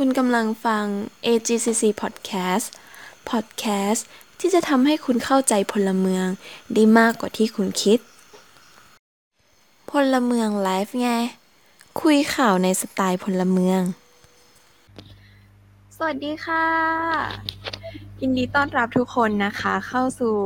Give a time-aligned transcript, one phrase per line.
[0.00, 0.84] คุณกำลังฟัง
[1.26, 2.66] AGCC Podcast
[3.30, 4.00] Podcast
[4.40, 6.26] ที่จะทำให้คุณเข้าใจพลเมือง
[6.74, 7.98] ได้มากกว่าที่คุณคิด
[9.90, 11.10] พลเมืองไลฟ์ไง
[12.00, 13.80] คุยข่าวในสไตล์พลเมือง
[15.96, 16.66] สวัสดีค่ะ
[18.20, 20.36] ยินดีต้อนรับทุกคนนะคะ เข้าสู่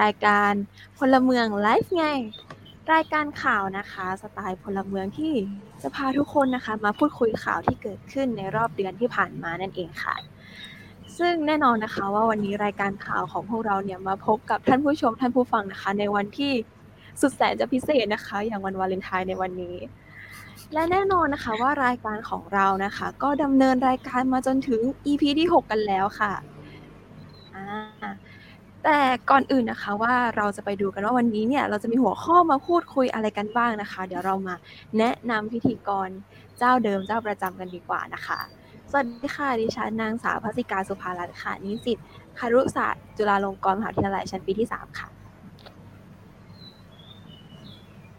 [0.00, 0.52] รายการ
[0.98, 2.06] พลเมืองไลฟ์ไง
[2.92, 5.32] รายการข่าวนะคะ สไตล์พลเมืองที่
[5.82, 10.14] จะพาทุกคนนะคะ มาพูดคุยข่าวที่เกิดขึ้นในรอบเดือนที่ผ่านมานั่นเองค่ะ
[11.18, 16.52] ซึ่งแน่นอนนะคะว่าวันนี้รายการข่าวของพวกเราเนี่ยมาพบกับท่านผู้ชมท่านผู้ฟังนะคะ ในวันที่
[17.20, 19.76] สุดแสนจะพิเศษนะคะ อย่างวันวาเลนไทน์ในวันนี้
[20.72, 26.32] และแน่นอนนะคะว่ารายการของเรานะคะ ก็ดำเนินรายการมาจนถึง EP ที่ 6 กันแล้วค่ะ
[27.54, 28.10] อ่า
[28.84, 28.98] แต่
[29.30, 34.54] ก่อนอื่นนะคะว่า เราจะไปดูกันว่าวันนี้เนี่ย เราจะมีหัวข้อมาพูดคุยอะไรกันบ้างนะคะ เดี๋ยวเรามา
[34.98, 36.08] แนะนำพิธีกร
[36.58, 38.38] เจ้าเดิมเจ้าประจำกันดีกว่านะคะ
[38.90, 41.98] สวัสดีค่ะ ดิฉันนางสาวพัสิกาสุภารัตน์ค่ะ นิสิต
[42.38, 45.08] คารุศาสตร์จุฬาลงกรณ์มหาวิทยาลัยชั้นปีที่ 3 ค่ะ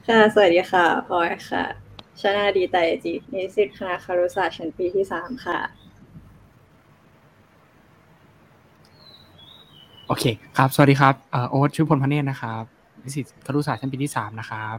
[0.08, 1.64] ค่ะ สวัสดีค่ะพลอยค่ะ
[2.22, 5.60] ชนาดีไตจิตนิสิตคณะคารุศาสตร์ชั้นปีที่สามค่ะ
[10.12, 10.26] โอเค
[10.58, 12.64] ครับ สวัสดีครับเอ่อโอ๊ตชื่อพลพเนตรนะครับ
[13.04, 14.78] นิสิตครุศาสตร์ชั้นปีที่สามนะครับ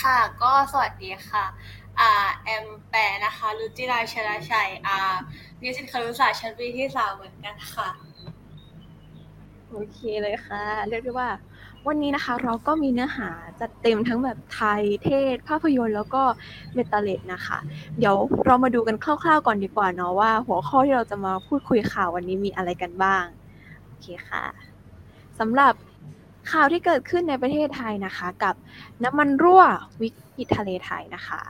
[0.00, 1.44] ค่ะ ก็สวัสดีค่ะ
[2.00, 2.10] อ่า
[2.44, 4.98] แอมแปรนะคะรุจิราชลชัยอ่า
[5.62, 7.88] นิสิตครุศาสตร์ชั้นปีที่สามเหมือนกันค่ะ
[9.70, 11.30] โอเคเลยค่ะ เรียกได้ว่า
[11.86, 16.22] วันนี้นะคะเราก็มีเนื้อหาจัดเต็มทั้งแบบไทยเทศ ภาพยนตร์แล้วก็
[16.74, 17.58] เมตาเลดนะคะ
[17.98, 18.14] เดี๋ยว
[18.46, 23.39] เรามาดูกันคร่าวๆก่อนดีกว่าเนาะว่า หัวข้อที่เราจะมาพูดคุยข่าววันนี้มีอะไรกันบ้างโอ
[24.02, 24.44] เคค่ะ
[25.38, 25.74] สำหรับ
[26.52, 28.54] ข่าวที่เกิดขึ้นในประเทศไทยนะคะ กับ
[29.04, 29.62] น้ำมันรั่ว
[30.02, 31.40] วิกฤตทะเลไทยนะคะ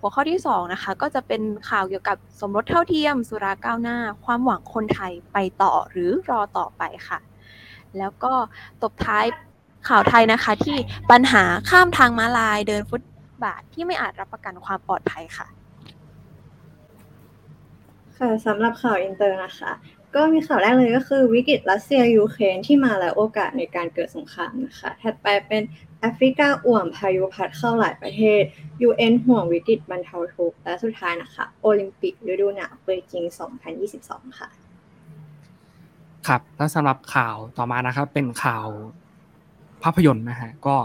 [0.00, 7.18] หัวข้อที่สองนะคะก็จะเป็นข่าวเกี่ยวกับสมรสเท่าเทียม สุราก้าวหน้า ความหวังคนไทยไปต่อหรือรอต่อไปค่ะ
[7.98, 8.32] แล้วก็
[8.82, 9.24] ตบท้าย
[9.88, 10.76] ข่าวไทยนะคะ ที่
[11.10, 13.02] ปัญหาข้ามทางม้าลายเดินฟุต
[13.44, 15.46] บาทที่ไม่อาจรับประกันความปลอดภัยค่ะ
[18.18, 19.72] ค่ะสำหรับข่าวอินเตอร์นะคะ
[20.14, 25.62] ก็มีข่าวแรกเลยก็คือวิกฤตรัสเซียยูเครนที่มาและโอกาสในการเกิดสงครามนะคะถัดไปเป็น
[26.00, 28.42] แอฟริกาอ่วมพายุพัดเข้าหลายประเทศ
[28.88, 33.24] UN ห่วงวิกฤตบรรเทาทุกข์และสุดท้ายนะคะ โอลิมปิกฤดูหนาวเบจิง
[33.82, 34.48] 2022 ค่ะ
[36.26, 38.66] ครับแล้วสำหรับข่าวต่อมานะครับเป็นข่าว
[39.82, 40.76] ภาพยนตร์นะฮะก็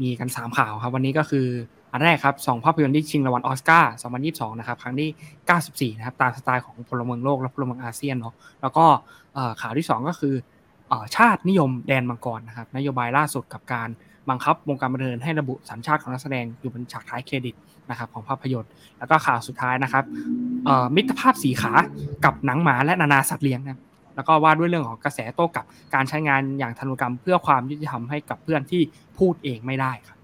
[0.00, 1.46] มีกัน 3 ข่าวครับ วันนี้ก็คือ
[1.92, 3.92] อันแรกครับสองภาพยนตร์ที่ชิงรางวัลออสการ์
[4.24, 8.84] 2022 นะครับ ครั้งที่ 94 นะครับ ตามสไตล์ของพลเมืองโลกและพลเมืองอาเซียนเนาะ แล้วก็
[9.60, 10.34] ข่าวที่ 2 ก็คือ
[10.90, 13.88] อชาตินิยมแดนมังกรนะครับ นโยบายล่าสุดกับการ
[14.30, 17.54] บังคับวงการบันเทิงให้ระบุสัญชาติของนักแสดงอยู่บนฉากท้ายเครดิต
[17.90, 20.04] นะครับของภาพยนตร์ แล้วก็ข่าวสุดท้ายนะครับ
[20.96, 21.72] มิตรภาพสี่ขา
[22.24, 23.80] กับหนังหมาและนานาสัตว์เลี้ยงนะ
[24.16, 28.82] แล้วก็ว่าด้วยเรื่องของกระแสโต้กลับการใช้งานอย่างทันตกรรมเพื่อความยุติธรรมให้กับเพื่อนที่
[29.18, 30.17] พูดเองไม่ได้ครับ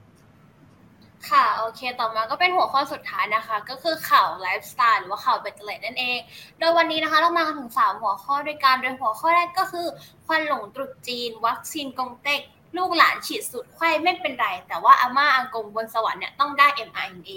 [1.31, 6.19] ค่ะ โอเค ต่อมาก็เป็นหัวข้อสุดท้ายนะคะ ก็คือข่าวไลฟ์สไตล์หรือว่าข่าวเบ็ดเตล็ดนั่นเอง
[6.59, 9.87] โดยวันนี้นะคะเรามากันถึง 3 หัวข้อด้วยกัน โดยหัวข้อแรกก็คือ
[10.27, 12.43] ควันหลงตรุษจีน วัคซีนกงเต็ก
[12.77, 17.31] ลูกหลานฉีดสูตรไขว้ไม่เป็นไร แต่ว่าอาม่าอากงบนสวรรค์เนี่ยต้องได้ mRNA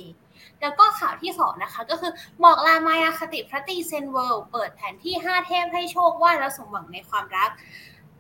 [0.62, 2.12] แล้วก็ข่าวที่สองนะคะก็คือ
[2.44, 7.50] บอกลามายาคติพระตรีเซ็นทรัลเวิลด์เปิดแผนที่ 5 เทพให้โชคไหว้แล้วสมหวังในความรัก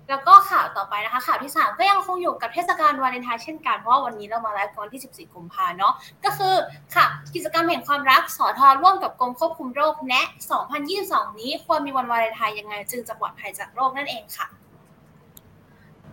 [0.09, 5.93] แล้วก็ข่าวต่อไปนะคะข่าวที่ 3 ก็ยังคงอยู่กับเทศกาลวาเลนไทน์เช่นกัน เพราะว่าวันนี้เรามาไลฟ์กันวันที่ 14 กุมภาเนาะ
[6.25, 6.55] ก็คือ
[6.95, 10.27] ค่ะกิจกรรมแห่งความรักสอทอร่วมกับกรมควบคุมโรคแนะ
[10.83, 14.47] 2022 นี้ควรมีวันวาเลนไทน์ยังไง จึงจะปลอดภัยจากโรคนั่นเองค่ะ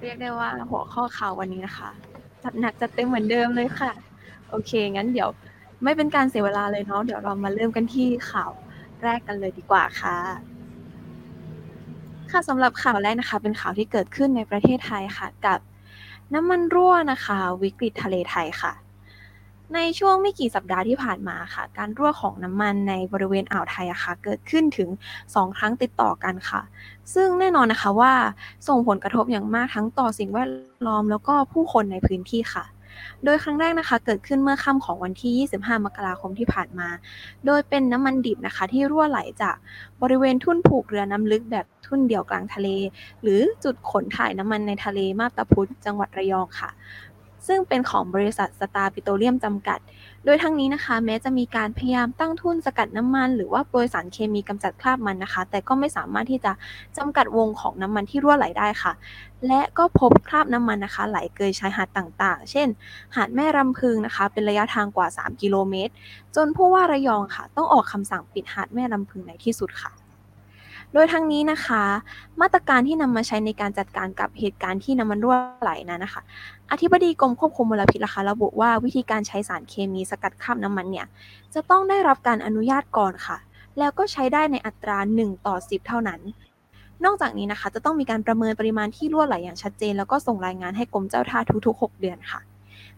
[0.01, 1.91] เรียกได้ว่าหัวข้อข่าววันนี้นะคะ
[2.43, 3.93] จัดหนักจัดเต็มเหมือนเดิมเลยค่ะ
[4.51, 5.31] โอเค งั้นเดี๋ยว
[5.85, 8.53] ไม่เป็นการเสียเวลาเลยเนาะเดี๋ยวเรามาเริ่มกันที่ข่าว
[9.03, 10.17] แรกกันเลยดีกว่าค่ะ
[12.31, 15.59] ค่ะสำหรับข่าวแรกนะคะ เป็นข่าวที่เกิดขึ้นในประเทศไทยค่ะ กับ
[16.35, 18.73] น้ำมันรั่วนะคะ วิกฤตทะเลไทยค่ะ
[19.75, 24.89] ในช่วงไม่กี่สัปดาห์ที่ผ่านมาค่ะ การรั่วของน้ำมันในบริเวณอ่าวไทยอะค่ะ เกิดขึ้นถึง
[25.35, 26.61] 2 ครั้งติดต่อกันค่ะ
[27.15, 28.13] ซึ่งแน่นอนนะคะว่า
[28.69, 30.51] ส่งผลกระทบอย่างมากทั้งต่อสิ่งแวด
[30.87, 32.65] ล้อมแล้วก็ผู้คนในพื้นที่ค่ะ
[33.25, 36.89] โดยครั้งแรกนะคะเกิดขึ้นเมื่อค่ำของวันที่ 25 มกราคมที่ผ่านมา
[37.47, 39.57] โดยเป็นน้ำมันดิบนะคะที่รั่วไหลจาก
[40.03, 42.69] บริเวณทุ่นผูกเรือน้ำลึกแบบทุ่นเดี่ยวกลางทะเล
[43.23, 46.71] หรือจุดขนถ่ายน้ำมันในทะเลมาบตาพุธจังหวัดระยองค่ะ
[47.47, 49.79] ซึ่งเป็นของบริษัทสตาร์ปิโตรเลียมจำกัด
[50.27, 56.53] โดยทั้งนี้นะคะ แม้จะมีการพยายามตั้งทุนสกัดน้ำมัน หรือว่าโปรยสารเคมีกำจัดคราบมันนะคะ แต่ก็ไม่สามารถที่จะ
[56.97, 58.93] จำกัดวงของน้ำมันที่รั่วไหลได้ค่ะ
[59.47, 62.69] และก็พบคราบน้ำมันนะคะ ไหลเกยชายหาดต่างๆ เช่น
[63.17, 65.93] หาดแม่รำพึงนะคะ เป็นระยะทางกว่า 3 กิโลเมตร
[66.37, 70.04] จนผู้ว่าระยองค่ะ ต้องออกคำสั่งปิดหาดแม่ลำพึงในที่สุดค่ะ
[70.95, 71.83] โดยทั้งนี้นะคะ
[72.41, 76.23] มาตรการที่นำมาใช้ในการจัดการกับเหตุการณ์ที่น้ำมันรั่วไหลนั้นนะคะ
[76.71, 81.07] อธิบดีกรมควบคุมมลพิษนะคะระบุว่าวิธีการใช้สารเคมีสกัดคราบน้ำมันเนี่ย
[81.55, 83.37] จะต้องได้รับการอนุญาตก่อนค่ะ
[83.79, 86.21] แล้วก็ใช้ได้ในอัตรา 1 ต่อ 10 เท่านั้น
[87.05, 92.41] นอกจากนี้นะคะ จะต้องมีการประเมินปริมาณที่รั่วไหลอย่างชัดเจน แล้วก็ส่งรายงานให้กรมเจ้าท่าทุกๆ 6 เดือนค่ะ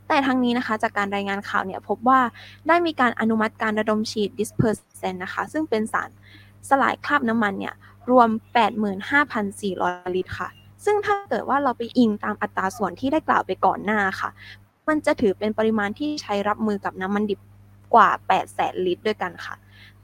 [0.09, 2.21] แต่ทั้งนี้นะคะจากการรายงานข่าวเนี่ยพบว่า
[2.69, 6.11] ได้มีการอนุมัติการระดมฉีด dispersant นะคะ ซึ่งเป็นสาร
[6.69, 7.75] สลายคราบน้ำมันเนี่ย
[8.11, 8.29] รวม
[9.23, 10.49] 85,400 ลิตรค่ะ
[10.85, 14.31] ซึ่งถ้าเกิดว่าเราไปอิงตามอัตราส่วนที่ได้กล่าวไปก่อนหน้าค่ะ
[14.89, 17.41] มันจะถือเป็นปริมาณที่ใช้รับมือกับน้ำมันดิบ
[17.95, 19.55] กว่า 8 แสนลิตรด้วยกันค่ะ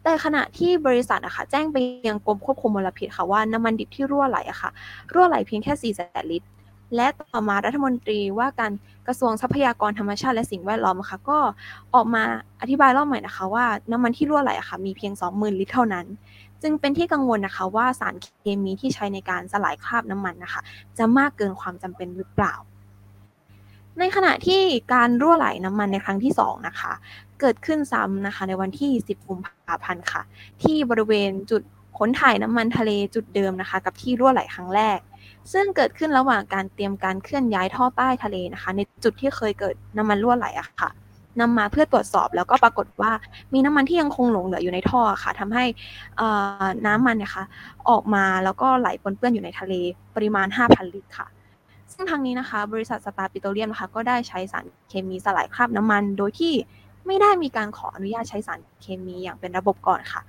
[0.02, 1.76] แต่ขณะที่บริษัทอะค่ะแจ้งไป
[2.08, 4.70] ยังกรมควบคุมมลพิษค่ะว่าน้ำมันดิบที่รั่วไหลอะค่ะ
[5.12, 6.48] รั่วไหลเพียงแค่ 4 แสนลิตร
[6.96, 8.72] และต่อมารัฐมนตรีว่าการ
[9.06, 11.38] กระทรวงทรัพยากรธรรมชาติและสิ่งแวดล้อมอะค่ะก็
[11.94, 12.22] ออกมา
[12.60, 16.06] อธิบายรอบใหม่นะคะว่าน้ำมันที่รั่วไหลอะค่ะมีเพียง 20,000 ลิตรเท่านั้น
[16.62, 18.28] จึงเป็นที่กังวลนะคะว่าสารเค
[18.62, 20.60] มีที่ใช้ในการสลายคราบน้ำมันนะคะ
[20.99, 22.54] จะมากเกินความจำเป็นหรือเปล่า
[23.99, 24.62] ในขณะที่
[24.94, 26.93] การรั่วไหลน้ำมันในครั้งที่2นะคะ
[27.40, 30.22] เกิดขึ้นซ้ำนะคะในวันที่ 10 กุมภาพันธ์ค่ะ
[30.62, 31.62] ที่บริเวณจุด
[31.98, 34.98] ขนถ่ายน้ำมันทะเลจุดเดิมนะคะ กับที่รั่วไหลครั้งแรก
[35.53, 40.91] ซึ่งเกิดขึ้นระหว่างการเตรียมการเคลื่อนย้ายท่อใต้ทะเลนะคะ ในจุดที่เคยเกิดน้ำมันรั่วไหลอะค่ะ
[41.41, 43.12] นำมาเพื่อตรวจสอบแล้วก็ปรากฏว่า
[43.53, 45.65] มีน้ำมันที่ยังคงหลงเหลืออยู่ในท่อค่ะทำให้
[46.87, 47.44] น้ำมันเนี่ยค่ะ
[47.91, 49.75] ออกมาแล้วก็ไหลปนเปื้อนอยู่ในทะเล
[50.15, 51.27] ปริมาณ 5,000 ลิตรค่ะ
[51.93, 56.55] ซึ่งทางนี้นะคะ บริษัทสตาร์ปิโตรเลียมนะคะก็ได้ใช้สารเคมีสลายคราบน้ำมัน โดยที่
[57.06, 60.23] ไม่ได้มีการขออนุญาตใช้สารเคมีอย่างเป็นระบบก่อนค่ะ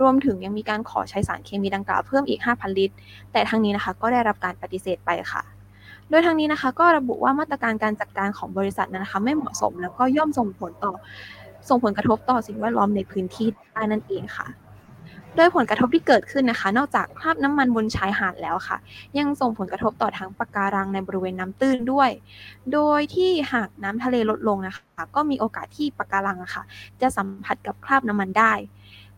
[0.00, 2.94] รวมถึงยังมีการขอใช้สารเคมีดังกล่าวเพิ่มอีก 5,000 ลิตร
[3.32, 5.42] แต่ทางนี้นะคะก็ได้รับการปฏิเสธไปค่ะ
[6.10, 10.92] โดยทางนี้นะคะก็ระบุว่ามาตรการการจัดการของบริษัทนั้นนะคะไม่เหมาะสมแล้วก็ย่อมส่งผลต่อ
[11.68, 14.48] ส่งผลกระทบต่อสิ่งแวดล้อมในพื้นที่ได้นั่นเองค่ะ
[15.36, 18.76] โดยผลกระทบที่เกิดขึ้นนะคะ นอกจากคราบน้ำมันบนชายหาดแล้วค่ะ
[19.18, 22.10] ยังส่งผลกระทบต่อทั้งปะการังในบริเวณน้ำตื้นด้วย
[22.72, 26.62] โดยที่หากน้ำทะเลลดลงนะคะ ก็มีโอกาสที่ปะการังะค่ะ
[27.00, 28.52] จะสัมผัสกับคราบน้ำมันได้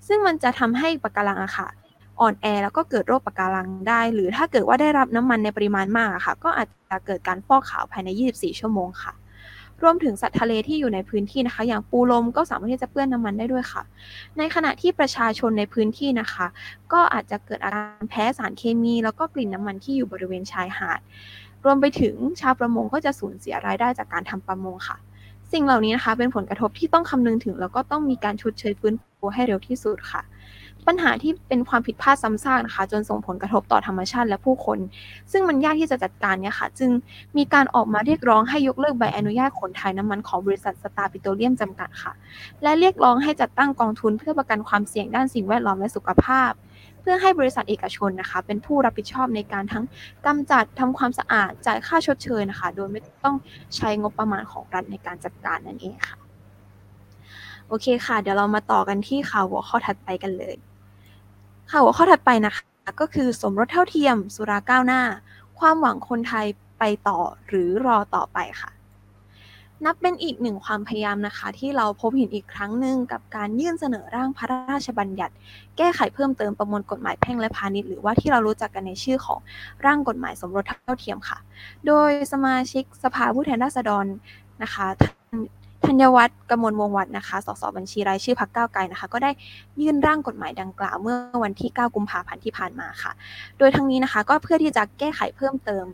[0.08, 1.68] ซึ่งมันจะทำให้ปะการังอะค่ะ
[2.20, 9.12] อ่อนแอแล้วก็เกิดโรคปะการังได้ หรือถ้าเกิดว่าได้รับน้ำมันในปริมาณมากค่ะ ก็อาจจะเกิดการฟอกขาวภายใน 24 ชั่วโมงค่ะ
[9.82, 13.82] รวมถึงสัตว์ทะเลที่อยู่ในพื้นที่นะคะ อย่างปูลมก็สามารถที่จะเปื้อนน้ำมันได้ด้วยค่ะ
[14.38, 16.46] ในขณะที่ประชาชนในพื้นที่นะคะ
[16.92, 21.00] ก็อาจจะเกิดอาการแพ้สารเคมี แล้วก็กลิ่นน้ำมันที่อยู่บริเวณชายหาด
[21.64, 24.96] รวมไปถึงชาวประมงก็จะสูญเสียรายได้จากการทำประมงค่ะ
[25.52, 28.94] สิ่งเหล่านี้นะคะเป็นผลกระทบที่ต้องคำนึงถึงแล้วก็ต้องมีการชดเชยฟื้น
[29.26, 30.22] ฟูให้เร็วที่สุดค่ะ
[30.86, 34.78] ปัญหาที่เป็นความผิดพลาดซ้ำซากนะคะ จนส่งผลกระทบต่อธรรมชาติและผู้คน
[35.32, 36.90] ซึ่งมันยากที่จะจัดการเนี่ยค่ะ จึง
[37.36, 42.12] มีการออกมาเรียกร้องให้ยกเลิกใบอนุญาตขนถ่ายน้ำมันของบริษัทสตาร์ปิโตรเลียมจำกัดค่ะ
[42.62, 46.50] และเรียกร้องให้จัดตั้งกองทุนเพื่อประกันความเสี่ยงด้านสิ่งแวดล้อมและสุขภาพ
[47.00, 49.84] เพื่อให้บริษัทเอกชนนะคะ เป็นผู้รับผิดชอบในการทั้ง
[50.26, 53.36] กำจัดทำความสะอาดจ่ายค่าชดเชยนะคะ โดยไม่ต้อง
[53.76, 56.25] ใช้งบประมาณของรัฐในการจัดการนั่นเองค่ะ
[57.68, 60.54] โอเคค่ะ เดี๋ยวเรามาต่อกันที่ข่าวหัวข้อถัดไปกันเลย
[61.70, 62.64] ข่าวหัวข้อถัดไปนะคะ
[63.00, 65.02] ก็คือสมรสเท่าเทียม สุราก้าวหน้า
[65.58, 66.46] ความหวังคนไทย
[66.78, 67.18] ไปต่อ
[67.48, 68.70] หรือรอต่อไปค่ะ
[69.84, 75.34] นับเป็นอีกหนึ่งความพยายามนะคะ ที่เราพบเห็นอีกครั้งหนึ่งกับการยื่นเสนอร่างพระราชบัญญัติ
[75.76, 79.38] แก้ไขเพิ่มเติมประมวลกฎหมายแพ่งและพาณิชย์หรือว่าที่เรารู้จักกันในชื่อของ
[79.86, 81.38] ร่างกฎหมายสมรสเท่าเทียมค่ะ
[81.86, 84.06] โดยสมาชิกสภาผู้แทนราษฎร
[84.62, 84.86] นะคะ
[85.86, 89.30] ธัญวัฒน์กมลวงวัฒน์นะคะ สสบัญชีรายชื่อพรรคก้าวไกลนะคะ ก็ได้
[89.80, 93.12] ยื่นร่างกฎหมายดังกล่าวเมื่อวันที่ 9 กุมภาพันธ์ที่ผ่านมาค่ะ
[93.58, 95.84] โดยทั้งนี้นะคะ ก็เพื่อที่จะแก้ไขเพิ่มเติม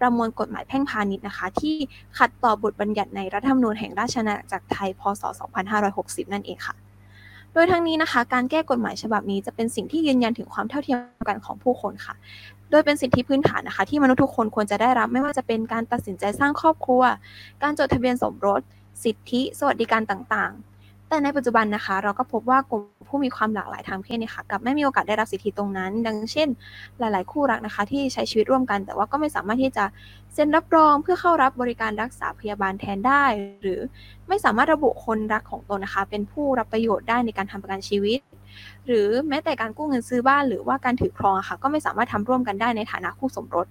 [0.00, 1.76] ประมวลกฎหมายแพ่งพาณิชย์นะคะ ที่
[2.18, 5.22] ขัดต่อบทบัญญัติในรัฐธรรมนูญแห่งราชอาณาจักรไทย พศ
[5.78, 6.74] 2560 นั่นเองค่ะ
[7.52, 12.14] โดยทั้งนี้นะคะ การแก้กฎหมายฉบับนี้จะเป็นสิ่งที่ยืนยันถึงความเท่าเทียมกันของผู้คนค่ะ
[12.70, 17.02] โดยเป็นสิทธิพื้นฐานนะคะ ที่มนุษย์ทุกคนควรจะได้รับไม่ว่าจะเป็นการตัดสินใจสร้างครอบครัว
[17.62, 18.62] การจดทะเบียนสมรส
[19.04, 20.72] สิทธิสวัสดิการต่างๆ
[21.08, 26.48] แต่ในปัจจุบันนะคะ เราก็พบว่ากลุ่มผู้มีความหลากหลายทางเพศเนี่ยค่ะกับไม่มีโอกาสได้รับสิทธิตรงนั้น ดังเช่น
[26.98, 29.84] หลาย ๆ คู่รักนะคะ ที่ใช้ชีวิตร่วมกัน แต่ว่าก็ไม่สามารถที่จะ
[30.34, 33.24] เซ็นรับรองเพื่อเข้ารับบริการรักษาพยาบาลแทนได้
[33.62, 33.80] หรือ
[34.28, 38.20] ไม่สามารถระบุคนรักของตนนะคะ เป็นผู้รับประโยชน์ได้ในการทำประกันชีวิต
[38.86, 43.66] หรือแม้แต่การกู้เงินซื้อบ้าน หรือว่าการถือครองะค่ะ ก็ไม่สามารถทำร่วมกันได้ในฐานะคู่สมรส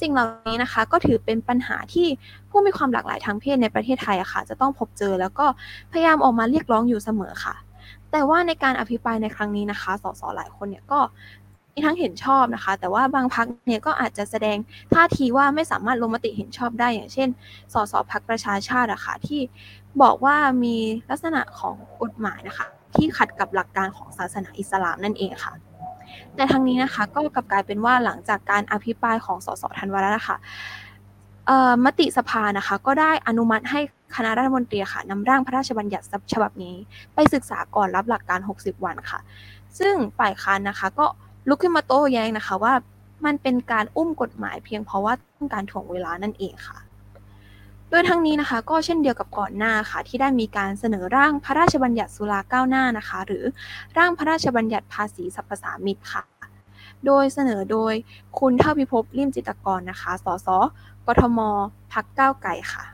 [0.00, 2.06] สิ่งเหล่านี้นะคะก็ถือเป็นปัญหาที่
[2.50, 5.46] ผู้มีความหลากหลายทางเพศในประเทศไทยอะค่ะ จะต้องพบเจอแล้วก็
[5.92, 7.54] พยายามออกมาเรียกร้องอยู่เสมอค่ะ
[8.12, 11.00] แต่ว่าในการอภิปรายในครั้งนี้นะคะ สสหลายคนเนี่ยก็
[11.72, 14.56] มีทั้งเห็นชอบนะคะ แต่ว่าบางพักเนี่ยก็อาจจะแสดง
[14.94, 17.28] ท่าทีว่าไม่สามารถลงมติเห็นชอบได้อย่างเช่น
[17.72, 19.40] สสพักประชาชาติอะค่ะที่
[20.02, 20.76] บอกว่ามี
[21.10, 22.66] ลักษณะของกฎหมายนะคะ
[22.96, 25.52] ที่ขัดกับหลักการของศาสนาอิสลามนั่นเองค่ะ
[26.36, 30.36] แต่ทั้งนี้นะคะก็กลับกลายเป็นว่าหลังจากการอภิปรายของสสธันวารัตน์นะคะ
[31.46, 33.80] เอ่อมติสภานะคะก็ได้อนุมัติให้
[34.16, 36.74] คณะรัฐมนตรีค่ะนำร่างพระราชบัญญัติฉบับนี้
[37.14, 39.20] ไปศึกษาก่อนรับหลักการ 60 วันค่ะ
[39.78, 41.06] ซึ่งฝ่ายค้านนะคะก็
[41.48, 42.74] ลุกขึ้นมาโต้แย้งนะคะว่า
[43.24, 46.78] มันเป็นการอุ้มกฎหมายเพียงเพราะว่าต้องการถ่วงเวลานั่นเองค่ะ
[47.92, 53.44] ดยทั้งนี้นะคะก็เช่นเดียวกับก่อนหน้าค่ะที่ได้มีการเสนอร่างพระราชบัญญัติสุราก้าวหน้านะคะ หรือ
[53.98, 56.22] ร่างพระราชบัญญัติภาษีสรรพสามิตค่ะ
[57.06, 57.94] โดยเสนอโดย
[58.38, 60.48] คุณเท่าพิภพลิมจิตกรนะคะ สส
[61.06, 61.38] กทม
[61.92, 62.84] พักก้าวไก่ค่ะ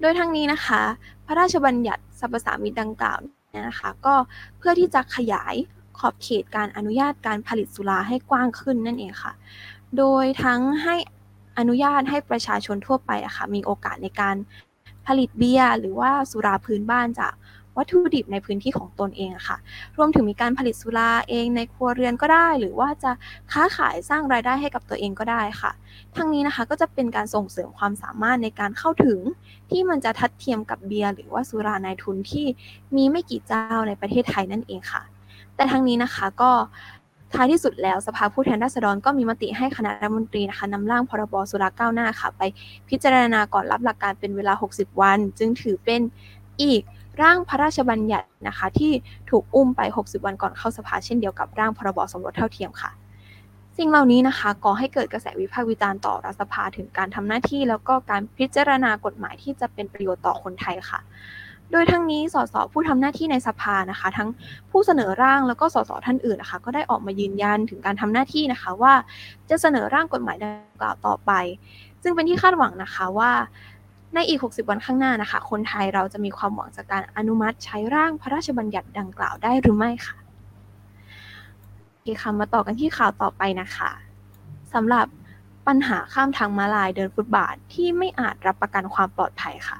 [0.00, 0.82] โดยทั้งนี้นะคะ
[1.26, 3.18] พระราชบัญญัติสรรพสามิตดังกล่าว
[3.50, 4.14] เนี่ยนะคะ ก็
[4.58, 5.54] เพื่อที่จะขยาย
[5.98, 9.32] ขอบเขตการอนุญาตการผลิตสุราให้กว้างขึ้นนั่นเองค่ะ
[9.98, 10.94] โดยทั้งให้
[11.58, 14.36] อนุญาตให้ประชาชนทั่วไปอะค่ะมีโอกาสในการ
[15.06, 17.34] ผลิตเบียร์หรือว่าสุราพื้นบ้านจาก
[17.76, 19.56] วัตถุดิบในพื้นที่ของตนเองอะค่ะ
[19.96, 23.10] รวมถึงมีการผลิตสุราเองในครัวเรือนก็ได้ หรือว่าจะ
[23.52, 25.70] ค้าขายสร้างรายได้ให้กับตัวเองก็ได้ค่ะ
[26.16, 29.20] ทั้งนี้นะคะก็จะเป็นการส่งเสริมความสามารถในการเข้าถึง
[29.70, 32.46] ที่มันจะทัดเทียมกับเบียร์หรือว่าสุรานายทุนที่
[32.96, 35.02] มีไม่กี่เจ้าในประเทศไทยนั่นเองค่ะ
[35.56, 36.52] แต่ทั้งนี้นะคะก็
[37.34, 42.42] ท้ายที่สุดแล้วสภาผู้แทนราษฎรก็มีมติให้คณะรัฐมนตรีนะคะนำร่างพรบสุราก้าวหน้าค่ะ ไป
[42.88, 46.00] พิจารณาก่อนรับหลักการเป็นเวลา 60 วัน จึงถือเป็น
[46.62, 46.82] อีก
[47.22, 48.92] ร่างพระราชบัญญัตินะคะที่
[49.30, 52.90] ถูกอุ้มไป 60 วันก่อนเข้าสภาเช่นเดียวกับร่างพรบสมรสเท่าเทียมค่ะ
[53.78, 61.00] สิ่งเหล่านี้นะคะก่อให้เกิดกระแสวิพากษ์วิจารณ์ต่อรัฐสภาถึงการทำหน้าที่ แล้วก็การพิจารณากฎหมายที่จะเป็นประโยชน์ต่อคนไทยค่ะ
[61.74, 64.28] ดยทั้งนี้สสผู้ทำหน้าที่ในสภานะคะ ทั้ง
[64.70, 68.94] ผู้เสนอร่างแล้วก็สสท่านอื่นนะคะ ก็ได้ออกมายืนยันถึงการทำหน้าที่นะคะว่า
[69.50, 71.30] จะเสนอร่างกฎหมายดังกล่าวต่อไป
[72.02, 73.30] ซึ่งเป็นที่คาดหวังนะคะว่า
[74.14, 80.16] ในอีก 60 วันข้างหน้านะคะ คนไทยเราจะมีความหวังจากการอนุมัติใช้ร่างพระราชบัญญัติดังกล่าวได้หรือไม่ค่ะ
[81.90, 83.90] โอเคค่ะมาต่อกันที่ข่าวต่อไปนะคะ
[84.74, 85.06] สำหรับ
[85.66, 89.78] ปัญหาข้ามทางมาลายเดินฟุตบาทที่ไม่อาจรับประกันความปลอดภัยค่ะ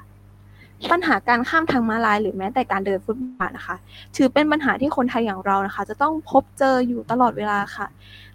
[0.91, 3.75] ปัญหาการข้ามทางม้าลาย หรือแม้แต่การเดินฟุตบาทนะคะ
[4.15, 7.87] ถือเป็นปัญหาที่คนไทยอย่างเรานะคะ จะต้องพบเจออยู่ตลอดเวลาค่ะ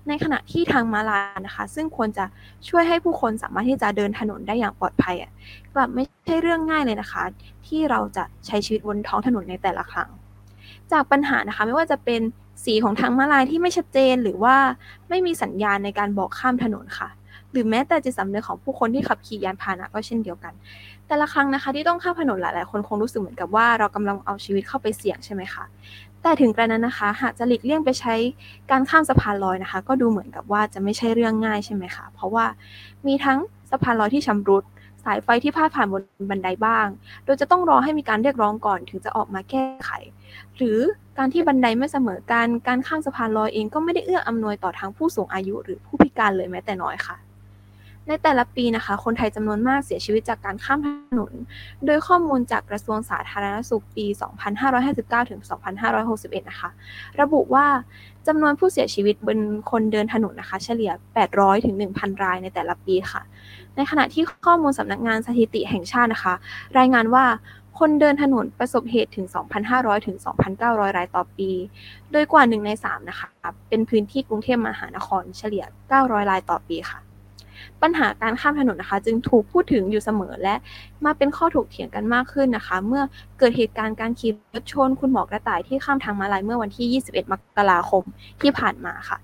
[0.09, 2.25] ในขณะที่ทางม้าลายนะคะ ซึ่งควรจะ
[2.69, 5.17] ช่วยให้ผู้คนสามารถที่จะเดินถนนได้อย่างปลอดภัย
[5.75, 7.23] กลับไม่ใช่เรื่องง่ายเลยนะคะ
[7.67, 10.09] ที่เราจะใช้ชีวิตบนท้องถนนในแต่ละครั้ง
[10.93, 12.21] จากปัญหานะคะไม่ว่าจะเป็น
[12.65, 14.57] สีของทางม้าลายที่ไม่ชัดเจนหรือว่า
[15.09, 17.09] ไม่มีสัญญาณในการบอกข้ามถนนค่ะ
[17.53, 20.53] หรือแม้แต่จิตสำนึกของผู้คนที่ขับขี่ยานพาหนะก็เช่นเดียวกัน
[21.07, 25.65] แต่ละครั้งนะคะ ที่ต้องข้ามถนนหลาย ๆ คนคงรู้สึกเหมือนกับว่าเรากำลังเอาชีวิตเข้าไปเสี่ยงใช่ไหมคะ
[26.23, 28.15] แต่ถึงกระนั้นนะคะ หากจะหลีกเลี่ยงไปใช้
[28.71, 32.45] การข้ามสะพานลอยนะคะ ก็ดูเหมือนกับว่าจะไม่ใช่เรื่องง่ายใช่ไหมคะเพราะว่า
[33.07, 33.39] มีทั้ง
[33.71, 34.65] สะพานลอยที่ชำรุด
[35.05, 36.87] สายไฟที่พาดผ่านบนบันไดบ้าง
[37.25, 39.91] โดยจะต้องรอให้มีการเรียกร้องก่อนถึงจะออกมาแก้ไข
[40.57, 40.79] หรือ
[41.19, 47.17] การที่บันไดไม่เสมอกัน การข้ามสะพานลอยเองก็ไม่ได้เอื้ออำนวยต่อทางผู้สูงอายุ หรือผู้พิการเลยแม้แต่น้อยค่ะ
[48.09, 50.89] ในแต่ละปีนะคะ คนไทยจำนวนมากเสียชีวิตจากการข้ามถ
[51.19, 51.33] นน
[51.87, 54.07] โดยข้อมูลจากกระทรวงสาธารณสุขปี
[54.69, 55.41] 2559 ถึง
[55.91, 56.71] 2561 นะคะ
[57.21, 57.67] ระบุว่า
[58.27, 59.39] จำนวนผู้เสียชีวิตบน
[59.71, 60.93] คนเดินถนนนะคะ เฉลี่ย
[61.29, 63.23] 800 ถึง 1,000 รายในแต่ละปีค่ะ
[63.77, 66.35] ในขณะที่ข้อมูลสำนักงานสถิติแห่งชาตินะคะ
[66.79, 67.25] รายงานว่า
[67.79, 69.27] คนเดินถนนประสบเหตุถึง
[69.67, 70.17] 2,500 ถึง
[70.57, 71.51] 2,900 รายต่อปี
[72.13, 73.29] โดยกว่า 1 ใน 3 นะคะ
[73.69, 77.01] เป็นพื้นที่กรุงเทพมหานครเฉลี่ย 900 รายต่อปีค่ะ
[77.83, 80.55] ปัญหาการข้ามถนนนะคะ จึงถูกพูดถึงอยู่เสมอและ
[81.05, 83.03] มาเป็นข้อถกเถียงกันมากขึ้นนะคะ เมื่อ
[83.39, 88.03] เกิดเหตุการณ์การขี่รถชนคุณหมอกระต่ายที่ข้ามทางมาลายเมื่อวันที่ 21 มกราคม
[88.43, 89.19] ที่ผ่านมาค่ะ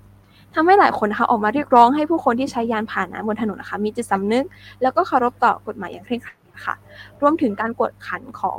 [0.55, 4.45] ทำให้หลายคนนะคะออกมาเรียกร้องให้ผู้คนที่ใช้ยานพาหนะบนถนนนะคะ มีจิตสำนึก
[4.81, 6.75] แล้วก็เคารพต่อกฎหมายอย่างเคร่งครัดค่ะ
[7.21, 8.57] รวมถึงการกวดขันของ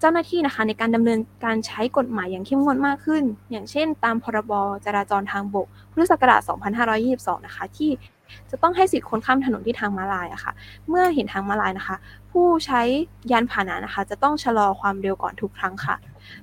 [0.00, 4.52] เจ้าหน้าที่นะคะ ในการดำเนินการใช้กฎหมายอย่างเข้มงวดมากขึ้น อย่างเช่น ตามพรบ
[4.84, 6.40] จราจรทางบกพุทธศักราช
[6.92, 7.90] 2522 นะคะ ที่
[8.50, 10.52] จะต้องให้สิทธิ์คนข้ามถนนที่ทางม้าลายอะค่ะ
[10.88, 11.96] เมื่อเห็นทางม้าลายนะคะ
[12.30, 12.80] ผู้ใช้
[13.30, 15.96] ยานพาหนะนะคะ จะต้องชะลอความเร็วก่อนทุกครั้งค่ะ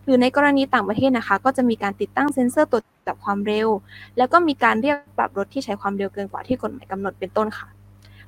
[0.03, 3.67] หรือในกรณีต่างประเทศนะคะ ก็จะมีการติดตั้งเซ็นเซอร์ตรวจจับความเร็ว
[4.17, 7.78] แล้วก็มีการเรียกปรับรถที่ใช้ความเร็วเกินกว่าที่กฎหมายกำหนดเป็นต้นค่ะ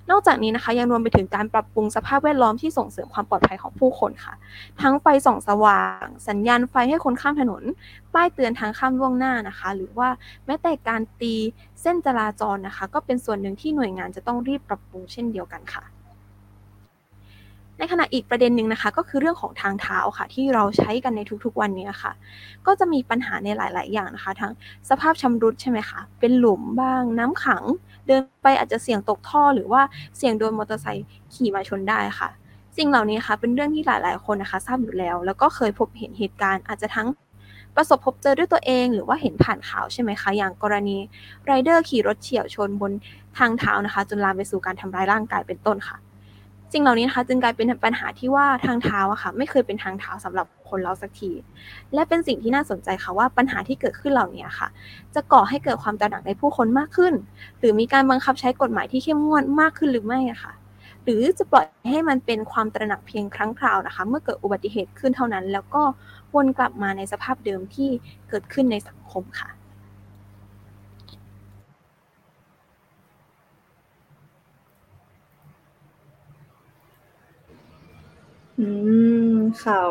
[0.10, 4.34] นอกจากนี้นะคะยังรวมไปถึงการปรับปรุงสภาพแวดล้อมที่ส่งเสริมความปลอดภัยของผู้คนค่ะ
[4.81, 7.63] ทั้งไฟส่องสว่าง สัญญาณไฟให้คนข้ามถนน
[8.13, 10.10] ป้ายเตือนทางข้ามล่วงหน้านะคะ หรือว่า
[10.46, 11.36] แม้แต่การตี
[11.81, 15.84] เส้นจราจรนะคะ ก็เป็นส่วนหนึ่งที่หน่วยงานจะต้องรีบปรับปรุงเช่นเดียวกันค่ะ
[17.81, 22.11] ในขณะอีกประเด็นหนึ่งนะคะ ก็คือเรื่องของทางเท้าค่ะ ที่เราใช้กันในทุกๆวันนี้ค่ะ
[22.67, 24.51] ก็จะมีปัญหาในหลาย ๆ อย่างนะคะ ทั้ง
[24.89, 27.63] สภาพชำรุดใช่ไหมคะเป็นหลุมบ้างน้ำขัง
[28.07, 29.81] เดินไปอาจจะเสี่ยงตกท่อ หรือว่า
[30.17, 32.29] เสี่ยงโดนมอเตอร์ไซค์ขี่มาชนได้ค่ะ
[32.77, 37.07] สิ่งเหล่านี้ค่ะเป็นเรื่องที่หลาย ๆ คนนะคะทราบอยู่แล้ว แล้วก็เคยพบเห็นเหตุการณ์อาจจะทั้ง
[37.75, 40.97] ประสบพบเจอด้วยตัวเอง หรือว่าเห็นผ่านข่าวใช่ไหมคะ อย่างกรณี
[41.45, 42.91] ไรเดอร์ขี่รถเฉี่ยวชนบน
[43.38, 45.97] ทางเท้านะคะ จนลามไปสู่การทำร้ายร่างกายเป็นต้นค่ะ
[46.73, 51.31] สิ่งเหล่านี้นะคะจึงกลายเป็นปัญหาที่ว่าทางเท้าอะค่ะไม่เคยเป็นทางเท้าสำหรับคนเราสักที
[51.93, 54.67] และเป็นสิ่งที่น่าสนใจค่ะว่าปัญหาที่เกิดขึ้นเหล่านี้ค่ะ
[55.15, 57.13] จะก่อให้เกิดความตระหนักในผู้คนมากขึ้น
[57.59, 60.53] หรือมีการบังคับใช้กฎหมายที่เข้มงวดมากขึ้นหรือไม่อะค่ะ
[61.03, 65.83] หรือจะปล่อยให้มันเป็นความตระหนักเพียงครั้งคราวนะคะ เมื่อเกิดอุบัติเหตุขึ้นเท่านั้น แล้วก็
[66.35, 67.89] วนกลับมาในสภาพเดิมที่
[68.29, 69.49] เกิดขึ้นในสังคมค่ะ
[78.61, 78.67] อื
[79.33, 79.89] ม ข่าว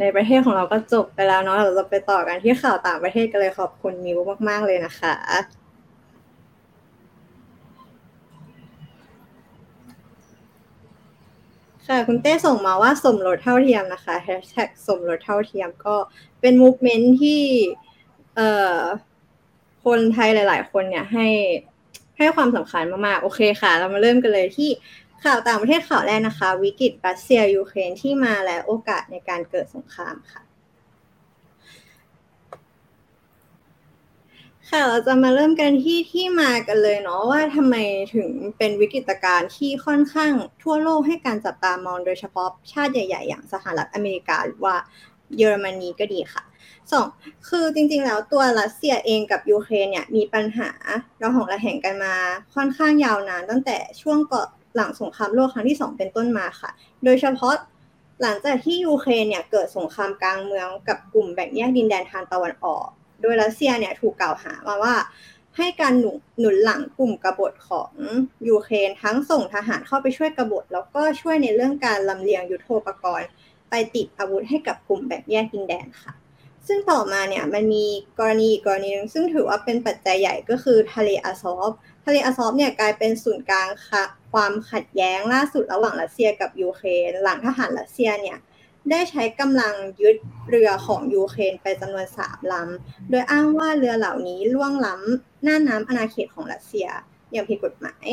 [0.00, 5.14] ในประเทศของเราก็จบไปแล้วเนาะเราจะไปต่อกันที่ข่าวต่างประเทศกันเลยขอบคุณมิวมาก ๆ เลยนะคะ
[11.86, 15.96] ค่ะคุณเต้ส่งมาว่าสมรสเท่าเทียมนะคะแฮชแท็กสมรสเท่าเทียมก็
[16.40, 17.42] เป็น movement ที่
[18.36, 18.80] เอ่อ
[19.84, 21.26] คนไทยหลาย ๆ คนเนี่ยให้
[22.16, 24.70] ให้ความสำคัญมาก ๆ โอเคค่ะ เรามาเริ่มกันเลยที่
[25.24, 30.42] ข่าวต่างประเทศข่าวแรกนะคะ วิกฤตรัสเซียยูเครนที่มาและโอกาสในการเกิดสงครามค่ะ
[34.68, 37.76] ค่ะเราจะมาเริ่มกันที่ที่มากันเลยเนาะว่าทำไม
[38.14, 44.76] ถึงเป็นวิกฤตการณ์ที่ค่อนข้างทั่วโลกให้การจับตามองโดยเฉพาะชาติใหญ่ ๆ อย่างสหรัฐอเมริกาหรือว่า
[45.36, 46.42] เยอรมนีก็ดีค่ะ
[46.92, 47.06] สอง
[47.48, 50.70] คือจริงๆ แล้วตัวรัสเซียเองกับยูเครนเนี่ยมีปัญหา
[51.18, 52.14] เราหองระแหงกันมา
[52.54, 56.70] ค่อนข้างยาวนานตั้งแต่ช่วงก่อน หลังสงครามโลกครั้งที่สองเป็นต้นมาค่ะ
[57.04, 57.54] โดยเฉพาะ
[58.22, 62.86] หลังจากที่ยูเครนเนี่ยเกิดสงครามกลางเมืองกับกลุ่มแบ่งแยกดินแดนทางตะวันออก
[63.22, 64.94] โดยรัสเซียเนี่ยถูกกล่าวหามาว่า
[65.56, 67.92] ให้การหนุนหนุนหลังกลุ่มกบฏของ
[68.48, 73.28] ยูเครนทั้งส่งทหารเข้าไปช่วยกบฏ แล้วก็ช่วยในเรื่องการลำเลียงยุทโธปกรณ์
[73.70, 76.12] ไปติดอาวุธให้กับกลุ่มแบ่งแยกดินแดนค่ะ
[76.72, 77.86] ซึ่งต่อมาเนี่ยมันมี
[78.18, 81.70] กรณีอีกกรณีหนึงซึ่งถือว่าเป็นปัจจัยใหญ่ก็คือทะเลอาซอฟ
[82.04, 88.38] ทะเลอาซอฟเนี่ยกลายเป็นศูนย์กลางค่ะความขัดแย้งล่าสุดระหว่างรัสเซียกับยูเครนหลังทหารรัสเซียเนี่ย
[88.90, 90.16] ได้ใช้กำลังยึด
[90.48, 96.88] เรือของยูเครนไปจำนวนสามลำ โดยอ้างว่าเรือเหล่านี้ล่วงล้ำน่านน้ำอาณาเขตของรัสเซีย
[97.32, 98.06] อย่างผิดกฎหมาย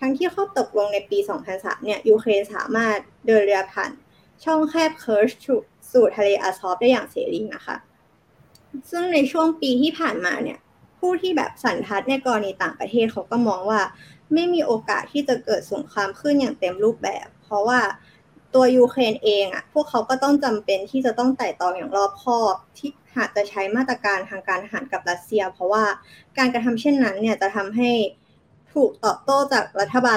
[0.00, 1.18] ทั้งที่ข้อตกลงในปี
[1.50, 3.90] 2003 เนี่ยยูเครนสามารถเดินเรือผ่าน
[4.44, 5.30] ช่องแคบเคิร์ช
[5.92, 7.76] สู่ทะเลอาซอฟได้อย่างเสรีนะคะ
[8.90, 10.58] ซึ่งในช่วงปีที่ผ่านมาเนี่ย
[10.98, 13.80] ผู้ที่แบบสันทัดในกรณีต่างประเทศเขาก็มองว่า
[14.34, 17.80] ไม่มีโอกาสที่จะเกิดสงครามขึ้นอย่างเต็มรูปแบบ เพราะว่า
[18.54, 25.84] ตัวยูเครนเองอะ พวกเขาก็ต้องจำเป็นที่จะต้องไต่ตองอย่างรอบคอบที่หากจะใช้มาตรการทางการทหารกับรัสเซีย เพราะว่า
[26.38, 27.90] การกระทำเช่นนั้นเนี่ยจะทำให้
[28.74, 30.16] ถูกตอบโต้จากรัฐบาล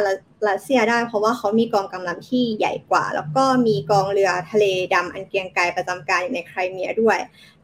[0.49, 7.17] รัสเซียได้ เพราะว่าเขามีกองกำลังที่ใหญ่กว่า แล้วก็มีกองเรือทะเลดำอันเกรียงไกรประจำการอยู่ในไครเมียด้วย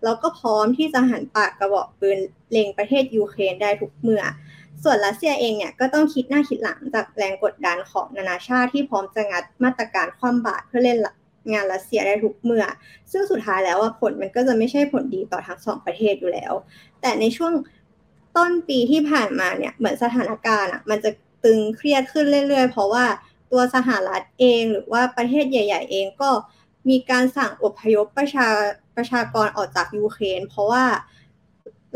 [0.04, 2.20] แล้วก็พร้อมที่จะหันปากกระบอกปืน
[2.52, 4.24] เล็งประเทศยูเครนได้ทุกเมื่อ
[4.84, 11.00] ส่วนรัสเซียเองเนี่ยก็ต้องคิดหน้าคิดหลังจากแรงกดดันของนานาชาติที่พร้อมจะงัดมาตรการคว่ำบาตรเพื่อเล่น
[11.54, 12.66] งานรัสเซียได้ทุกเมื่อ
[13.12, 16.54] ซึ่งสุดท้ายแล้วว่าผลมันก็จะไม่ใช่ผลดีต่อทั้งสองประเทศอยู่แล้ว
[17.02, 17.54] แต่ในช่วง
[18.38, 21.12] ต้นปีที่ผ่านมาเนี่ยเหมือนสถานการณ์อะมันจะ
[21.44, 23.06] ตึงเครียดขึ้นเรื่อยๆ เพราะว่า
[23.52, 26.30] ตัวสหรัฐเองหรือว่าประเทศใหญ่ ๆ เองก็
[26.90, 28.48] มีการสั่งอพยพประชา
[28.96, 30.86] ประชากรออกจากยูเครนเพราะว่า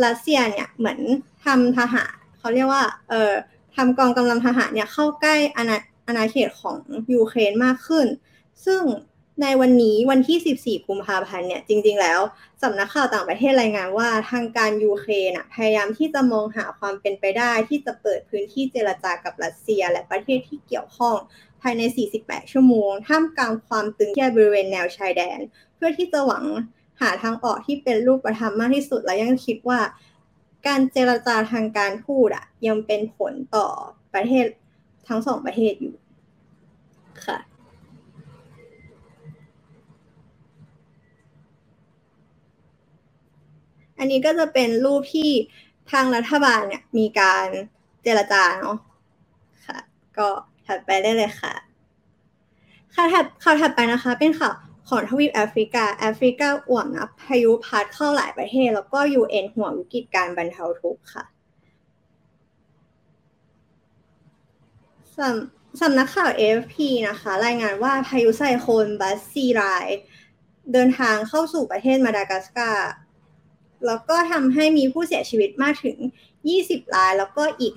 [0.05, 0.99] รัสเซียเนี่ยเหมือน
[1.45, 3.33] ทำทหารเขาเรียกว่าเอ่อ
[3.75, 6.77] ทำกองกำลังทหารเนี่ยเข้าใกล้อาณาอาณาเขตของ
[7.13, 8.07] ยูเครนมากขึ้น
[8.65, 8.81] ซึ่ง
[9.41, 12.19] ในวันนี้วันที่ 14กุมภาพันธ์เนี่ยจริง ๆ แล้ว
[12.63, 21.15] สำนักข่าวต่างประเทศรายงานว่าทางการยูเครนพยายามที่จะมองหาความเป็นไปได้ ที่จะเปิดพื้นที่เจรจากับรัสเซีย และประเทศที่เกี่ยวข้อง
[21.61, 21.81] ภายใน
[22.17, 25.39] 48 ชั่วโมง ท่ามกลางความตึงเครียดบริเวณแนวชายแดน
[25.75, 26.43] เพื่อที่จะหวัง
[27.01, 29.79] หาทางออกที่เป็นรูปธรรมมากที่สุดและยังคิดว่า
[30.67, 33.67] การเจรจาทางการทูตอะยังเป็นผลต่อ
[34.13, 34.45] ประเทศ
[35.07, 35.95] ทั้งสองประเทศอยู่
[37.25, 37.37] ค่ะ
[43.97, 45.29] อันนี้ก็จะเป็นรูปที่
[45.91, 47.45] ทางรัฐบาลเนี่ยมีการ
[48.03, 48.77] เจรจาเนาะ
[49.65, 49.77] ค่ะ
[50.17, 50.27] ก็
[50.65, 51.53] ถัดไปได้เลยค่ะ
[52.93, 54.53] ข่าวถัดข่าวถัดไปนะคะ เป็นข่าว
[54.89, 61.25] ของทวีปแอฟริกาแอฟริกาอ่วมนะพายุพัดเข้าหลายประเทศ แล้วก็ UN ห่วงวิกฤตการบรรเทาทุกข์ค่ะ
[65.17, 66.75] สำสำนักข่าว AFP
[67.09, 69.61] นะคะ รายงานว่าพายุไซโคลนบัสซีไร
[70.73, 72.91] เดินทางเข้าสู่ประเทศมาดากัสการ์
[73.85, 75.97] แล้วก็ทำให้มีผู้เสียชีวิตมากถึง
[76.47, 77.73] 20ราย แล้วก็อีก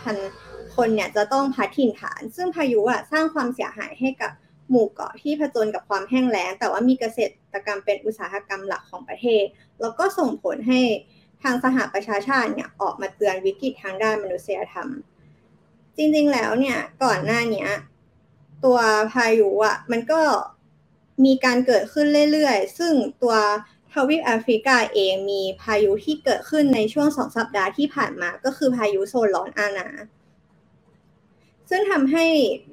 [0.00, 4.30] 55,000 คนเนี่ยจะต้องพัดถิ่นฐาน ซึ่งพายุอะสร้างความเสียหายให้กับ
[4.70, 7.18] หมู่เกาะที่ผจญกับความแห้งแล้ง แต่ว่ามีเกษ
[7.52, 9.44] ตรกรรมเป็นอุตสาหกรรมหลักของประเทศ
[9.80, 10.80] แล้วก็ส่งผลให้
[11.42, 14.88] ทางสหประชาชาติเนี่ยออกมาเตือนวิกฤตทางด้านมนุษยธรรม
[15.96, 17.66] จริงๆแล้วเนี่ยก่อนหน้านี้
[18.64, 18.78] ตัว
[19.12, 20.20] พายุอะมันก็
[21.24, 23.34] มีการเกิดขึ้นเรื่อยๆ ซึ่งตัว
[23.96, 29.88] ทวีปแอฟริกาเองมีพายุที่เกิดขึ้นในช่วงสองสัปดาห์ที่ผ่านมา ก็คือพายุโซนร้อนอานา
[31.70, 32.26] ซึ่งทำให้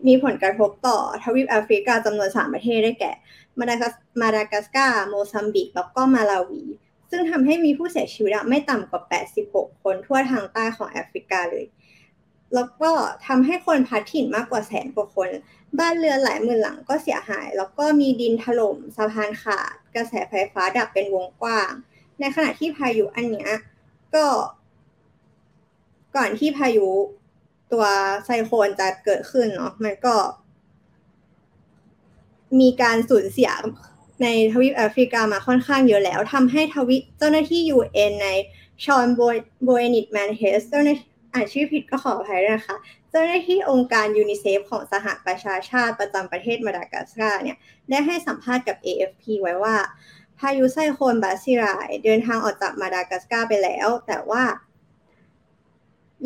[0.07, 3.11] มีผลกระทบต่อทวีปแอฟริกาจำนวน3ประเทศได้แก่
[3.59, 6.63] มาดากัสมาดากัสการ์โมซัมบิก แล้วก็มาลาวี
[7.11, 9.01] ซึ่งทำให้มีผู้เสียชีวิตไม่ต่ำกว่า
[9.43, 11.65] 86 คนทั่วทางใต้ของแอฟริกาเลย
[12.55, 12.91] แล้วก็
[13.27, 15.29] ทำให้คนพัดถิ่นมากกว่าแสนกว่าคน
[15.79, 21.71] บ้านเรือนหลายหมื่นหลังก็เสียหาย แล้วก็มีดินถล่มสะพานขาด กระแสไฟฟ้าดับเป็นวงกว้าง
[22.19, 23.49] ในขณะที่พายุอันเนี้ย
[24.15, 24.25] ก็
[26.15, 26.87] ก่อนที่พายุ
[27.71, 27.85] ตัว
[28.25, 30.15] ไซโคลนจะเกิดขึ้นเนาะมันก็
[32.59, 33.51] มีการสูญเสีย
[34.21, 38.27] ในทวีปแอฟริกามาค่อนข้างเยอะแล้วทำให้ทวีปเจ้าหน้าที่ UN ใน
[38.83, 39.07] ชอน
[39.63, 40.95] โบเอนิตแมนเฮสเจ้าหน้า
[41.33, 42.77] อ่านชื่อผิดก็ขออภัยด้วยนะคะ
[43.09, 47.57] เจ้าหน้าที่องค์การยูนิเซฟของสหประชาชาติประจำประเทศมาดากัสการ์เนี่ย
[47.89, 49.75] ได้ให้สัมภาษณ์กับ AFP ไว้ว่า
[50.39, 54.43] พายุไซโคลนบาซิรายเดินทางออกจากมาดากัสการ์ไปแล้ว แต่ว่า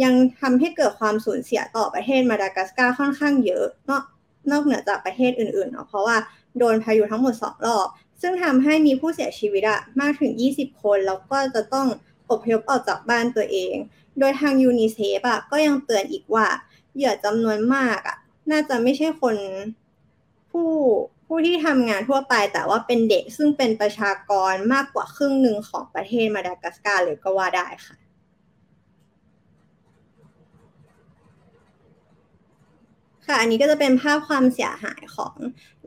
[0.03, 4.03] ยังทำให้เกิดความสูญเสียต่อประเทศมาดากัสการ์ค่อนข้างเยอะนอก
[4.51, 6.17] นอกเหนือจากประเทศอื่นๆเนาะเพราะว่า
[6.57, 7.87] โดนพายุทั้งหมดสองรอบ
[8.21, 11.87] ซึ่งทำให้มีผู้เสียชีวิตอะมากถึง 20 คน แล้วก็จะต้อง
[12.31, 13.75] อพยพออกจากบ้านตัวเอง
[14.19, 16.47] โดยทางยูนิเซฟอะก็ยังเตือนอีกว่า
[16.95, 18.17] เหยื่อจำนวนมากอะ
[18.51, 19.35] น่าจะไม่ใช่คน
[20.51, 20.71] ผู้
[21.27, 27.97] ผู้ที่ทำงานทั่วไปแต่ว่าเป็นเด็กซึ่งเป็นประชากรมากกว่าครึ่งหนึ่งของประเทศมาดากัสการ์เลยก็ว่าได้ค่ะ
[33.25, 35.35] ค่ะอันนี้ก็จะเป็นภาพความเสียหายของ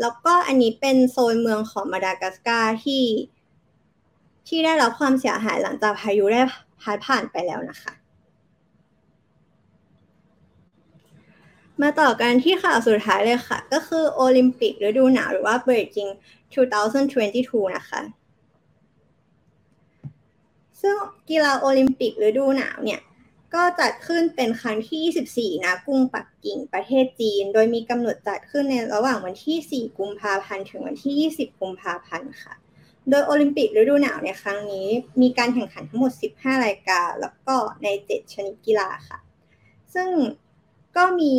[0.00, 3.02] แล้วก็อันนี้เป็นโซนเมืองของมาดากัสการ์ที่
[4.50, 6.40] ที่ได้รับความเสียหายหลังจากพายุได้
[6.82, 7.92] พัดผ่านไปแล้วนะคะ
[11.82, 16.08] มาต่อกันที่ข่าวสุดท้ายเลยค่ะ ก็คือโอลิมปิกฤดูหนาวหรือว่าเบจิง
[16.90, 18.00] 2022 นะคะ
[20.80, 20.94] ซึ่ง
[21.30, 23.00] กีฬาโอลิมปิกฤดูหนาวเนี่ย
[23.54, 32.54] ก็จัดขึ้นเป็นครั้งที่ 24นะกรุงปักกิ่งประเทศจีน โดยมีกำหนดจัดขึ้นในระหว่างวันที่ 4 กุมภาพันธ์ถึงวันที่ 20 กุมภาพันธ์ค่ะ
[33.08, 34.86] โดยโอลิมปิกฤดูหนาวในครั้งนี้
[35.20, 39.18] มีการแข่งขันทั้งหมด 15 รายการ แล้วก็ใน 7 ชนิดกีฬาค่ะ
[39.94, 40.08] ซึ่ง
[40.96, 41.34] ก็มี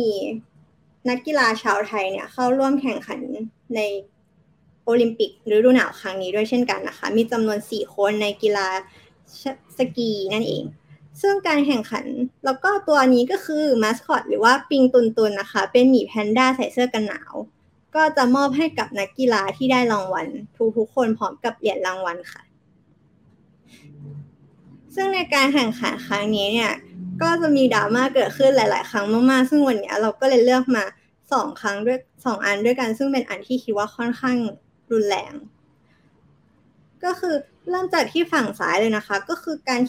[1.08, 3.20] นักกีฬาชาวไทยเนี่ยเข้าร่วมแข่งขัน
[3.74, 3.80] ใน
[4.84, 8.66] โอลิมปิกฤดูหนาวครั้งนี้ด้วยเช่นกันนะคะ มีจำนวน 4 คนในกีฬา
[9.78, 10.64] สกีนั่นเอง
[11.22, 12.04] ซึ่งการแข่งขัน
[12.44, 17.34] แล้วก็ตัวนี้ก็คือมาสคอตหรือว่าปิงตุนตุนนะคะ เป็นหมีแพนด้าใส่เสื้อกันหนาว
[17.94, 20.26] ก็จะมอบให้กับนักกีฬาที่ได้รางวัล
[20.76, 22.42] ทุกๆคนพร้อมกับเหรียญรางวัลค่ะ
[24.94, 26.72] ซึ่งในการแข่งขันครั้งนี้เนี่ย
[27.22, 30.84] ก็จะมีดราม่าเกิดขึ้นหลาย ๆ ครั้งมากๆ ซึ่งวันนี้เราก็เลยเลือกมา
[31.32, 34.36] สองครั้งด้วยสองอันด้วยกัน ซึ่งเป็นอันที่คิดว่าค่อนข้าง
[34.92, 35.32] รุนแรง
[37.04, 37.34] ก็คือ
[37.70, 39.80] เริ่มจากที่ฝั่งซ้ายเลยนะคะ ก็คือการ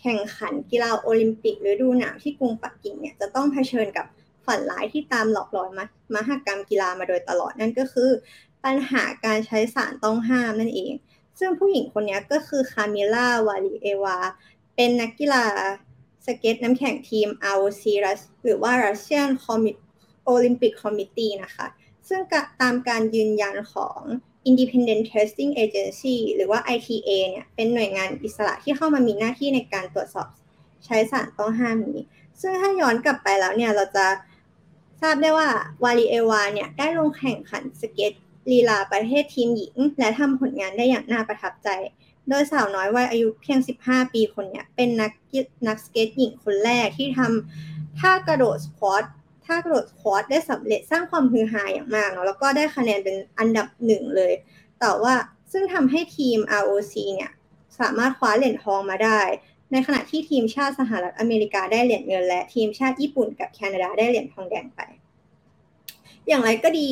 [0.00, 4.06] แข่งขันกีฬาโอลิมปิกฤดูหนาวที่กรุงปักกิ่งเนี่ยจะต้องเผชิญกับ
[4.50, 5.84] ฝันร้ายที่ตามหลอกหลอนมา
[6.14, 8.10] มาหกรรมกีฬามาโดยตลอดนั่นก็คือ
[8.64, 10.92] ปัญหาการใช้สารต้องห้ามนั่นเอง
[11.38, 14.16] ซึ่งผู้หญิงคนนี้ก็คือคามิล่าวาลีเอวา
[14.74, 15.44] เป็นนักกีฬา
[16.26, 17.84] สเก็ตน้ำแข็งทีม ROC
[18.44, 19.30] หรือว่า Russian
[20.32, 21.66] Olympic Committee นะคะ
[22.08, 22.20] ซึ่ง
[22.60, 24.00] ตามการยืนยันของ
[24.48, 30.28] Independent Testing Agency หรือว่า ITA เนี่ย เป็นหน่วยงานอิสระที่เข้ามามีหน้าที่ในการตรวจสอบ
[30.86, 32.04] ใช้สารต้องห้ามนี้
[32.40, 34.06] ซึ่งถ้าย้อนกลับไปแล้วเนี่ย เราจะ
[35.00, 35.48] ทราบได้ว่า
[35.84, 38.12] วาลีเอวาเนี่ยได้ลงแข่งขันสเก็ต
[38.50, 41.68] ลีลาประเภททีมหญิง และทำผลงานได้อย่างน่าประทับใจ
[42.28, 45.12] โดยสาวน้อยวัยอายุเพียง 15 ปีคนเนี้ยเป็นนัก
[45.68, 49.04] นักสเก็ตหญิงคนแรกที่ทำท่ากระโดดสควอต
[49.46, 54.32] ท่ากระโดดสควอตได้สำเร็จสร้างความฮือฮาอย่างมากเนาะแล้วก็ได้คะแนนเป็นอันดับหนึ่งเลย
[54.80, 55.14] แต่ว่า
[55.52, 57.32] ซึ่งทำให้ทีม ROC เนี่ย
[57.80, 59.20] สามารถคว้าเหรียญทองมาได้
[59.72, 64.80] ในขณะที่ทีมชาติสหรัฐอเมริกาได้เหรียญเงิน และทีมชาติญี่ปุ่นกับแคนาดาได้เหรียญทองแดงไป
[66.28, 66.86] อย่างไรก็ดี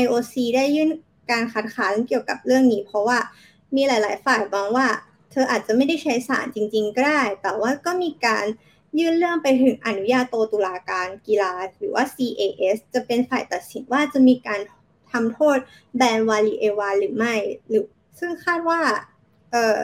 [0.00, 0.90] IOC ได้ยื่น
[1.30, 3.18] การคัดค้านเกี่ยวกับเรื่องนี้ เพราะว่า
[3.76, 4.86] มีหลาย ๆ ฝ่ายมองว่า
[5.30, 8.44] เธออาจจะไม่ได้ใช้สารจริง ๆ ก็ได้ แต่ว่าก็มีการ
[8.98, 14.60] ยื่นเรื่องไปถึงอนุญาโตตุลาการกีฬา หรือว่า CAS จะเป็นฝ่ายตัดสินว่าจะมีการ
[15.12, 15.58] ทำโทษ
[15.96, 17.34] แบนวาลีเอวาหรือไม่
[17.68, 17.84] หรือ
[18.18, 18.80] ซึ่งคาดว่า
[19.50, 19.78] เอ่อ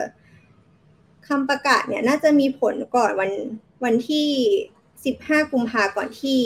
[1.27, 3.31] คำประกาศเนี่ยน่าจะมีผลก่อนวัน
[3.83, 4.27] วันที่
[4.87, 6.39] 15 กุมภาก่อนที่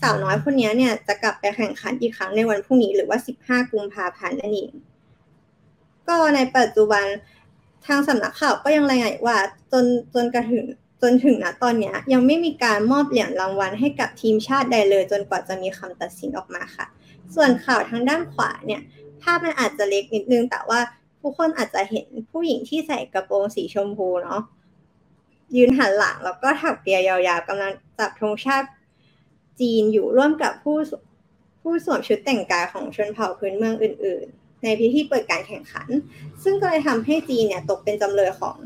[0.00, 4.70] สาวน้อยคนนี้เนี่ยจะกลับไปแข่งขันอีกครั้งในวันพรุ่งนี้หรือว่า 15 กุมภาพันธ์นั่นเอง
[6.08, 7.04] ก็ในปัจจุบัน
[7.86, 9.38] ทางสำนักข่าวก็ยังรายงานว่า
[9.72, 10.64] จนจนกระถึง
[11.02, 16.86] จนถึงณตอนนี้ยังไม่มีการมอบเหรียญรางวัลให้กับทีมชาติใดเลย จนกว่าจะมีคำตัดสินออกมาค่ะ
[17.34, 18.82] ส่วนข่าวทางด้านขวาเนี่ย
[19.22, 20.80] ภาพมันอาจจะเล็กนิดนึงแต่ว่า
[21.22, 24.42] ทุกคนอาจจะเห็นผู้หญิงที่ใส่กระโปรงสีชมพูเนาะ
[25.56, 28.68] ยืนหันหลังแล้วก็ถักเปียยาวๆกำลังจับธงชาติ
[29.60, 30.76] จีนอยู่ร่วมกับผู้
[31.62, 35.88] ผู้สวมชุดแต่งกายของชนเผ่าพื้นเมืองอื่น ๆ ในพิธีเปิดการแข่งขัน
[36.42, 38.58] ซึ่งก็เลยทำให้จีนเนี่ยตกเป็นจำเลยของ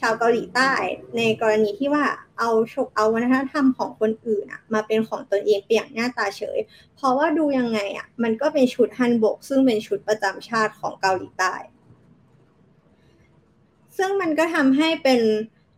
[0.00, 0.72] ชาวเกาหลีใต้
[1.16, 2.04] ในกรณีที่ว่า
[2.38, 6.58] เอาฉกเอาวัฒนธรรมของคนอื่นอะมาเป็นของตนเองเปียนหน้าตาเฉย
[6.94, 11.54] เพราะว่าดูยังไงอะมันก็เป็นชุดฮันบก ซึ่งเป็นชุดประจำชาติของเกาหลีใต้
[13.96, 15.20] ซึ่งมันก็ทำให้เป็น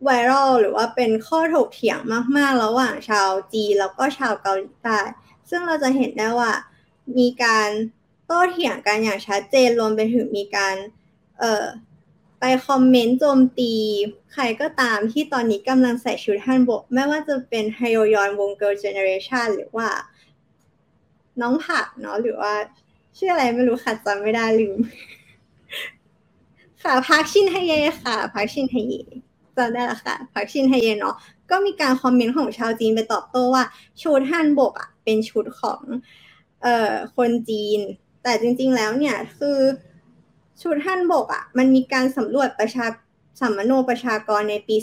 [0.03, 1.99] ไวรัลหรือว่าเป็นข้อถกเถียง
[2.37, 4.99] มากๆ ระหว่างชาวจีนแล้วก็ชาวเกาหลีใต้
[5.49, 6.53] ซึ่งเราจะเห็นได้ว่า
[7.17, 7.69] มีการ
[8.25, 10.75] โต้เถียงกันอย่างชัดเจนรวมไปถึงมีการ
[11.39, 11.65] เอ่อ
[12.39, 13.73] ไปคอมเมนต์โจมตี
[14.33, 19.89] ใครก็ตามที่ตอนนี้กำลังใส่ชุดฮันบก ไม่ว่าจะเป็นฮโยยอนวง Girls' Generation หรือว่า
[21.41, 22.53] น้องพักเนาะหรือว่า
[23.17, 24.79] ชื่ออะไรไม่รู้ค่ะจำไม่ได้ลืม
[26.83, 28.93] ค่ะพักชินไฮเยค่ะพักชินไฮเย
[29.57, 31.15] จำได้แล้วค่ะพักชินไฮเยเนาะ
[31.51, 33.63] ก็มีการคอมเมนต์ของชาวจีนไปตอบโต้ว่า
[34.01, 35.81] ชุดฮันบกอะเป็นชุดของ
[36.61, 37.79] เอ่อคนจีน
[38.23, 39.59] แต่จริง ๆ แล้วเนี่ยคือ
[40.61, 42.85] ชุดฮันบกอะมันมีการสำรวจประชา
[43.41, 44.75] สำมะโนประชากรในปี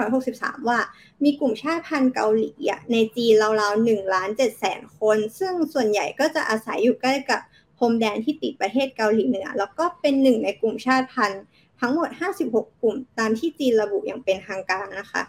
[0.00, 0.78] 2563 ว่า
[1.24, 2.50] มีกลุ่มชาติพันธุ์เกาหลี
[2.92, 7.40] ในจีนราวๆ1ล้าน7แสนคน ซึ่งส่วนใหญ่ก็จะอาศัยอยู่ใกล้กับ
[7.80, 11.42] พรมแดนที่ติดประเทศเกาหลีเหนือ แล้วก็เป็นหนึ่งในกลุ่มชาติพันธุ์
[11.80, 12.08] ทั้งหมด
[12.46, 15.22] 56 กลุ่มตามที่จีนระบุอย่างเป็นทางการนะคะ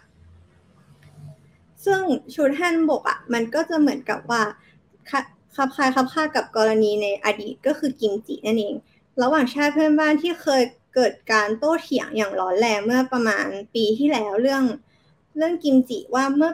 [1.84, 2.00] ซึ่ง
[2.34, 4.42] ชุดฮั่นบกอะมันก็จะเหมือนกับว่า
[5.56, 8.74] คับคายคับค่ากับกรณีในอดีตก็คือกิมจินั่นเอง
[9.22, 10.62] ระหว่างชาติเพื่อนบ้านที่เคย
[10.94, 14.64] เกิดการโต้เถียงอย่างร้อนแรงเมื่อประมาณปีที่แล้วเรื่อง
[15.36, 16.52] เรื่องกิมจิว่าเมื่อ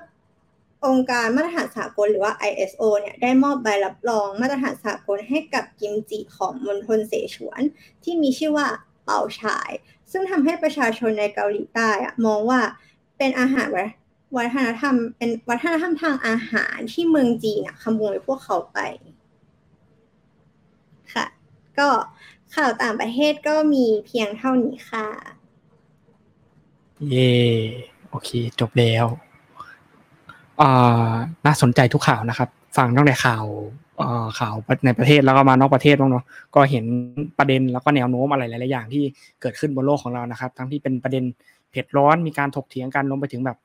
[0.87, 7.61] องค์การมาตรฐานสากลหรือว่า ISO เนี่ยได้มอบใบรับรองมาตรฐานสากลให้กับกิมจิของมณฑลเสฉวน
[8.05, 8.67] ที่มีชื่อว่า
[9.05, 9.71] เปาชาย
[10.11, 12.61] ซึ่งทำให้ประชาชนในเกาหลีใต้อะมองว่า
[13.19, 13.69] เป็นอาหาร
[14.37, 18.79] วัฒนธรรมเป็นวัฒนธรรมทางอาหารที่เมืองจีนขโมยพวกเขาไป
[21.14, 21.27] ค่ะ
[21.79, 21.88] ก็
[22.55, 25.07] ข่าวต่างประเทศก็มีเพียงเท่านี้ค่ะ
[27.09, 27.33] เย่
[28.11, 29.07] โอเค จบแล้ว
[31.47, 33.44] น่าสนใจทุกข่าวนะครับ ฟังตั้งแต่ข่าว
[34.38, 34.55] ข่าว
[34.87, 36.85] ในประเทศแล้วก็มานอกประเทศบ้างเนาะก็เห็น
[37.38, 39.03] ประเด็นแล้วก็แนวโน้มอะไรหลาย ๆ อย่างที่
[39.40, 41.25] เกิดขึ้นบนโลกของเรานะครับ ทั้งที่เป็นประเด็น
[41.71, 43.57] เผ็ดร้อนมีการถกเถียงกันรวมไปถึงแบบ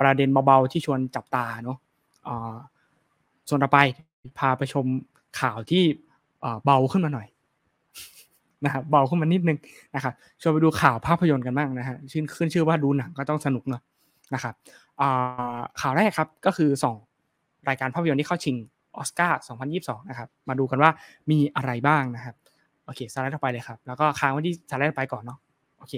[0.00, 1.78] ประเด็นเบา ๆ ที่ชวนจับตาเนาะ
[3.48, 3.78] ส่วนต่อไป
[4.38, 4.86] พาไปชม
[5.40, 5.82] ข่าวที่
[6.64, 7.26] เบาขึ้นมาหน่อย
[8.64, 9.58] นะครับเบาขึ้นมานิดนึง
[9.94, 13.82] นะครับชวนไปดูข่าวภาพยนตร์กันบ้างนะฮะชื่นขึ้นชื่อว่าดูหนังก็ต้องสนุกเนาะ
[14.34, 14.54] นะครับ
[15.80, 16.96] ข่าวแรกครับก็คือสอง
[17.68, 18.56] รายการภาพยนตร์ที่เข้าชิง
[18.96, 19.38] ออสการ์
[19.74, 20.90] 2022 นะครับ มาดูกันว่า
[21.30, 22.34] มีอะไรบ้างนะครับ
[22.84, 25.38] โอเคสไลด์ต่อไปเลยครับ แล้วก็ค้างไว้ที่สไลด์ต่อไปก่อนเนาะ
[25.78, 25.94] โอเค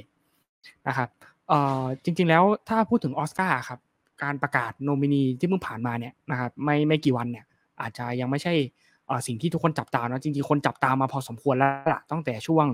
[0.88, 1.08] นะครับ
[1.48, 3.80] เอ่อ จริง ๆ แล้วถ้าพูดถึงออสการ์ครับ
[4.22, 7.44] การประกาศโนมินีที่เพิ่งผ่านมาเนี่ยนะครับ ไม่ไม่กี่วันเนี่ย
[7.80, 8.54] อาจจะยังไม่ใช่
[9.26, 12.66] สิ่งที่ทุกคนจับตาเนาะ จริง ๆ คนจับตามาพอสมควรแล้วล่ะตั้งแต่ช่วง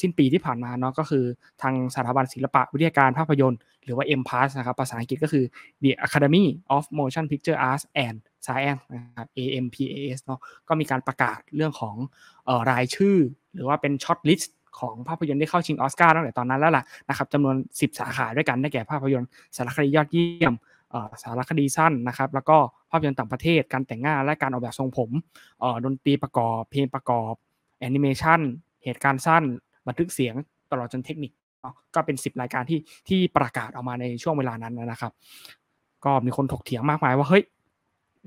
[0.00, 1.24] สิ้นปีที่ผ่านมาเนาะก็คือ
[1.62, 5.44] ทางสถาบันศิลปะวิทยาการภาพยนตร์ หรือว่า m p a s นะครับภาษาอังกฤษก็คือ
[5.82, 6.44] The Academy
[6.76, 11.96] of Motion Picture Arts and Sciences นะครับ AMPAS เนาะก็มีการประกาศเรื่องของ
[12.70, 13.16] รายชื่อ
[13.54, 20.54] หรือว่าเป็น shortlist ของภาพยนตร์ที่เข้าชิงออสการ์ตั้งแต่ตอนนั้นแล้วล่ะนะครับจำนวน 10 สาขาด้วยกันได้แก่ภาพยนตร์สารคดียอดเยี่ยม
[21.22, 22.56] สารคดีสั้นนะครับ แล้วก็
[22.90, 25.10] ภาพยนตร์ต่างประเทศ การแต่งหน้าและการออกแบบทรงผม
[25.84, 27.32] ดนตรีประกอบ เพลงประกอบ
[27.80, 28.40] แอนิเมชัน
[28.86, 29.44] เหตุการณ์สั้น
[29.86, 30.34] บันทึกเสียง
[30.70, 31.32] ตลอดจนเทคนิค
[31.94, 35.12] ก็เป็น 10 รายการที่ที่ประกาศออกมาในช่วงเวลานั้นนะครับ
[36.04, 37.44] ก็มีคนถกเถียงมากมายว่าเฮ้ย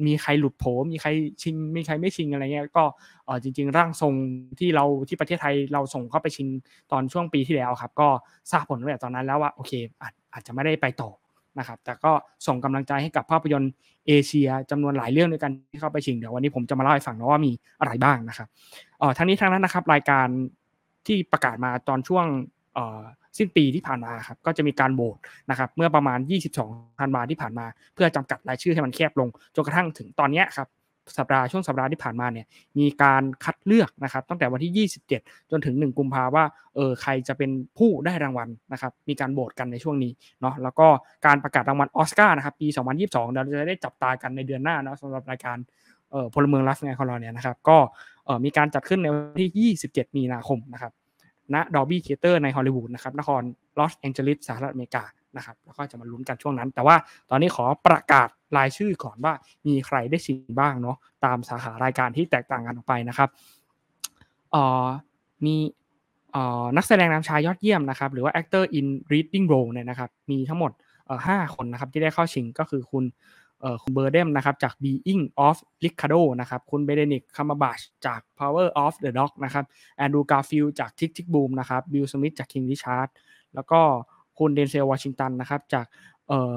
[0.05, 1.09] มีใครหลุดโผมีใคร
[1.41, 2.83] ชิงมีใครไม่ชิงอะไรเงี้ยก็
[3.25, 4.13] เออจริง ๆ ร่างทรง
[4.59, 6.47] ที่เราที่ประเทศไทยเราส่งเข้าไปชิง
[6.91, 8.07] ตอนช่วงปีที่แล้วครับ ก็
[8.51, 11.09] ทราบผลตั้งแต่ตอนนั้นแล้วว่าโอเคอาจอาจจะไม่ได้ไปต่อ
[11.57, 12.11] นะครับแต่ก็
[12.47, 13.71] ส่งกำลังใจให้กับภาพยนตร์
[14.07, 18.47] เอเชียจำนวนหลายเรื่องด้วยกันที่เข้าไปชิงเดี๋ยววันนี้ผมจะมาเล่าให้ฟังนะว่ามีอะไรบ้างนะครับ
[18.99, 20.27] เอ่อทั้งนี้ทั้งนั้นนะครับรายการ
[21.07, 22.25] ที่ประกาศมาตอนช่วง
[22.73, 23.01] เอ่อ
[23.37, 25.17] สิ้นปีที่ผ่านมาครับก็จะมีการโหวต
[25.49, 26.19] นะครับเมื่อประมาณ
[26.59, 30.67] 22ธันวาที่ผ่านมา เพื่อจำกัดรายชื่อให้มันแคบลงจนกระทั่งถึงตอนนี้ครับ
[31.17, 32.45] สัปดาห์ช่วงสัปดาห์ที่ผ่านมาเนี่ย
[32.79, 36.43] มีการคัดเลือกนะครับตั้งแต่วันที่ 27 จนถึง 1 กุมภาว่า
[36.75, 40.87] เออใครจะเป็นผู้ได้รางวัลนะครับมีการโหวตกันในช่วงนี้เนาะแล้วก็
[41.25, 42.67] การประกาศรางวัลออสการ์นะครับปี
[43.01, 45.57] 2022 เราจะได้จับตากันในเดือนหน้าเนาะสำหรับรายการ
[46.11, 47.77] เอ่อพลเมืองรัสไงของเราเนี่ยนะครับก็
[48.25, 50.91] เออมีการจัดขึ้นในวันที่ 27 มีนาคมนะครับ
[51.53, 53.41] ณดอ b บี้เ h เตอร์ในฮอลลีวูดนะครับนคร
[53.79, 55.03] ลอสแองเจลิสสหรัฐอเมริกา
[55.37, 56.95] นะครับแล้วก็จะมาลุ้นกันช่วงนั้น แต่ว่า
[57.29, 59.33] ตอนนี้ขอประกาศ รายชื่อก่อนว่า
[59.67, 63.29] มีใครได้ชิงบ้างเนาะตามสาขารายการที่แตกต่างกันออกไปนะครับ
[65.45, 65.55] มี
[66.77, 70.71] นักแสดงนำชายยอดเยี่ยมนะครับหรือว่า actor in leading role เนี่ยนะครับมีทั้งหมด
[71.27, 73.03] ห้าคนนะครับที่ได้เข้าชิงก็คือคุณ
[73.61, 79.65] เอ่อคุณบาร์เด็มนะครับจาก Being the Ricardos นะครับคุณเบเดนิกคัมาบาชจาก Power of the Dog นะครับ
[79.97, 81.27] แอนดูการ์ฟิลจาก Tick, Tick...
[81.33, 81.49] Boom!
[81.59, 83.09] นะครับวิลสมิธจาก King Richard
[83.55, 83.79] แล้วก็
[84.39, 85.85] คุณเดนเซลวอชิงตันนะครับจาก
[86.27, 86.55] เอ่อ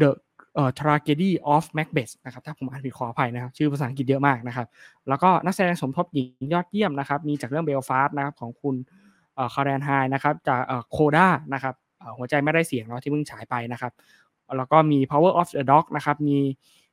[0.00, 0.10] The
[0.54, 4.66] เอ่อ Tragedy of Macbeth นะครับถ้าผมอ่านผิดขออภัยนะครับ ชื่อภาษาอังกฤษเยอะมากนะครับ
[5.08, 8.74] แล้วก็นักแสดงสมทบหญิงยอดเยี่ยมนะครับ มีจากเรื่องเบลฟาสนะครับของคุณ
[9.34, 11.74] เอ่อคาร์แรนไฮนะครับจากเอ่อโคด้านะครับ
[12.18, 13.92] หัวใจไม่ได้เสียงเนาะที่เพิ่งฉายไปนะครับ
[14.56, 16.38] แล้วก็มี Power of the Dog นะครับ มี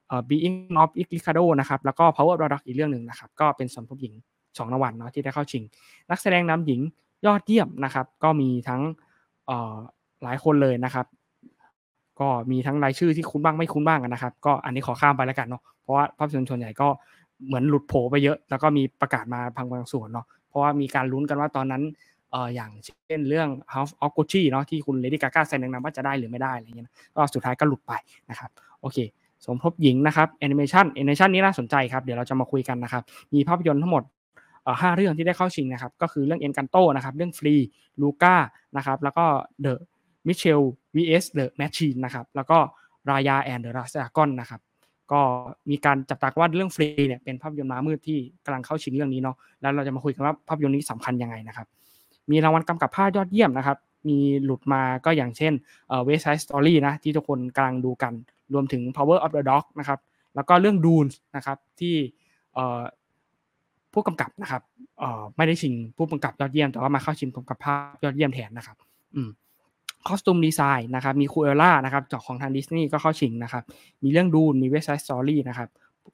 [0.08, 4.14] เอ่อ Being of Ricardo นะครับ แล้วก็ Power of the Dog อีกเรื่องหนึ่งนะครับ ก็เป็นสมทบหญิง
[4.58, 5.64] สองรางวัลเนาะที่ได้เข้าชิง
[6.10, 6.82] นักแสดงนำหญิง
[7.26, 8.82] ยอดเยี่ยมนะครับ ก็มีทั้ง
[9.48, 9.76] เอ่อ
[10.24, 11.06] หลายคนเลยนะครับ
[12.20, 16.88] ก็มีทั้งรายชื่อที่คุ้นบ้างไม่คุ้นบ้างนะครับ ก็อันนี้ขอข้ามไปแล้วกันเนาะเพราะว่าภาพยนตร์ส่วนใหญ่ก็
[17.46, 21.84] เหมือนหลุดโผไปเยอะ แล้วก็มีประกาศมาพังบางส่วนเนาะเพราะว่ามีการลุ้นกันว่าตอนนั้น
[22.32, 27.94] เอ่ออย่างเช่นเรื่อง House of Gucci เนาะที่คุณเลดี้กาก้าแสดงนำว่าจะได้หรือไม่ได้อะไรเงี้ยก็สุดท้ายก็หลุดไป
[28.30, 28.50] นะครับ
[28.82, 28.98] โอเค
[29.46, 34.04] สมทบหญิงนะครับแอนิเมชันแอนิเมชันนี้น่าสนใจครับเดี๋ยวเราจะมาคุยกันนะครับมีภาพยนตร์ทั้งหมด
[34.82, 38.36] ห้าเรื่องที่ได้เข้าชิงนะครับก็คือเรื่อง Encanto นะครับเรื่อง Flee Luca
[38.78, 39.26] นะครับแล้วก็
[39.62, 40.62] The Mitchells
[40.96, 42.58] vs The Machines นะครับแล้วก็
[43.12, 44.62] รายาแอนเดอะราสกอนนะครับ
[45.12, 45.22] ก็
[45.70, 51.68] มีการจับตาว่าเรื่องฟรีเนี่ยเป็นภาพยนตร์ม้ามืดที่กำลังเข้าชิงเรื่องนี้เนาะแล้วเราจะมาคุยกันว่าภาพยนตร์นี้สำคัญยังไงนะครับ
[52.32, 53.78] มีรางวัลกำกับภาพยอดเยี่ยมนะครับ
[54.10, 55.54] มีหลุดมาก็อย่างเช่น
[55.90, 58.14] เอ่อ West Side Story นะที่ทุกคนกำลังดูกัน
[58.54, 60.00] รวมถึง Power of the Dog นะครับ
[60.36, 61.96] แล้วก็เรื่อง d u n นะครับที่
[62.54, 62.82] เอ่อ
[63.94, 64.62] ผู้กำกับนะครับ
[65.00, 68.78] เอ่อไม่ได้ชิงผู้กำกับยอดเยี่ยม แต่ว่ามาเข้าชิงกำกับภาพยอดเยี่ยมแทนนะครับ
[69.16, 69.30] อืม
[70.08, 73.64] costume design นะครับมี Cruella นะครับจากของทางดิสนีย์ก็เข้าชิงนะครับ
[74.04, 75.70] มีเรื่อง Dune มี West Side Story นะครับ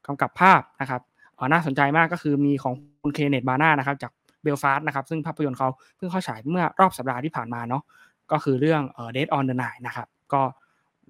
[0.06, 1.02] กำกับภาพนะครับ
[1.36, 4.12] เอ่อน่าสนใจมากก็คือมีของคุณเคนเนธ บรานาห์นะครับจาก
[4.44, 7.84] เบลฟาสต์นะครับซึ่งภาพยนตร์เขาเพิ่งเข้าฉายเมื่อรอบสัปดาห์ที่ผ่านมาเนาะ
[8.32, 10.42] ก็คือเรื่องเอ่อ Death on the Nile นะครับก็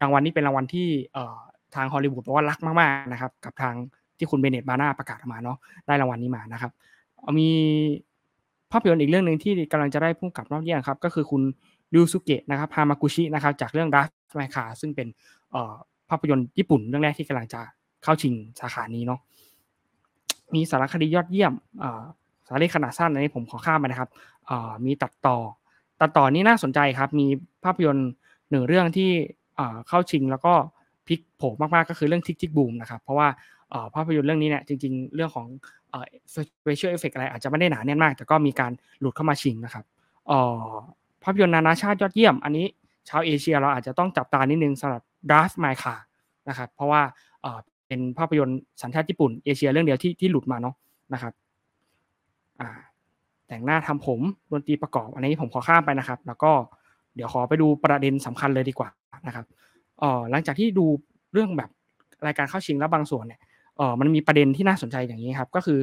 [0.02, 0.88] รางวัลนี้เป็นรางวัลที่
[1.76, 3.74] ทางฮอลลีวูดบอกว่ารักมากๆนะครับกับทาง
[4.18, 6.72] ที่คุณเคนเนธ บรานาห์ประกาศออกมาเนาะได้รางวัลนี้มานะครับ
[7.20, 7.50] เอ่อมี
[8.72, 11.42] ภาพยนตร์อีกเรื่องหนึ่งที่กำลังจะได้ผู้กำกับรอบเยี่ยมครับก็คือคุณ
[11.94, 15.08] ริวสุเกะนะครับฮามากุชินะครับจากเรื่องดัสไมคาซึ่งเป็น
[16.10, 17.62] ภาพยนตร์ญี่ปุ่นเรื่องแรกที่กำลังจะ
[18.04, 19.20] เข้าชิงสาขานี้เนาะ
[20.54, 21.54] มีสารคดียอดเยี่ยม
[22.48, 24.10] สารคดีขนาดสั้นอันนี้ผมขอข้ามไปนะครับ
[24.86, 25.38] มีตัดต่อ
[26.02, 27.28] ตัดต่อนี่น่าสนใจครับ มี
[27.64, 28.10] ภาพยนตร์
[28.50, 29.10] หนึ่งเรื่องที่
[29.88, 30.54] เข้าชิงแล้วก็
[31.08, 33.28] พลิกโผมากๆก็คือเรื่องทิกทิกบูมนะครับเพราะว่า
[33.96, 35.48] ภาพยนตร์เรื่องนี้เนี่ยจริง ๆ เรื่องของ
[35.90, 36.06] เอ่อ
[36.62, 39.86] special effect อะไรอาจจะไม่ได้หนาแน่นมาก แต่ก็มีการหลุดเข้ามาชิงนะครับ
[41.24, 42.66] ภาพยนตร์นานาชาติยอดเยี่ยม อันนี้
[43.10, 46.00] ชาวเอเชียเราอาจจะต้องจับตานิดนึงสำหรับ Draft My Car
[46.50, 47.02] นะครับเพราะว่า
[47.88, 50.76] เป็นภาพยนตร์สัญชาติญี่ปุ่นเอเชียเรื่องเดียวที่ที่หลุดมาเนาะ
[51.14, 51.34] นะครับ
[53.48, 54.20] แต่งหน้าทำผม
[54.52, 56.52] ดนตรีประกอบ อันนี้ผมขอข้ามไปนะครับ แล้วก็
[57.16, 58.90] เดี๋ยวขอไปดูประเด็นสำคัญเลยดีกว่า
[59.28, 59.46] นะครับ
[60.02, 60.86] ออหลังจากที่ดู
[61.34, 61.70] เรื่องแบบ
[62.26, 63.40] รายการเข้าชิงแล้วบางส่วนเนี่ย
[63.80, 65.80] ออมันมีประเด็นที่น่าสนใจอย่างนี้ครับ ก็คือ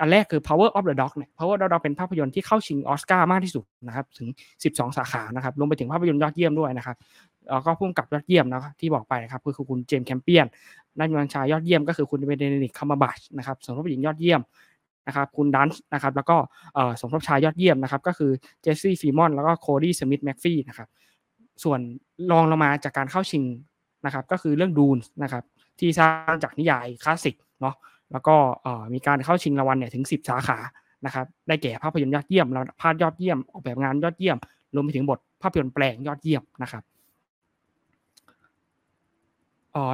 [0.00, 4.28] อันแรกคือ Power of the Dog เนี่ย Power of the Dog เป็นภาพยนตร์ที่เข้าชิงออสการ์มากที่สุดนะครับถึง
[4.62, 6.96] 12 สาขานะครับรวมไปถึงภาพยนตร์ยอดเยี่ยมด้วยนะครับ
[7.50, 10.46] แล้วก็ผู้กำกับยอดเยี่ยมนะครับที่บอกไปนะครับคือคุณเจมส์แคมเปียน
[10.98, 14.40] นักวิชายยอดเยี่ยมก็คือคุณเบเนดิกต์คัมเบอร์แบตช์นะครับสมทบหญิงยอดเยี่ยม
[15.06, 16.36] นะครับคุณดันสต์นะครับแล้วก็
[16.74, 18.30] เอ่อสมทบชายยอดเยี่ยมนะครับก็คือ
[18.62, 20.88] เจสซี่พลีมอนแล้วก็โคดี้สมิธแม็กฟี่นะครับ
[21.64, 21.80] ส่วน
[22.30, 23.44] รองลงมาจากการเข้าชิง
[24.04, 25.44] นะครับก็คือเรื่อง Dune นะครับ
[25.78, 27.74] ที่สร้างจากนิยายคลาสสิกเนาะ
[28.12, 28.36] แล้วก็
[28.94, 30.58] มีการเข้าชิงรางวัลเนี่ยถึง 10 สาขา
[31.06, 32.46] นะครับได้แก่ภาพยนตร์ยอดเยี่ยม
[32.82, 34.36] ภาพยอดเยี่ยมออกแบบงานยอดเยี่ยม
[34.74, 36.84] รวมไปถึงบทภาพยนตร์แปลงยอดเยี่ยมนะครับ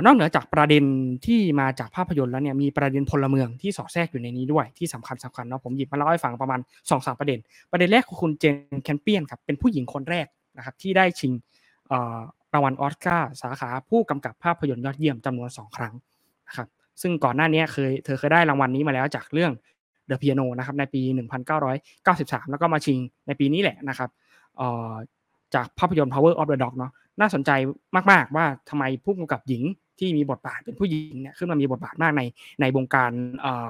[0.05, 0.85] นอกเหนือจากประเด็น
[1.27, 7.39] ที่มาจากภาพยนตร์แล้วเนี่ยมีประเด็นพลเมืองที่สอดแทรกอยู่ในนี้ด้วยที่สำคัญสำคัญเนาะผมหยิบมาเล่าให้ฟังประมาณ2อสประเด็น
[7.71, 10.27] ประเด็นแรกคือคุณเจนแคนเปียนครับเป็นผู้หญิงคนแรก
[10.57, 11.33] นะครับที่ได้ชิง
[12.55, 15.95] รางวัลออสการ์สาขาผู้กำกับภาพยนตร์ยอดเยี่ยมจำนวน 2 ครั้ง
[16.49, 16.69] นะครับ
[17.03, 19.53] ซึ่งก่อนหน้านี้เคยเธอเคยได้รางวัลนี้มาแล้วจากเรื่อง
[20.11, 21.03] The Piano นะครับในปี
[21.77, 24.11] 1993 แล้วก็มาชิงในปีนี้แหละนะครับ
[25.55, 27.51] จากภาพยนตร์ Power of the Dog เนาะน่าสนใจ
[28.11, 29.63] มากๆ ว่าทำไมผู้กำกับหญิง
[29.99, 32.23] ที่มีบทบาทเป็นผู้หญิงเนี่ยขึ้นมามีบทบาทมากใน
[32.61, 33.13] ในวงการ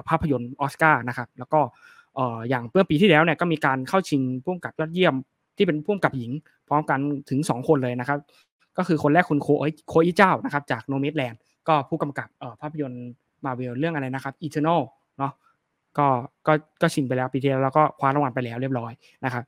[0.09, 1.59] ภาพยนตร์ออสการ์นะครับแล้วก็
[2.49, 5.15] อย่างเมื่อปีที่แล้วเนี่ยก็มีการเข้าชิงผู้กำกับยอดเยี่ยม
[5.57, 6.31] ที่เป็นผู้กำกับหญิง
[6.67, 8.19] พร้อมกันถึง 2 คนเลยนะครับ
[8.77, 9.47] ก็คือคนแรกคุณโค
[9.89, 12.27] ลอี้เจานะครับจาก Nomadland ก็ผู้กำกับ
[12.61, 13.07] ภาพยนตร์
[13.45, 14.81] มาเวลเรื่องอะไรนะครับ Eternal
[15.17, 15.31] เนาะ
[15.97, 16.07] ก็
[16.47, 18.91] ก็ก็ชิงไปแล้วปีที่แล้วแล้วก็คว้ารางวัลไปแล้วเรียบร้อย
[19.25, 19.43] นะครับ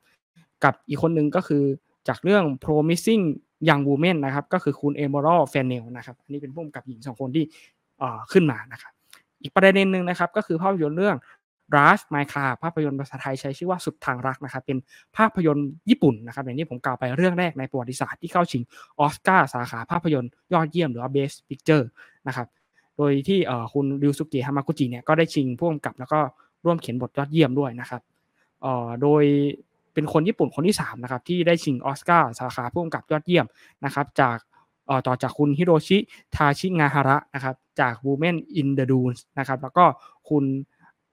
[0.64, 1.62] กับอีกคนนึงก็คือ
[2.08, 3.22] จากเรื่อง promising
[3.68, 7.44] young woman นะครับ ก็คือคุณเอเมอรัลด์เฟนเนลนะครับอันนี้เป็นผู้กำกับหญิงสองคนที่
[8.02, 8.92] อ่อขึ้นมานะครับ
[9.42, 11.16] อีกประเด็นหนึ่งนะครับ ก็คือภาพยนตร์เรื่อง
[11.76, 14.78] Drive My Car ภาพยนตร์ภาษาไทยใช้ชื่อว่าสุดทางรักนะครับ เป็น
[15.16, 18.62] ภาพยนตร์ญี่ปุ่นนะครับ อย่างที่ผมกล่าวไปเรื่องแรกในประวัติศาสตร์ที่เข้าชิง
[19.00, 21.84] ออสการ์สาขาภาพยนตร์ยอดเยี่ยมหรือว่า Best Picture
[22.26, 22.46] นะครับ
[22.96, 23.38] โดยที่
[23.72, 26.20] คุณริวสุเกะฮามากุจิเนี่ยก็ได้ชิงผู้กำกับแล้วก็
[26.64, 28.02] ร่วมเขียนบทยอดเยี่ยมด้วยนะครับ
[29.02, 29.24] โดย
[29.94, 33.46] เป็นคนญี่ปุ่นคนที่3นะครับที่ได้ชิงออสการ์สาขาผู้กำกับยอดเยี่ยม
[33.84, 34.38] นะครับจาก
[35.06, 35.98] ต่อจากคุณฮิโรชิ
[36.36, 39.84] ทาชิงาฮาระนะครับจาก Women in the Dunes นะครับแล้วก็
[40.28, 40.44] คุณ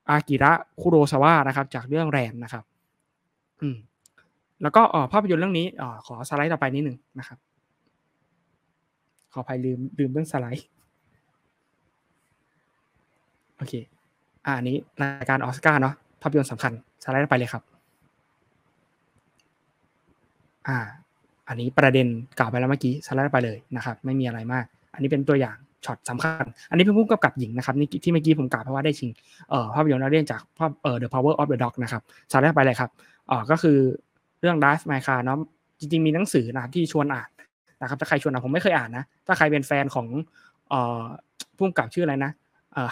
[0.10, 2.64] อากิระคุโรซาวะนะครับจากเรื่องแรมนะครับ
[3.62, 3.76] อืม
[4.62, 4.82] แล้วก็
[5.12, 7.38] ภาพยนตร์เรื่องนี้อขอสไลด์ต่อไปนิดหนึ่งนะครับ
[9.34, 10.68] ขออภัยลืมลืมเรื่องสไลด์
[13.64, 13.74] อเค
[14.46, 17.64] อ่าอันนี้รายการออสการ์เนาะภาพยนตร์สำคัญสไลด์ต่อไปเลยครับ
[20.68, 20.78] อ่า
[21.48, 22.08] อันนี้ประเด็น
[22.40, 29.10] กล่าวไปแล้วเมื่อกี้สไลด์ต่อไปเลยนะครับ ไม่มีอะไรมาก อันนี้เป็นตัวอย่างช็อตสำคัญ อันนี้เป็นผู้กำกับหญิงนะครับนี่ที่เมื่อกี้ผมกล่าวเพราะว่าได้ชิง
[29.50, 32.02] เอ่อภาพยนตร์ดาวเด่นจากภาพเอ่อ The Power of the Dog นะครับ
[32.32, 32.90] สไลด์ต่อไปเลยครับ
[33.28, 33.78] เอ่อก็คือ
[34.42, 35.38] เรื่อง Drive My Car เนาะ
[35.80, 37.30] จริงๆมีหนังสือนะครับที่ชวนอ่าน
[37.82, 40.08] นะครับถ้าใครชวนอ่านผมไม่เคยอ่านนะ ถ้าใครเป็นแฟนของ
[40.70, 41.02] เอ่อ
[41.58, 42.32] ผู้กำกับชื่ออะไรนะ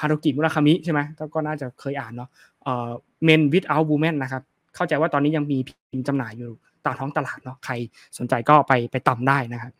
[0.02, 1.00] ฮารุกิมุราคามิใช่ไหม
[1.34, 2.30] ก็น่าจะเคยอ่านเนาะ
[2.64, 2.90] เอ่อ
[3.28, 4.44] Men Without Women นะครับ
[4.76, 6.52] เข้าใจว่าตอนนี้ยังมีพิมพ์จำหน่ายอยู่
[6.86, 7.74] ตามท้องตลาดเนาะใคร
[8.18, 9.72] สนใจก็ไปไปตำได้นะครับ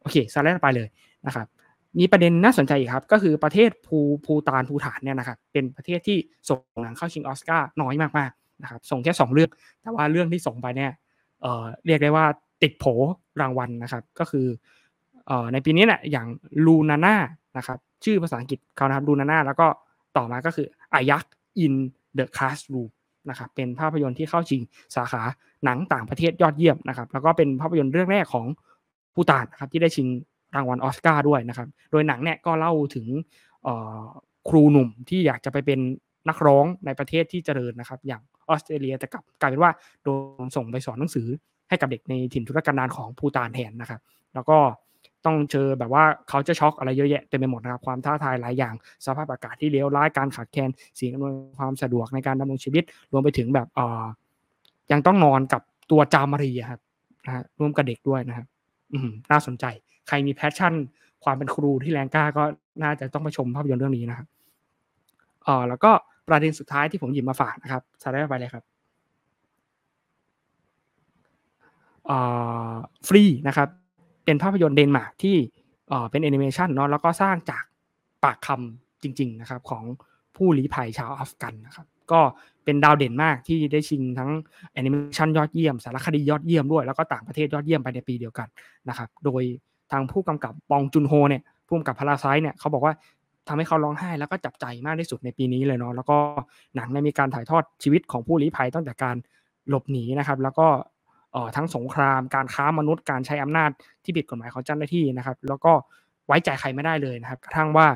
[0.00, 0.88] โอเคสไลด์ต่อไปเลย
[1.26, 1.46] นะครับ
[1.98, 6.18] มีประเด็นน่าสนใจอีกครับ ก็คือประเทศภูภูตานภูฐานเนี่ยนะครับเป็นประเทศที่
[6.48, 10.92] ส่งหนังเข้าชิงออสการ์น้อยมากๆนะครับ ส่งแค่สองเรื่อง แต่ว่าเรื่องที่ส่งไปเนี่ย
[11.42, 12.24] เอ่อเรียกได้ว่า
[12.62, 12.84] ติดโผ
[13.40, 14.46] รางวัลนะครับ ก็คือ
[15.26, 16.26] เอ่อในปีนี้เนี่ยอย่าง
[16.66, 17.14] ลูนาน่า
[17.58, 19.66] นะครับ ชื่อภาษาอังกฤษเขานะครับลูนาน่าแล้วก็
[20.16, 21.24] ต่อมาก็คืออายัก
[21.58, 21.74] อิน
[22.14, 22.90] เดอะคลาสรูม
[23.30, 24.62] นะครับเป็นภาพยนตร์ที่เข้าชิง
[24.96, 25.22] สาขา
[25.64, 28.46] หนังต่างประเทศยอดเยี่ยมนะครับ แล้วก็เป็นภาพยนตร์เรื่องแรกของ
[29.14, 30.08] ปูตานนะครับที่ได้ชิง
[30.54, 33.06] รางวัลออสการ์ด้วยนะครับ โดยหนังเนี่ยก็เล่าถึง
[34.48, 35.80] ครูหนุ่มที่อยากจะไปเป็น
[36.28, 39.72] นักร้องในประเทศที่เจริญนะครับ อย่างออสเตรเลียแต่กลับกลายเป็นว่า
[40.04, 40.08] โด
[40.44, 41.26] นส่งไปสอนหนังสือ
[41.68, 44.00] ให้กับเด็กในถิ่นทุรกันดารของปูตานแทนนะครับ
[44.34, 44.58] แล้วก็
[45.26, 54.04] ต้องเจอแบบว่า culture shock อะไรเยอะแยะเต็มไปหมดนะครับความท้าทายหลายอย่าง สภาพอากาศที่เลวร้ายการขาดแคลนสิ่งอำนวยความสะดวกในการดำรงชีวิต รวมไปถึงแบบเอ่อ
[54.92, 56.80] ยังต้องนอนกับตัวจามารีครับ
[57.26, 58.46] นะฮะร่วมกับเด็กด้วยนะครับ
[58.92, 59.64] อืมน่าสนใจ
[60.08, 60.74] ใครมี passion
[61.24, 62.44] ความเป็นครูที่แรงกล้าก็
[62.82, 64.26] น่าจะต้องไปชมภาพยนตร์เรื่องนี้นะครับ
[65.44, 65.90] เอ่อแล้วก็
[66.28, 68.64] ประเด็นสุดท้ายที่ผมหยิบมาฝากนะครับสไลด์ไปเลยครับ
[73.08, 73.68] Flee นะครับ
[74.24, 75.36] เป็นภาพยนตร์เดนมาร์กที่
[76.10, 77.64] เป็นแอนิเมชันเนาะแล้วก็สร้างจาก
[78.24, 79.84] ปากคำจริง ๆ นะครับ ของ
[80.36, 82.20] ผู้ลี้ภัยชาวอัฟกันนะครับ ก็
[82.64, 84.30] เป็นดาวเด่นมากที่ได้ชิงทั้ง
[84.72, 88.48] แอนิเมชันยอดเยี่ยม สารคดียอดเยี่ยมด้วย แล้วก็ต่างประเทศยอดเยี่ยมไปในปีเดียวกัน
[88.88, 89.42] นะครับ โดย
[89.92, 92.94] ทางผู้กำกับปองจุนโฮเนี่ยผู้กำกับ Parasite เนี่ยเขาบอกว่า
[93.48, 96.16] ทำให้เขาร้องไห้แล้วก็จับใจมากที่สุดในปีนี้เลยเนาะแล้วก็
[96.76, 99.16] หนังเนี่ยมีการถ่ายทอดชีวิตของผู้ลี้ภัยตั้งแต่การ
[99.68, 100.66] หลบหนีนะครับ แล้วก็
[101.56, 103.70] ทั้งสงคราม การค้ามนุษย์การใช้อำนาจ
[104.04, 105.72] ที่ผิดกฎหมายของเจ้าหน้าที่นะครับ แล้วก็
[106.26, 107.86] ไว้ใจใครไม่ได้เลยนะครับ กระทั่งว่า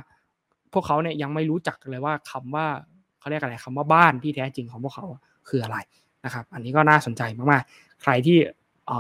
[0.73, 2.67] พวกเขาเนี่ยยังไม่รู้จักเลยว่าคำว่า
[3.19, 5.07] เขาเรียกอะไรคำว่าบ้านที่แท้จริงของพวกเขา
[5.49, 5.79] คืออะไร
[6.25, 8.39] นะครับ อันนี้ก็น่าสนใจมากๆ ใครที่
[8.91, 8.93] อ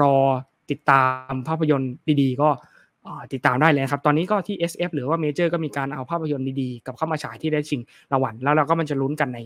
[0.00, 0.14] รอ
[0.70, 2.48] ติดตามภาพยนตร์ดีๆ ก็
[3.32, 7.80] ติดตามได้เลยครับ ตอนนี้ก็ที่ SF หรือว่าเมเจอร์ก็มีการเอาภาพยนตร์ดีๆ กับเข้ามาฉายที่ได้ชิง
[8.12, 9.40] รางวัลแล้วเราก็มันจะลุ้นกันใน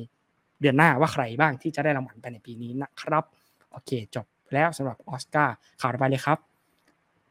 [0.61, 3.25] เดือนหน้าว่าใครบ้างที่จะได้รางวัลไปในปีนี้นะครับ
[3.77, 6.39] โอเค จบแล้วสำหรับออสการ์ข่าวต่อไปเลยครับ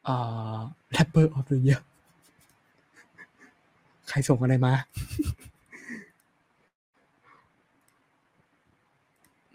[0.04, 0.14] เอ่
[0.56, 0.58] อ
[0.96, 1.80] Rapper of the Year
[4.08, 4.72] ใครส่งอะไรมา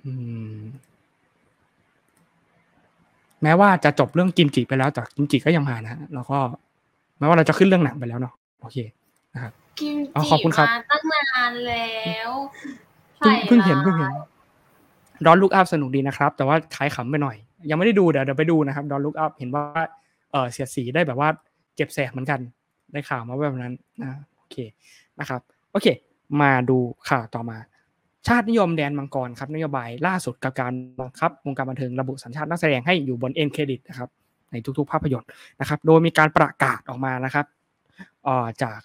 [0.03, 0.11] อื
[0.55, 0.59] ม
[3.43, 6.37] แม้ว่าจะจบเรื่องกิมจิไปแล้ว แต่กิมจิก็ยังมานะแล้วก็
[7.17, 8.77] แม้ว่าเราจะขึ้นเรื่องหนังไปแล้วเนาะโอเค
[9.33, 11.95] นะครับกิมอ๋อจิขอบคุณครับมาตั้งนานแล้
[12.27, 12.29] ว
[13.17, 14.30] เพิ่งเพิ่งเห็นใส่เพิ่งเห็นร้าย
[15.25, 17.37] ดอนลุกอัพสนุกดีนะครับ แต่ว่าขายขำไปหน่อย
[17.69, 19.63] ยังไม่ได้ดูเดี๋ยวเดี๋ยวไปดูนะครับดอนลุกอัพเห็นว่า
[20.31, 21.29] เออเสียดสีได้แบบว่า
[21.75, 22.39] เจ็บแสบเหมือนกัน
[22.91, 24.55] ได้ข่าวมาแบบนั้นนะโอเค
[25.19, 25.41] นะครับ
[25.71, 25.87] โอเค
[26.41, 26.77] มาดู
[27.09, 27.57] ข่าวต่อมา
[28.27, 34.09] ชาตินิยมแดนมังกรครับนโยบายล่าสุดกับการบังคับวงการบันเทิงระบุสัญชาตินักแสดงให้อยู่บนเอ็นเครดิตนะครับ
[34.51, 37.45] ในทุกๆ ภาพยนตร์นะครับ โดยมีการประกาศออกมานะครับ
[38.63, 38.79] จาก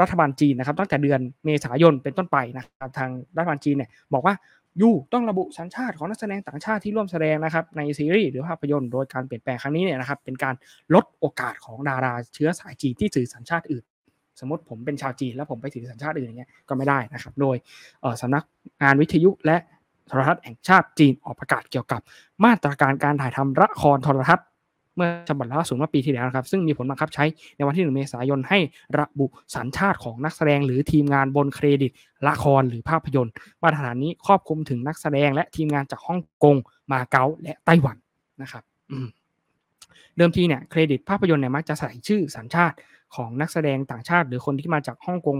[0.00, 4.34] รัฐบาลจีนนะครับตั้งแต่เดือนเมษายนเป็นต้นไปนะครับทางรัฐบาลจีนเนี่ยบอกว่า
[4.80, 10.54] ยูต้องระบุสัญชาติของนักแสดงต่างชาติที่ร่วมแสดงนะครับในซีรีส์หรือภาพยนตร์โดยการเปลี่ยนแปลงครั้งนี้เนี่ยนะครับเป็นการ
[10.94, 13.84] ลดโอกาสของดาราเชื้อสายจีนที่ถือสัญชาติอื่น
[14.40, 17.56] สมมติผมเป็นชาวจีนแล้วผมไปถือสัญชาติอื่นอย่างเงี้ยก็ไม่ได้นะครับ โดย
[18.20, 18.44] สำนัก
[18.82, 19.56] งานวิทยุและ
[20.08, 22.00] โทรทัศน์แห่งชาติจีนออกประกาศเกี่ยวกับ
[22.44, 24.46] มาตรการการถ่ายทำละครโทรทัศน์
[24.96, 27.24] เมื่อฉบับล่าสุดเมื่อปีที่แล้วนะครับซึ่งมีผลบังคับใช้
[27.56, 28.58] ในวันที่ 1 เมษายนให้
[28.98, 31.92] ระบุสัญชาติของนักแสดงหรือทีมงานบนเครดิต
[32.28, 33.32] ละครหรือภาพยนตร์
[33.62, 36.56] มาตรฐานนี้ครอบคลุมถึงนักแสดงและทีมงานจากฮ่องกง
[36.92, 37.96] มาเก๊าและไต้หวัน
[38.42, 38.62] นะครับ
[40.16, 42.76] เดิมทีเนี่ยเครดิตภาพยนตร์เนี่ยมักจะใส่ชื่อสัญชาติ
[43.16, 45.36] ของนักแสดงต่างชาติ หรือคนที่มาจากฮ่องกง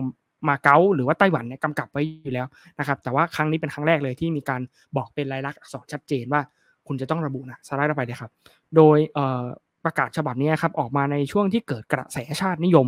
[0.49, 2.47] มาเก๊าหรือว่าไต้หวันเนี่ยกำกับไว้อยู่แล้ว
[2.79, 4.61] นะครับ แต่ว่าครั้งนี้เป็นครั้งแรกเลยที่มีการ
[4.97, 6.43] บอกเป็นลายลักษณ์อักษรชัดเจนว่า
[6.91, 8.31] คุณจะต้องระบุนะสไลด์ต่อไปเลยครับ
[8.77, 8.99] โดย
[9.85, 12.87] ประกาศฉบับนี้ครับออกมาในช่วงที่เกิดกระแสชาตินิยม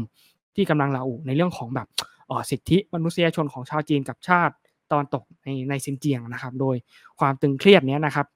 [0.56, 1.86] ที่กำลังระอุในเรื่องของแบบ
[2.30, 4.54] อสิทธิมนุษยชนของชาวจีนกับชาติ
[4.92, 6.76] ตอนตกในในซินเจียงนะครับ โดย
[7.18, 8.26] ความตึงเครียดนี้นะครับ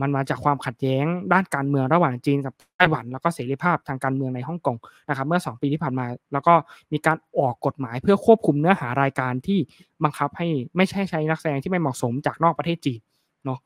[0.00, 4.76] มันมาจากความขัดแย้งด้านการเมืองระหว่างจีนกับไต้หวัน แล้วก็เสรีภาพทางการเมืองในฮ่องกง
[5.08, 6.54] นะครับเมื่อ 2 ปีที่ผ่านมา แล้วก็
[6.92, 9.58] มีการออกกฎหมายเพื่อควบคุมเนื้อหารายการที่
[10.04, 13.00] บังคับให้ไม่ใช่ใช้นักแสดงที่ไม่เหมาะสมจากนอกประเทศจีน
[13.44, 13.58] เนาะ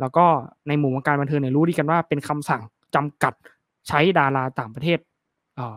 [0.00, 0.24] แล้วก็
[0.68, 2.62] ในหมู่วงการบันเทิงเนี่ยรู้ดีกันว่าเป็นคำสั่ง
[2.94, 3.34] จำกัด
[3.88, 4.98] ใช้ดาราต่างประเทศ
[5.56, 5.76] เอ่อ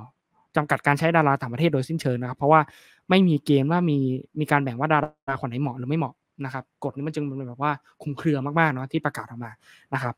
[0.56, 2.62] จำกัดการใช้ดาราต่างประเทศโดยสิ้นเชิงนะครับ เพราะว่า
[3.10, 3.98] ไม่มีเกณฑ์ว่ามี
[4.40, 6.14] มีการแบ่งว่าดาราคนไหนเหมาะหรือไม่เหมาะ
[6.46, 9.52] นะครับกฎนี้มันจึงเป็นแบบว่าคุมเครือมากๆเนาะที่ประกาศออกมา
[9.94, 10.16] นะครับ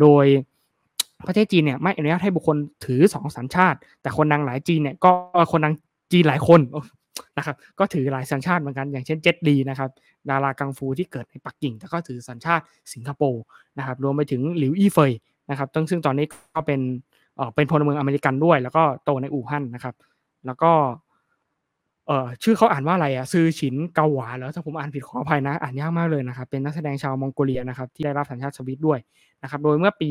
[0.00, 0.26] โดย
[1.26, 5.10] ประเทศจีนเนี่ยไม่อนุญาตให้บุคคลถือสองสัญชาติ แต่คนดังหลายจีนเนี่ยก็
[5.52, 5.74] คนดัง
[6.12, 6.60] จีนหลายคน
[7.38, 9.90] นะครับก็ถือหลายสัญชาติเหมือนกันอย่างเช่นเจ็ตลีนะครับ
[10.30, 12.64] ดารากังฟูที่เกิดในปักกิ่งแต่ก็ถือสัญชาติ
[12.94, 13.42] สิงคโปร์
[13.78, 15.12] นะครับรวมไปถึงหลิวอี้เฟย
[15.50, 16.80] นะครับซึ่งตอนนี้ก็เป็น
[17.36, 19.94] เออเป็นพลเมืองอเมริกันด้วย แล้วก็โตในอู่ฮั่นนะครับ
[20.46, 20.72] แล้วก็
[22.06, 28.98] เออชื่อเขาอ่านว่าอะไรอะซือฉินเกาหวาแล้วถ้าผมอ่านผิดขออภัยนะ อ่านยากมากเลยนะครับ เป็นนักแสดงชาวมองโกเลียนะครับที่ได้รับสัญชาติสวิตด้วย
[29.42, 30.10] นะครับ โดยเมื่อปี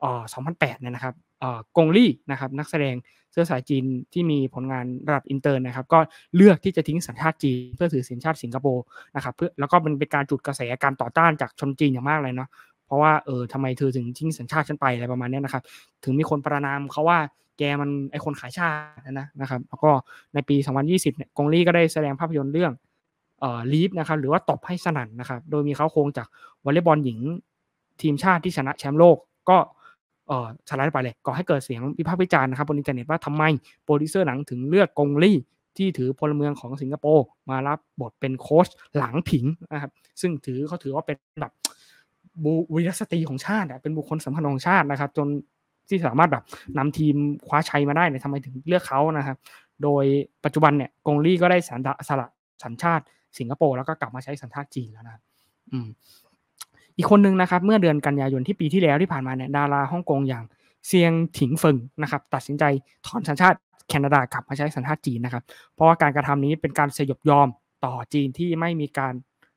[0.00, 0.22] เอ่อ
[0.52, 2.94] 2008เนี่ยนะครับเอ่อกงลี่นะครับนักแสดง
[3.32, 5.98] เชื้อสายจีนที่มีผลงานระดับอินเตอร์นะครับ ก็
[6.36, 8.84] เลือกที่จะทิ้งสัญชาติจีนเพื่อถือสัญชาติสิงคโปร์
[9.16, 12.48] นะครับเพื่อแล้วก็มันเป็นการจุดกระแสการต่อต้านจากชนจีนอย่างมากเลยเนาะ
[12.86, 15.62] เพราะว่าเออทำไมเธอถึงทิ้งสัญชาติฉันไปอะไรประมาณนี้นะครับ
[16.04, 17.18] ถึงมีคนประนามเขาว่า
[17.58, 19.90] แกมันไอคนขายชาตินะนะครับ แล้วก็
[20.34, 22.72] ในปี 2020เนี่ยกงลี่ก็ได้แสดงภาพยนตร์เรื่อง
[23.40, 26.26] เอ่อ Leap นะครับหรือว่าตบให้สนั่นนะครับ โดยมีเค้าโครงจาก
[26.64, 27.18] วอลเลย์บอลหญิง
[28.02, 29.16] ทีมชาติที่ชนะแชมป์โลก
[29.50, 29.58] ก็
[30.68, 33.42] สไลด์ไปเลยก่อให้เกิดเสียงวิพากษ์วิจารณ์นะครับบนอินเทอร์เน็ตว่าทำไม
[33.84, 35.36] โปรดิวเซอร์หนังถึงเลือกกงลี่
[35.76, 38.66] ที่ถือพลเมืองของสิงคโปร์มารับบทเป็นโค้ช
[38.98, 41.52] หลางผิงนะครับซึ่งถือเขาถือว่าเป็นแบบ
[42.44, 45.28] บุวีรสตรีของชาติเป็นบุคคลสำคัญของชาตินะครับ จน
[45.88, 46.44] ที่สามารถแบบ
[46.78, 47.16] นำทีม
[47.46, 49.36] คว้าชัยมาได้เนี่ยทำไมถึงเลือกเขานะครับ
[49.82, 50.04] โดย
[50.44, 52.26] ปัจจุบันเนี่ยกงลี่ก็ได้สัญสละ
[52.64, 53.04] สัญชาติ
[53.38, 55.22] สิงคโปร์แล้วก็กลับมาใช้สัญชาติจีนแล้วนะ
[55.72, 55.88] อืม
[56.98, 60.44] อีกคนหนึ่งนะครับเมื่อเดือนกันยายนที่ปีที่แล้วที่ผ่านมาเนี่ยดาราฮ่องกงอย่าง
[60.86, 62.64] เซียงถิงเฟิงนะครับตัดสินใจ
[63.06, 65.42] ถอนสัญชาติแคนาดากลับมาใช้สัญชาติจีนนะครับ
[65.74, 67.48] เพราะว่าการกระทำนี้เป็นการสยบยอม
[67.84, 69.14] ต่อจีนที่ไม่มีการ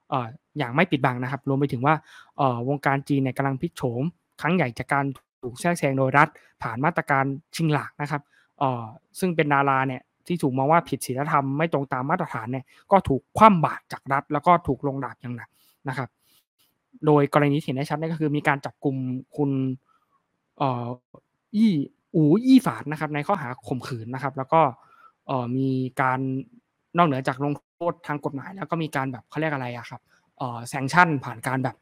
[0.10, 0.28] เอ่อ
[0.58, 1.96] อย่างไม่ปิดบังนะครับ รวมไปถึงว่า
[2.38, 4.04] เอ่อวงการจีนเนี่ยกำลังพลิกโฉม
[4.42, 5.06] ครั้งใหญ่จากการ
[5.44, 6.28] ถูกแทรกแซงโดยรัฐ
[6.64, 7.26] ผ่านมาตรการ
[7.56, 8.22] ชิงหลากนะครับ
[8.60, 8.86] เอ่อ
[9.20, 15.50] ซึ่งเป็นดาราเนี่ยที่ถูกมองว่าผิดศีลธรรมไม่ตรงตามมาตรฐานเนี่ยก็ถูกคว่ำบาตรจากรัฐ แล้วก็ถูกลงดาบอย่างหนัก
[15.90, 16.10] นะครับ
[17.06, 18.96] โดยกรณีที่เห็นได้ชัดนี่ก็คือมีการจับกลุ่ม
[19.38, 19.52] คุณ
[20.58, 20.86] เอ่อ
[21.56, 21.72] อี้
[22.16, 24.62] อูอี้ฝานนะครับ ในข้อหาข่มขืนนะครับ แล้วก็
[25.28, 25.70] เอ่อมี
[26.02, 26.20] การ
[26.98, 30.02] นอกเหนือจากลงโทษทางกฎหมาย แล้วก็มีการแบบเขาเรียกอะไรอะครับ
[30.38, 31.76] เอ่อแซงชั่นผ่านการแบบ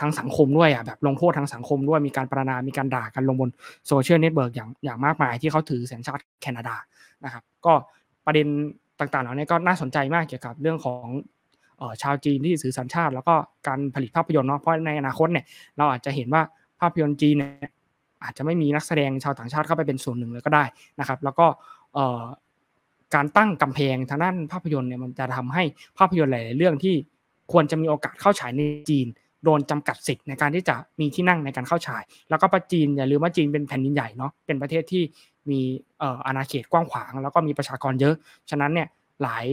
[0.00, 3.50] ทางสังคมด้วยอะแบบลงโทษทางสังคมด้วยมีการประนามมีการด่ากันลงบน
[3.86, 6.76] โซเชียลเน็ตเวิร์กอย่างอย่างมากมายที่เขาถือสัญชาติแคนาดา
[7.24, 7.72] นะครับ ก็
[8.26, 8.46] ประเด็น
[9.00, 11.04] ต่างๆเหล่านี้ก็น่าสนใจมากเกี่ยวกับเรื่องของ
[12.02, 13.34] ชาวจีนที่ถือสัญชาติ แล้วก็
[13.66, 15.44] การผลิตภาพยนตร์เนาะเพราะในอนาคตเนี่ย
[15.76, 16.42] เราอาจจะเห็นว่า
[16.80, 17.70] ภาพยนตร์จีนเนี่ย
[18.24, 20.64] อาจจะไม่มีนักแสดงชาวต่างชาติเข้าไปเป็นส่วนหนึ่งเลยก็ได้
[21.00, 21.46] นะครับ แล้วก็
[23.14, 25.64] การตั้งกำแพงทางด้านภาพยนตร์เนี่ยมันจะทำให้
[25.98, 26.94] ภาพยนตร์หลาย ๆ เรื่องที่
[27.52, 29.06] ควรจะมีโอกาสเข้าฉายในจีน
[29.44, 35.02] โดนจำกัดสิทธิ์ในการที่จะมีที่นั่งในการเข้าฉาย แล้วก็ประจีนอย่าลืมว่าจีนเป็นแผ่นดินใหญ่เนาะเป็นประเทศที่
[35.50, 35.60] มี
[36.26, 38.14] อาณาเขตกว้างขวาง แล้วก็มีประชากรเยอะ
[38.50, 38.88] ฉะนั้นเนี่ย
[39.22, 39.46] หลาย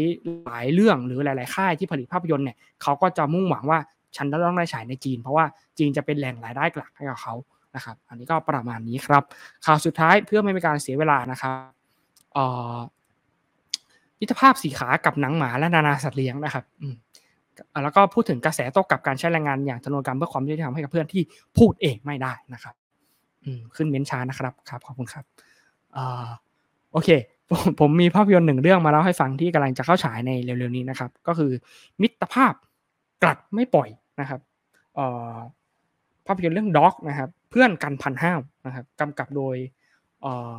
[0.46, 3.80] หลายเรื่องหรือหลาย ๆ ค่ายที่ผลิตภาพยนตร์เนี่ยเขาก็จะมุ่งหวังว่า
[4.16, 5.46] ฉันจะต้องได้ฉายในจีน เพราะว่า
[5.78, 7.34] จีนจะเป็นแหล่งรายได้หลักให้กับเขา
[7.76, 9.24] นะครับ อันนี้ก็ประมาณนี้ครับ
[9.66, 11.56] ข่าวสุดท้ายเพื่อไม่เป็นการเสียเวลานะครับ
[12.34, 12.46] เอ่
[12.76, 12.78] อ
[14.20, 16.96] มิตรภาพสีขากับหนังหมาและนานาสัตว์เลี้ยงนะครับอืม
[17.84, 21.24] แล้วก็พูดถึงกระแสโต้กลับการใช้แรงงานอย่างทนุกรรมเพื่อความยุติธรรมให้กับเพื่อนที่
[21.58, 22.76] พูดเองไม่ได้นะครับ
[23.44, 25.24] อืมขึ้นเม้นช้านะครับครับขอบคุณครับ
[25.96, 26.28] อ่า
[26.92, 27.10] โอเค
[27.52, 31.52] ผมผมมีภาพยนตร์หนึ่งเรื่องมาเล่าให้ฟังที่กำลังจะเข้าฉายในเร็วๆนี้นะครับ ก็คือ
[32.02, 32.54] มิตรภาพ
[33.24, 33.90] กลัดไม่ปล่อย
[34.20, 34.40] นะครับ
[34.96, 35.34] เอ่อ
[36.28, 39.56] ภาพยนตร์เรื่องด็อกนะครับ เพื่อนกันพันห้าวนะครับกำกับโดย
[40.22, 40.58] เอ่อ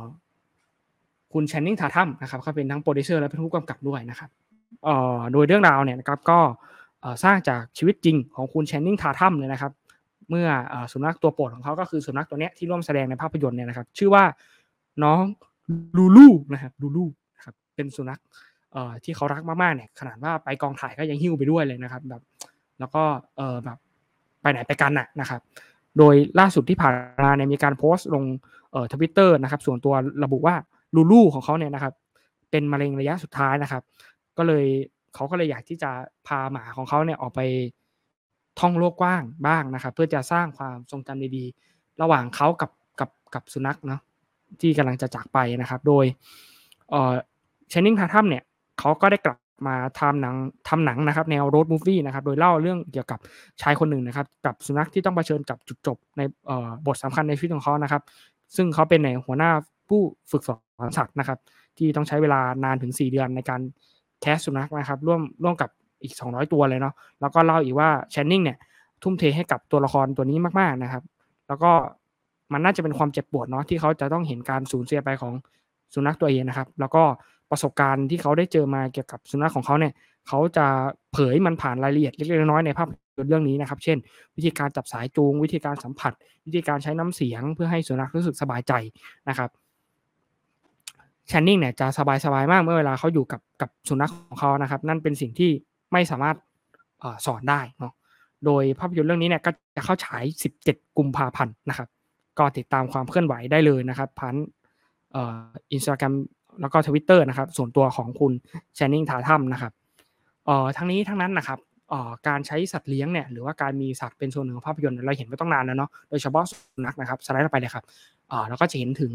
[1.33, 4.29] คุณแชนนิงทาทัมนะครับเขาเป็นทั้งโปรดิวเซอร์และเป็นผู้กำกับด้วยนะครับ
[4.85, 6.39] เอ่อโดยเรื่องราวเนี่ยนะครับก็
[7.01, 9.71] เอ่อสร้างจากชีวิตจริงของคุณแชนนิงทาทัมเลยนะครับ
[10.29, 14.23] เมื่อเอ่อสุนัขตัวโปรดของเขาก็คือสุนัขตัวเนี้ยที่ร่วมแสดงในภาพยนตร์เนี่ยนะครับ ชื่อว่า
[15.03, 15.21] น้อง
[15.97, 17.05] ลูลูนะครับลูลู
[17.35, 18.19] นะครับเป็นสุนัข
[18.73, 22.21] เอ่อที่เขารักมากๆเนี่ยขนาดว่าไปกองถ่ายก็ยังหิ้วไปด้วยเลยนะครับแบบ
[22.79, 23.03] แล้วก็
[23.37, 23.77] เออแบบ
[24.41, 25.41] ไปไหนไปกันน่ะนะครับ
[25.97, 26.93] โดยล่าสุดที่ผ่าน
[27.23, 28.23] มาเนี่ยมีการโพสต์ลง
[28.71, 29.93] เอ่อทวิตเตอร์นะครับ ส่วนตัว
[30.23, 30.55] ระบุว่า
[30.95, 31.93] ลูลูของเขาเนี่ยนะครับ
[32.51, 33.83] เป็นมะเร็งระยะสุดท้ายนะครับ
[34.37, 34.65] ก็เลย
[35.15, 35.91] เขาก็เลยอยากที่จะ
[36.27, 37.41] พาหมาของเขาเนี่ยออกไป
[38.59, 44.01] ท่องโลกกว้างบ้างนะครับ เพื่อจะสร้างความทรงจำดีๆระหว่างเขากับกับกับสุนัขเนาะ
[44.61, 46.05] ที่กำลังจะจากไปนะครับ โดย
[46.89, 47.13] เอ่อ
[47.71, 48.43] ชนนิงทาทัมเนี่ย
[48.79, 49.37] เขาก็ได้กลับ
[49.67, 50.35] มาทำหนัง
[50.69, 53.19] ทำหนังนะครับ แนวโรดมูฟวี่นะครับ โดยเล่าเรื่องเกี่ยวกับ
[53.61, 56.21] ชายคนหนึ่งนะครับ กับสุนัขที่ต้องเผชิญกับจุดจบใน
[56.85, 58.01] บทสำคัญในชีวิตของเขานะครับ
[58.55, 59.51] ซึ่งเขาเป็นในหัวหน้า
[59.87, 60.01] ผู้
[60.31, 60.55] ฝึกสอ
[60.87, 61.39] นสัตว์นะครับ
[61.77, 63.61] ที่ต้องใช้เวลานานถึง 4 เดือนในการ
[64.21, 65.69] แคสสุนัขนะครับ ร่วมร่วมกับ
[66.03, 68.57] อีก 200 ตัวเลยเนาะแล้วก็เล่าอีกว่าแชนนิงเนี่ย
[69.03, 71.03] ทุ่มเทให้กับตัวละครตัวนี้มากๆนะครับ
[71.47, 71.71] แล้วก็
[72.51, 75.33] มันน่าจะเป็นความเจ็บปวดเนาะที่เขาจะต้องเห็นการสูญเสียไปของ
[75.93, 77.03] สุนัขตัวเองนะครับ แล้วก็
[77.51, 79.93] ประสบการณ์ที่เขาได้เจอมาเกี่ยวกับสุนัขของเขาเนี่ย
[80.27, 80.65] เขาจะ
[81.13, 82.87] เผยมันผ่านรายละเอียดเล็กๆน้อยๆในภาพ
[83.17, 83.97] ยนตร์เรื่องนี้นะครับ เช่น
[84.35, 86.13] วิธีการจับสายจูง วิธีการสัมผัส
[86.45, 88.73] วิธีการใช้น้ำเสียง เพื่อให้สุนัขรู้สึกสบายใจ
[89.29, 89.49] นะครับ
[91.27, 91.99] แชนนิงเนี่ยจะส
[92.33, 95.51] บายๆมากเมื่อเวลาเขาอยู่กับกับสุนัขของเขานะครับ นั่นเป็นสิ่งที่
[95.91, 96.35] ไม่สามารถ
[97.03, 97.93] อสอนได้เนาะ
[98.45, 100.23] โดยภาพยนตร์เรื่องนี้เนี่ยก็จะเข้าฉาย
[100.61, 101.87] 17 กุมภาพันธ์นะครับ
[102.39, 104.35] ก็ติดตามความเคลื่อนไหวได้เลยนะครับผ่าน
[105.73, 106.13] อินสตาแกรม
[106.61, 108.31] แล้วก็ทวิตเตอร์นะครับ ส่วนตัวของคุณ
[108.75, 109.71] แชนนิงทาทัมนะครับ
[110.77, 111.59] ทั้งนี้ทั้งนั้นนะครับ
[112.27, 117.83] การใช้สัตว์เลี้ยงเนี่ยหรือว่าการมีสัตว์เป็นส่วนหนึ่งของภาพยนตร์เราเห็นมาตั้งนานแล้วเนาะโดยเฉพาะสุนัขนะครับสไลด์ไปเลยครับ
[118.29, 119.11] เอ่อแล้วก็จะเห็นถึง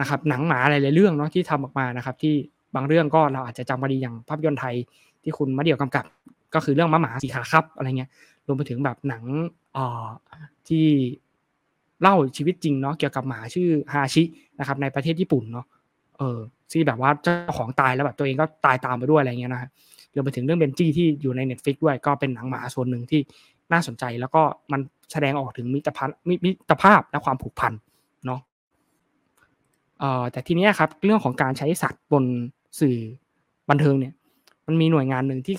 [0.00, 2.34] นะครับหนังหมาหลายๆเรื่องเนาะที่ทำออกมานะครับ ที่
[2.74, 4.74] บางเรื่องก็เราอาจจะจำได้ดีอย่างภาพยนตร์ไทย
[5.22, 6.04] ที่คุณมะเดี่ยวกำกับ
[6.54, 8.10] ก็คือเรื่องมะหมาสีขาครับอะไรเงี้ย
[8.46, 9.24] รวมไปถึงแบบหนัง
[9.76, 10.06] ออ
[10.68, 10.86] ที่
[12.02, 14.22] เล่าชีวิตจริงเนาะเกี่ยวกับหมาชื่อฮาชิ
[14.58, 15.66] นะครับในประเทศญี่ปุ่นเนาะ
[16.18, 16.38] เออ
[16.72, 19.70] ที่แบบว่าเจ้าของตายแล้วแบบตัวเองก็ตายตามไปด้วยอะไรเงี้ยนะฮะ
[20.14, 23.20] รวมไปถึงเรื่องเบนจี้ที่อยู่ใน Netflix ด้วยก็เป็นหนังหมาส่วนหนึ่งที่
[23.72, 24.42] น่าสนใจแล้วก็
[24.72, 24.80] มัน
[25.12, 26.08] แสดงออกถึงมิตรภาพ
[26.44, 27.72] มิตรภาพและความผูกพัน
[28.26, 28.40] เนาะ
[30.00, 32.24] เอ่อแต่ทีเนี้ยครับเรื่องของการใช้สัตว์บน
[32.80, 32.96] สื่อ
[33.70, 34.14] บันเทิงเนี่ย
[34.66, 35.56] มันมีหน่วยงานหนึ่งที่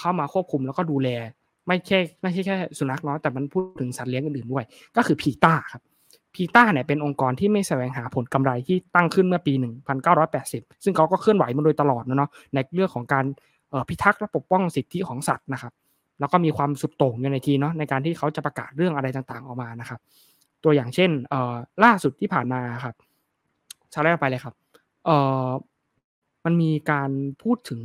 [0.00, 1.08] เข้ามาควบคุมแล้วก็ดูแล
[1.68, 4.64] ไม่ใช่ไม่ใช่แค่สุนัขเนาะแต่มันพูดถึงสัตว์เลี้ยงอื่นด้วย
[4.96, 5.82] ก็คือพีต้าครับ
[6.34, 9.54] พีต้าเนี่ยเป็นองค์กรที่ไม่แสวงหาผลกำไรที่ตั้งขึ้นเมื่อปี
[10.18, 13.24] 1980 ซึ่งเขาก็เคลื่อนไหวมาโดยตลอดเนาะในเรื่องของการ
[13.88, 15.72] พิทักษ์และปกป้องสิทธิของสัตว์นะครับ
[16.20, 20.00] แล้วก็มีความสุดโต่งอยู่ในทีเนาะในการที่เขาจะประกาศเรื่องอะไรต่างๆออกมานะครับ
[20.64, 22.94] ตัวอย่างเช่นเล่าสุดที่ผ่านมาครับ
[23.92, 24.54] ชาแรกไปเลยครับ
[25.06, 25.10] เอ
[26.44, 27.10] มันมีการ
[27.42, 27.82] พูดถึง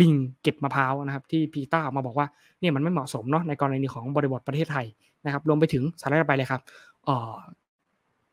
[0.00, 0.12] ลิง
[0.42, 2.26] เก็บมะพร้าวนะครับ ที่พีต้าออกมาบอกว่า
[2.60, 4.86] เนี่ยมันไม่เหมาะสมเนาะในกรณีของบริบทประเทศไทย
[5.24, 6.60] นะครับรวมไปถึงสาระไปเลยครับ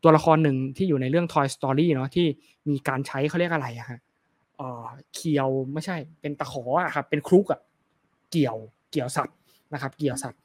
[0.03, 2.27] ตัวละครหนึ่งที่อยู่ในเรื่อง Toy Story เนาะที่
[2.69, 3.99] มีการใช้เขาเรียกอะไรอะฮะ
[4.57, 7.59] เอ่อเคียวไม่ใช่เป็นตะขออะครับเป็นครุกอะ
[8.31, 8.57] เกี่ยว
[8.91, 9.37] เกี่ยวสัตว์
[9.73, 10.41] นะครับ เกี่ยวสัตว์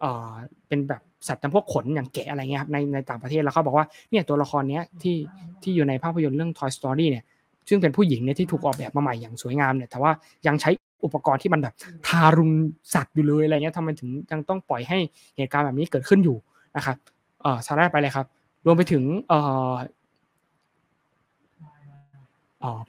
[0.00, 0.30] เอ่อ
[0.68, 5.16] เป็นแบบสัตว์จำพวกขนอย่างแกะอะไรเงี้ยครับในในต่างประเทศแล้วเขาบอกว่าเนี่ยตัวละครเนี้ยที่
[5.62, 7.24] ที่อยู่ในภาพยนตร์เรื่อง Toy Story เนี่ย
[7.68, 10.10] ซึ่งเป็นผู้หญิงเนี่ยที่ถูกออกแบบมาใหม่อย่างสวยงามเนี่ยแต่ว่า
[10.46, 10.70] ยังใช้
[11.04, 11.74] อุปกรณ์ที่มันแบบ
[12.06, 12.52] ทารุณ
[12.94, 14.98] สัตว์อยู่เลยอะไรเงี้ยทำไมถึงยังต้องปล่อยให้
[15.36, 16.36] เหตุการณ์แบบนี้เกิดขึ้นอยู่
[16.76, 16.96] นะครับ
[17.42, 18.26] เออสาระไปเลยครับ
[18.66, 19.34] รวมไปถึงเอ
[19.70, 19.72] อ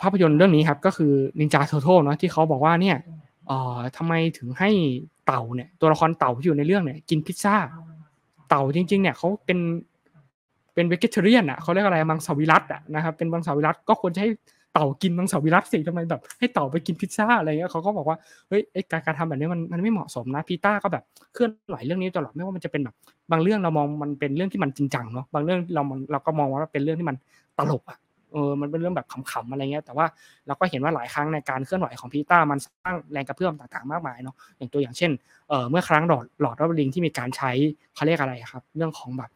[0.01, 2.97] ภาพยนตร์เรื่องนี้ครับก็คือ Ninja Turtle เนาะที่เขาบอกว่าเนี่ย
[3.47, 4.69] เอ่อทำไมถึงให้
[5.25, 7.55] เต่าเนี่ยตัวละครเต่าที่อยู่ในเรื่องเนี่ยกินพิซซ่า
[8.49, 9.59] เต่าจริง ๆ เนี่ยเขาเป็น
[10.73, 14.29] เป็นเวกเทเรียนอะเขาเรียกอะไรมังสวิรัตอะนะครับเป็นมังสวิรัตก็ควรให้
[14.75, 18.17] เต่ากินมังสวิรัตสิทำไมแบบ ให้เต่าไปกินพิซซ่าอะไรเงี้ยเขาก็บอกว่า
[18.47, 21.03] เฮ้ยไอ้การการทำแบบนี้มันมันไม่เหมาะสมนะพีต้าก็แบบ
[21.33, 22.95] เคลื่อนไหวเรื่องนี้ตลอดไม่ว่ามันจะเป็นแบบ
[23.31, 27.15] บางเรื่องเรามองมันเป็นเรื่องที่มันจริงจังเนาะบางเรื่องเราเราก็มองว่าเป็นเรื่องที่มัน
[27.59, 27.97] ตลกอะ
[28.31, 30.05] เออ มันเป็นเรื่องแบบขำๆอะไรเงี้ย แต่ว่า
[30.47, 35.11] เราก็เห็นว่าหลายครั้งในการเคลื่อนไหวของพีต้ามันสร้างแรงกระเพื่อมต่างๆมากมายเนาะ อย่างตัวอย่างเช่น
[35.49, 37.51] เออเมื่อครั้งหลอดหลอดรอบลิงที่มีการใช้
[37.95, 39.29] เขาเรียกอะไรครับ เรื่องของแบบ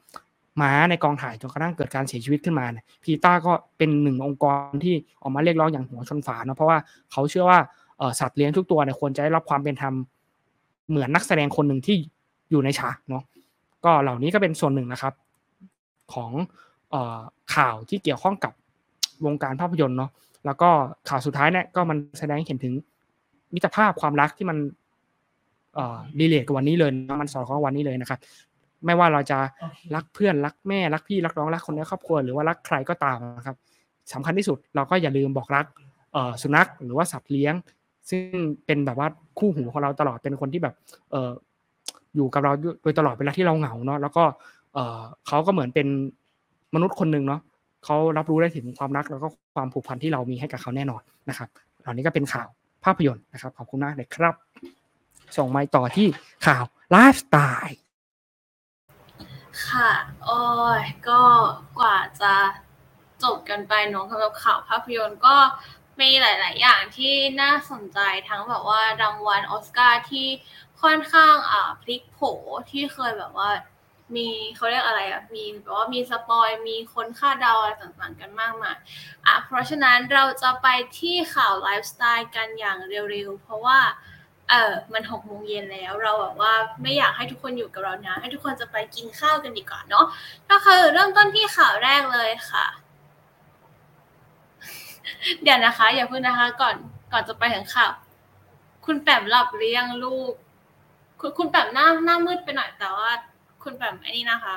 [0.62, 6.78] ม้าในกองถ่ายจนกระทั่งเกิดการเสียชีวิตขึ้นมาเนี่ยพีต้าก็เป็นหนึ่งองค์กรที่ออกมาเรียกร้องอย่างหัวชนฝาเนาะเพราะว่า
[7.12, 7.60] เขาเชื่อว่า
[8.20, 9.94] สัตว์เลี้ยงทุกตัวเนี่ยควรจะได้รับความเป็นธรรม
[10.90, 11.96] เหมือนนักแสดงคนหนึ่งที่
[12.52, 13.24] อยู่ในฉากเนาะ
[13.86, 15.14] ก็เหล่านี้ก็เป็นส่วนหนึ่งนะครับ
[16.14, 16.32] ของ
[17.56, 18.54] ข่าวที่เกี่ยวข้องกับ
[19.26, 20.12] วงการภาพยนตร์เนาะ
[20.46, 20.70] แล้วก็
[21.10, 22.74] ข่าวสุดท้ายเนี่ยก็มันแสดงเห็นถึง
[23.54, 24.58] มิตรภาพความรักที่มัน
[25.76, 26.92] เอ่อรีเลทกับวันนี้เลย
[27.22, 28.20] มันสอดคล้องวันนี้เลยนะครับ
[28.86, 29.38] ไม่ว่าเราจะ
[29.96, 33.56] รักเพื่อนรักแม่รักพี่รักน้องรักคนในครอบครัวหรือว่ารักใครก็ตามนะครับ
[34.14, 35.66] สำคัญที่สุดเราก็อย่าลืมบอกรัก
[36.14, 37.54] เอ่อสุนัขหรือว่าสัตว์เลี้ยง
[38.10, 39.08] ซึ่งเป็นแบบว่า
[39.40, 40.76] คู่หูของเราตลอดเป็นคนที่แบบ
[41.12, 41.32] เอ่อ
[42.16, 42.52] อยู่กับเรา
[42.82, 44.24] โดยตลอดเวลาที่เราเหงาเนาะแล้วก็
[44.74, 45.88] เอ่อเขาก็เหมือนเป็น
[46.76, 47.42] มนุษย์คนหนึ่งเนาะ
[47.86, 51.50] เขารับรู้ได้ถึงความรักแล้วก็ความผูกพันที่เรามีให้กับเขาแน่นอนนะครับ
[51.82, 52.48] เหล่านี้ก็เป็นข่าว
[52.84, 54.36] ภาพยนตร์นะครับขอบคุณมากเลยครับ
[55.38, 56.08] ส่งไมค์ต่อที่
[56.46, 57.78] ข่าวไลฟ์สไตล์
[59.68, 59.92] ค่ะ
[60.26, 60.44] โอ้
[60.82, 61.22] ยก็
[61.80, 62.36] กว่าจะ
[63.24, 65.36] จบกันไปเน้องสำหรับข่าวภาพยนตร์ก็
[66.02, 68.00] มีหลาย ๆ อย่างที่น่าสนใจ
[68.30, 70.28] ทั้งแบบว่ารางวัลออสการ์ที่
[70.82, 72.20] ค่อนข้างอ่าพลิกโผ
[72.72, 73.50] ที่เคยแบบว่า
[74.16, 78.78] มีเขาเรียกอะไรอะ มีแบบว่ามี spoil มีคนคาดเดาอะไรต่างๆกันมากมาย
[79.26, 80.68] อะเพราะฉะนั้นเราจะไป
[81.00, 82.78] ที่ข่าวไลฟ์สไตล์กันอย่าง
[83.12, 83.80] เร็ว ๆ เพราะว่า
[84.50, 90.06] เออมันหกโมงเย็นแล้ว เราแบบว่าไม่อยากให้ทุกคนอยู่กับเรานะ ให้ทุกคนจะไปกินข้าวกันดีกว่าเนาะ
[90.50, 92.66] ก็คือเริ่มต้นที่ข่าวแรกเลยค่ะ
[95.42, 96.76] เดี๋ยวนะคะ อย่าเพิ่งนะคะ ก่อน
[97.12, 97.92] ก่อนจะไปถึงข่าว
[98.86, 100.34] คุณแปมหลับหรือยังลูก
[101.20, 103.10] คุณคุณแปมหน้าหน้ามืดไปหน่อยแต่ว่า
[103.64, 104.56] คุณแปมไอ้นี่นะคะ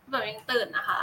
[0.00, 1.00] คุณแปมยังตื่นนะคะ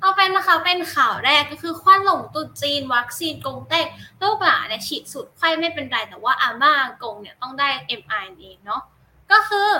[0.00, 3.86] เอาเป็นนะคะ เป็นข่าวแรกก็คือควันหลงตรุษจีน วัคซีนกงเต็ก
[4.22, 6.72] ลูกหลานเนี่ยฉีดสุดไข้ไม่เป็นไร แต่ว่าอาม่า
[7.02, 7.68] กงเนี่ยต้องได้
[8.00, 8.82] mRNA เนาะ
[9.30, 9.70] ก็คือ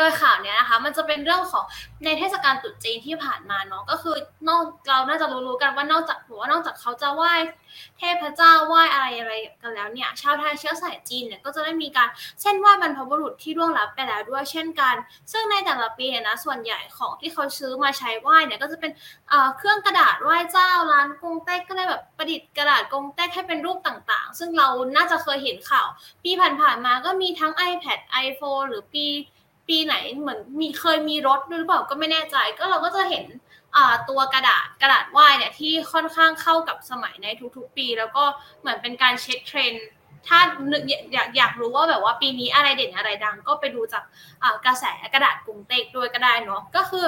[0.00, 1.64] ดยข่าวเนี้ยนะคะ มันจะเป็นเรื่องของ
[2.04, 4.16] ในเทศกาลตรุษจีนที่ผ่านมาเนาะก็คือ
[4.48, 7.32] นอกเราน่าจะรู้ๆกันว่านอกจากหัว่านอกจากเขาจะไหว้
[7.98, 9.32] เทพเจ้าไหว้อะไรอะไร
[9.62, 12.08] กันแล้วเนี่ยชาวไทยเชื้อสายจีนเนี่ยก็จะได้มีการ
[12.40, 14.94] เส้นไหว้บรรพบุรุษที่ล่วงลับไปแล้วด้วยเช่นกัน
[15.32, 18.92] ซึ่งในแต่ละปีเนี่ยนะส่วนใหญ่ของที่เขาซื้อมาใช้ไหว้เนี่ยก็จะเป็น
[19.56, 25.88] เครื่องกระดาษไหว้เจ้าร้านกงเต็กก็เลยแบบประดิษฐ์กระดาษกงเต็กให้เป็นรูปต่างๆ ซึ่งเราน่าจะเคยเห็นข่าว
[26.22, 26.30] ปี
[26.60, 29.06] ผ่านๆมาก็มีทั้ง iPad iPhone หรือปี
[29.70, 33.24] ปีไหนเหมือนมีเคยมีรถด้วยหรือเปล่าก็ไม่แน่ใจ ก็เราก็จะเห็น
[34.08, 38.24] ตัวกระดาษกระดาษไหว้เนี่ยที่ค่อนข้างเข้ากับสมัยในทุกๆปี แล้วก็
[38.60, 39.86] เหมือนเป็นการเช็คเทรนด์
[40.26, 40.38] ถ้า
[41.12, 44.02] อยากอยากรู้ว่าแบบว่าปีนี้อะไรเด่นอะไรดัง ก็ไปดูจาก
[44.66, 47.06] กระแสกระดาษกรุงเต็กด้วยก็ได้เนาะก็คือ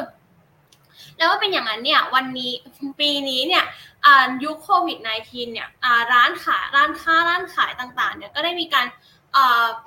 [1.16, 2.52] แล้วว่าเป็นอย่างนั้นเนี่ยวันนี้
[3.00, 3.64] ปีนี้เนี่ย
[4.44, 5.68] ยุคโควิด -19 เนี่ย
[6.12, 8.86] ร้านขายร้านค้าร้านขายต่างๆเนี่ยก็ได้มีการ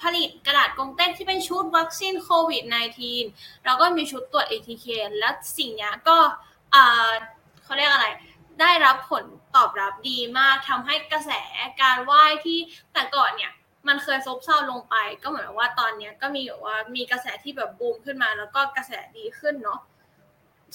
[0.01, 2.63] ผลิตกระดาษกงเต้นที่เป็นชุดวัคซีนโควิด
[3.13, 4.85] -19 แล้วก็มีชุดตรวจ ATK
[5.19, 6.17] และสิ่งนี้ก็
[7.63, 8.07] เขาเรียกอะไร
[8.61, 9.23] ได้รับผล
[9.55, 11.31] ตอบรับดีมากทำให้กระแส
[11.81, 12.57] การไหว้ที่
[12.93, 13.51] แต่ก่อนเนี่ย
[13.87, 19.79] มันเคยซบเซาลงไป ก็เหมือนว่าตอนนี้ก็มีแบบว่ามีกระแสที่แบบบูมขึ้นมา แล้วก็กระแสดีขึ้นเนาะ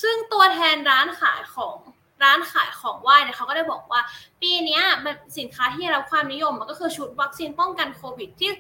[0.03, 1.79] ซึ่งตัวแทนร้านขายของ
[2.23, 4.01] ร้านขายของไหว้เนี่ยเขาก็ได้บอกว่า
[4.43, 8.51] ปีนี้ยแบบสินค้าที่ได้รับความนิยมมันก็คือชุดวัคซีนป้องกันโควิดที่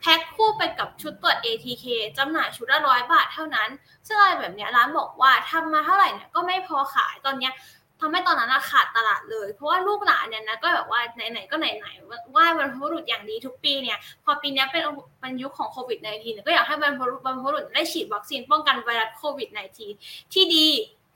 [0.00, 1.84] แพ็คคู่ไปกับชุดตรวจ ATK
[2.18, 3.68] จำหน่ายชุดละร้อยบาทเท่านั้น
[4.06, 7.54] ซึ่งอะไรแบบเนี้ยร้านบอกว่าทำมาเท่าไหร่เนี่ยก็ไม่พอขายตอนเนี้ย
[8.00, 14.82] ทำให้ตอนนั้นอะขาดตลาดเลย เพราะว่าลูกหลานเนี่ยนะก็แบบว่าไหนๆก็ไหนๆไหว้บรรพบุรุษอย่างดีทุกปีเนี่ยพอปีนี้เป็น
[15.20, 19.48] เป็นยุคของโควิด -19 เนี่ยก็อยากให้บรรพบุรุษบรรพบุรุษได้ฉีดวัคซีนป้องกันไวรัสโควิด
[19.92, 20.66] -19 ที่ดี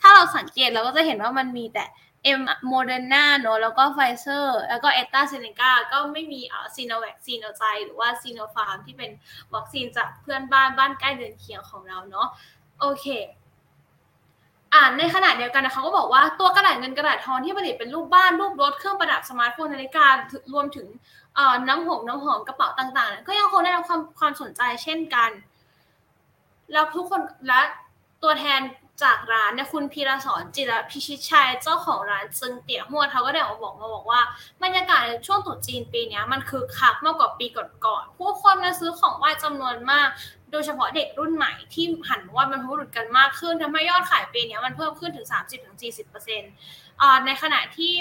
[0.00, 1.84] ถ้าเราสังเกตเราก็จะเห็นว่ามันมีแต่
[2.24, 9.10] เอ่อโมเดอร์นาเนอะแล้วก็ไฟเซอร์แล้วก็แอสตร้าเซเนก้าก็ไม่มีอ่าซิโนแวคซีโนไซหรือว่าซิโนฟาร์มที่เป็น
[9.54, 12.28] วัคซีนจากเพื่อนบ้านบ้านใกล้เรือนเคียงของเราเนาะ
[12.80, 13.06] โอเค
[14.72, 20.14] อ่าในขณะเดียวกันนะเขาก็บอกว่าตัวกระดาษเงินกระดาษทองที่ผลิตเป็นรูปบ้านรูปรถเครื่องประดับสมาร์ทโฟนนาฬิการ
[20.58, 20.86] วมถึง
[21.34, 25.30] เอ่อน้ำหอมน้ำหอมกระเป๋าต่างๆ ก็ยังคงได้รับความความสนใจเช่นกัน
[26.72, 27.60] แล้วทุกคนและ
[28.22, 28.60] ตัวแทน
[29.02, 34.20] จากร้านเนี่ยคุณพีรสอนจิรพิชิตชัยเจ้าของร้านจึงเตี๋ยหวดเขาก็ได้ออกมาบอกมาบอกว่า
[34.62, 40.08] บรรยากาศในช่วงตรุษจีนปีนี้มันคือคักมากกว่าปีก่อนๆผู้คนมาซื้อของไหว้จำนวนมาก
[40.50, 45.26] โดยเฉพาะเด็กรุ่นใหม่ที่หันไหว่าบรรพบุรุษกันมากขึ้นทำให้ยอดขายปีนี้มันเพิ่มขึ้นถึง
[45.92, 47.92] 30-40%อ่าในขณะที่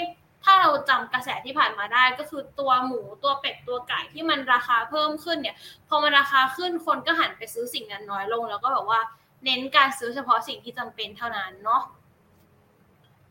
[0.44, 5.56] ถ้าเราจำกระแสที่ผ่านมาได้ก็คือตัวหมูตัวเป็ดตัวไก่ที่มันราคาเพิ่มขึ้นเนี่ย
[5.88, 9.00] พอมันราคาขึ้นคนก็หันไปซื้อสิ่งนั้นน้อยลง แล้วก็แบบว่า
[9.44, 11.82] เน้นการซื้อเฉพาะสิ่งที่จำเป็นเท่านั้นเนาะ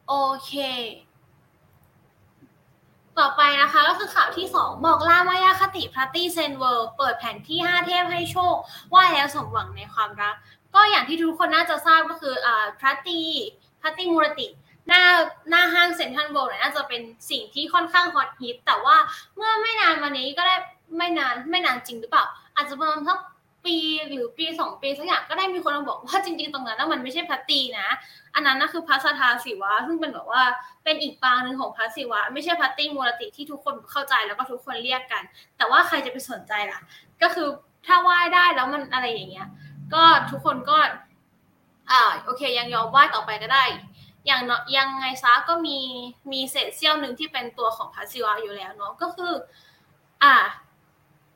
[0.08, 0.14] โอ
[0.46, 0.52] เค
[3.20, 8.56] ต่อไปนะคะก็คือข่าวที่ 2 บอกล้างมายาคติพระตรีเซ็นเวิลด์เปิดแผนที่ 5 เทพให้โชค
[8.94, 10.36] ไหว้แล้วสมหวังในความรัก
[10.76, 13.28] ก็อย่างที่ทุกคนน่าจะทราบก็คืออ่าพระตรี
[13.82, 14.48] พระตรีมูรติ
[14.88, 15.04] หน้า
[15.50, 18.98] หน้าห้างเซ็นทรัลเวิลด์เนี่ยน่าจะเป็นสิ่งที่ค่อนข้างฮอตฮิตแต่ว่า
[19.36, 20.56] เมื่อไม่นานมานี้ก็ได้
[20.98, 22.26] ไม่นานไม่นานจริงหรือเปล่า
[22.56, 23.20] อาจจะประมาณสัก
[23.66, 27.88] ปีหรือปีสองปีสักอย่างก็ได้มีคนมาบอกว่าจริง ๆ ตรงนั้นน่ะมันไม่ใช่พระตีนะ
[28.36, 30.44] อันนั้นน่ะคือพระสทาศิวะซึ่งเป็นแบบว่า
[30.84, 35.24] เป็นอีกปางหนึ่งของพระศิวะ ไม่ใช่พระตีมูรติที่ทุกคนเข้าใจแล้วก็ทุกคนเรียกกัน
[35.58, 36.80] แต่ว่าใครจะไปสนใจล่ะ
[37.22, 37.48] ก็คือ
[37.86, 39.48] ถ้าไหว้ได้แล้วมันอะไรอย่างเงี้ย
[39.94, 40.78] ก็ทุกคนก็
[41.92, 43.64] อ่าโอเค ยังยอมไหว้ต่อไปก็ได้
[44.26, 45.78] อย่างเนาะยังไงซะก็มี
[46.32, 49.34] มีเศษเสี้ยวหนึ่งที่เป็นตัวของพระศิวะอยู่แล้วเนาะก็คือ
[50.24, 50.34] อ่า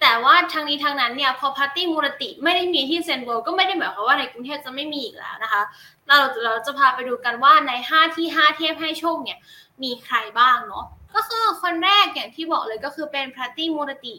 [0.02, 5.62] แต่ว่าทางนี้ทางนั้นเนี่ยพอพาร์ตี้มูรติไม่ได้มีที่เซนโบก็ไม่ได้หมายความว่าในกรุงเทพจะไม่มีอีกแล้วนะคะ
[6.08, 9.39] เราเราจะพาไปดูกันว่าใน 5 ที่ 5 เทพให้โชคเนี่ย
[9.84, 14.16] มีใครบ้างเนาะก็คือคนแรกอย่างที่บอกเลยก็คือเป็นพาร์ตี้มูรติ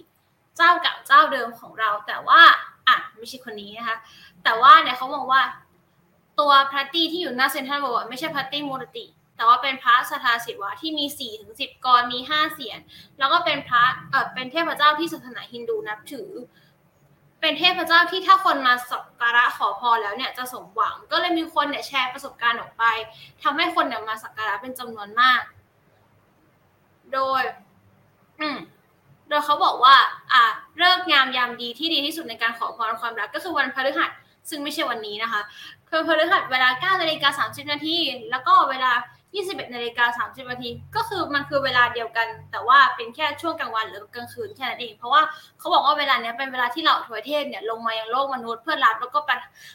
[0.56, 2.40] เจ้าเก่าเจ้าเดิมของเรา แต่ว่า
[2.88, 3.96] อะไม่ใช่คนนี้นะคะ
[4.44, 5.42] แต่ว่าเนี่ยเขาบอกว่า
[6.40, 9.04] ตัวพาระตี้ที่อยู่หน้าเซนทรัลเวิลด์ไม่ใช่พาระตี้มูรติ
[9.40, 12.80] แต่ว่าเป็นพระสทาศิวะที่มี4ี่ถึงสิบกรมีห้าเสียน
[13.18, 16.30] แล้วก็เป็นพระเออเป็นเทพเจ้าที่ศาสนาฮินดูนับถือ
[17.40, 22.84] เป็นเทพเจ้าที่ถ้าคนมาสักการะขอพรแล้วเนี่ยจะสมหวัง ก็เลยมีคนเนี่ยแชร์ประสบการณ์ออกไป
[23.42, 25.40] ทำให้คนเนี่ยมาสักการะเป็นจำนวนมาก
[27.12, 27.42] โดย
[28.40, 28.58] อืม
[29.28, 29.94] โดยเขาบอกว่า
[30.32, 30.42] อ่า
[30.78, 34.10] เลิกงามยามดีที่ดีที่สุดในการขอพรความรักก็คือวันพฤหัส
[34.50, 35.40] ซึ่งไม่ใช่วันนี้นะคะ
[35.90, 37.96] คือพฤหัสเวลา9นาฬิกา30 นาที
[38.30, 38.92] แล้วก็เวลา
[39.32, 45.22] 21นาฬิกา30นาทีก็คือมันคือเวลาเดียวกัน แต่ว่าเป็นแค่ช่วงกลางวันหรือกลางคืนแค่นั้นเองเพราะว่า
[45.58, 49.20] เขาบอกว่าเวลาเนี้ยเป็นเวลาที่เหล่าทวยเทพเนี่ยลงมายังโลกมนุษย์เพื่อรับแล้วก็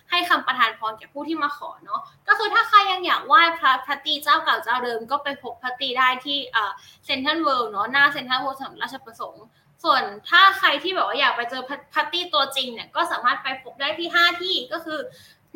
[0.10, 6.72] ให้คำประทานพรแก่ผู้ที่มาขอเนาะก็คือถ้าใครยังอยากไหว้พระพระตรีเจ้าเก่าเจ้าเดิม ก็ไปพบพระตรีได้ที่เอ่อ
[7.06, 9.46] เซ็นทรัลเวิลด์เนาะหน้าเซ็นทรัลเวิลด์สำนักราชประสงค์
[9.84, 15.00] ส่วนถ้าใครที่แบบว่าอยากไปเจอพัตตี้ตัวจริงเนี่ยก็สามารถไปพบได้ที่ 5 ที่ก็คือ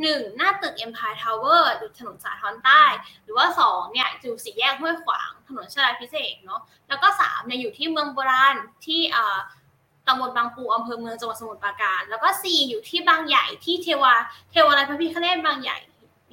[0.08, 0.38] 1.
[0.38, 2.84] หน้าตึก Empire Tower อยู่ถนนสาทรใต้
[3.24, 9.40] หรือว่า 2 เนี่ยอยู่สี่แยกห้วยขวาง ถนนชลาพิเศษเนาะแล้วก็ 3 เนี่ยอยู่ที่เมืองโบราณที่อ่า
[10.08, 14.14] ตำบลบางปูอำเภอเมืองจังหวัดสมุทรปราการ แล้วก็ 4 อยู่ที่บางใหญ่ที่เทวา
[14.52, 15.78] เทวาลัยพระพิฆเนศบางใหญ่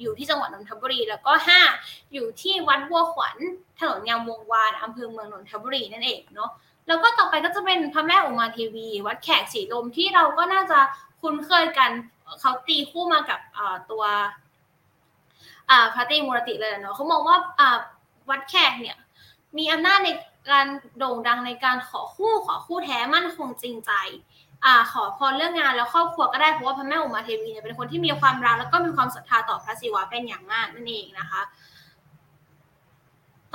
[0.01, 1.31] อยู่ที่จังหวัดนนทบุรี แล้วก็
[1.73, 3.37] 5 อยู่ที่วัดบัวขวัญ
[3.79, 6.51] ถนนงามวงวานอำเภอเมืองนนทบุรีนั่นเองเนาะ
[6.87, 10.79] แล้วก็ต่อไปก็จะเป็นพระแม่อุมาเทวี วัดแขกสีลมที่เราก็น่าจะ
[11.21, 11.91] คุ้นเคยกัน
[12.41, 13.39] เขาตีคู่มากับ
[13.91, 14.03] ตัว
[15.93, 17.37] พระตรีมูรติเลยเนาะเขามองว่า
[18.29, 18.97] วัดแขกเนี่ย
[19.57, 20.09] มีอำนาจใน
[20.49, 20.67] การ
[20.97, 23.91] โด่งดังในการขอคู่ขอคู่แท้มั่นคงจริงใจ
[24.65, 31.41] อขอพรเรื่องงานแล้วครอบครัวก็ได้เพราะว่าพระแม่อุมาเทวีเนี่ยเป็นคนที่มีความรักแล้วก็มีความศรัทธาต่อพระศิวะเป็นอย่างมากนั่นเองนะคะ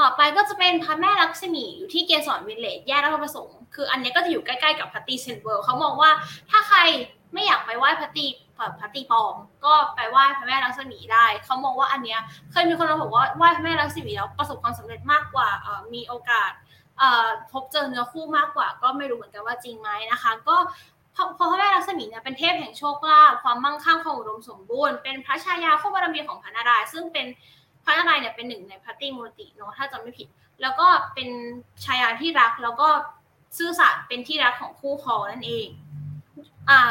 [0.01, 6.11] ต่อไปก็จะเป็นพระแม่ลักษมีอยู่ที่เกษรวิลเลจแยกราชประสงค์คืออันนี้ก็จะอยู่ใกล้ๆกับพระตรีเซ็นเวิลด์เขามองว่า
[6.51, 6.79] ถ้าใคร
[7.33, 8.27] ไม่อยากไปไหว้พระตรี
[8.81, 9.35] พระตรีปลอม
[9.65, 12.21] ก็ไปไหว้พระแม่ลักษมีได้เขามองว่าอันเนี้ย
[12.53, 15.49] เคยมีคนมาบอกว่าไหว้พระแม่ลักษมีแล้วประสบความสำเร็จมากกว่า
[15.95, 16.51] มีโอกาส
[17.53, 20.57] พบเจอเนื้อคู่มากกว่า ก็ไม่รู้เหมือนกันว่าจริงไหมนะคะ ก็
[21.17, 27.27] พอพระแม่ลักษมีเนี่ยเป็นเทพแห่งโชคลาภความมั่งคั่งความอุดมสมบูรณ์เป็นพระชายาคู่บารมีของพระนารายณ์ซึ่งเป็น
[27.85, 30.29] พระนารายณ์เนี่ยเป็นหนึ่งในพัตติมูรติเนาะถ้าจำไม่ผิด
[30.63, 31.29] แล้วก็เป็น
[31.85, 32.89] ชายาที่รักแล้วก็
[33.59, 35.67] ซื่อสัตย์เป็นที่รักของคู่ครองนั่นเอง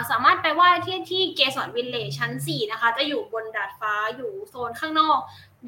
[0.10, 5.20] สามารถไปไหว้ที่ที่เกสรวิลเลจชั้น 4 นะคะ จะอยู่บนดาดฟ้าอยู่โซนข้างนอก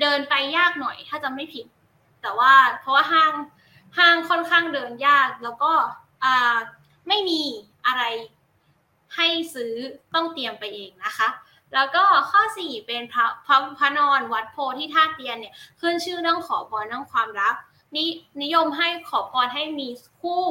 [0.01, 1.65] เดินไปยากหน่อยถ้าจำไม่ผิด
[2.21, 3.33] แต่ว่าเพราะว่าห้าง
[3.97, 5.71] ห้างค่อนข้างเดินยากแล้วก็
[7.07, 7.41] ไม่มี
[7.85, 8.03] อะไร
[9.15, 9.73] ให้ซื้อ
[10.13, 11.29] ต้องเตรียมไปเองนะคะ
[11.73, 17.55] แล้วก็ข้อ 4 เป็นพระพระพระนอนวัดโพที่ท่าเตียนเนี่ยขึ้นชื่อเรื่องขอพรเรื่องความรัก
[17.95, 18.05] นิ
[18.41, 19.87] นิยมให้ขอพรให้มี
[20.19, 20.43] คู่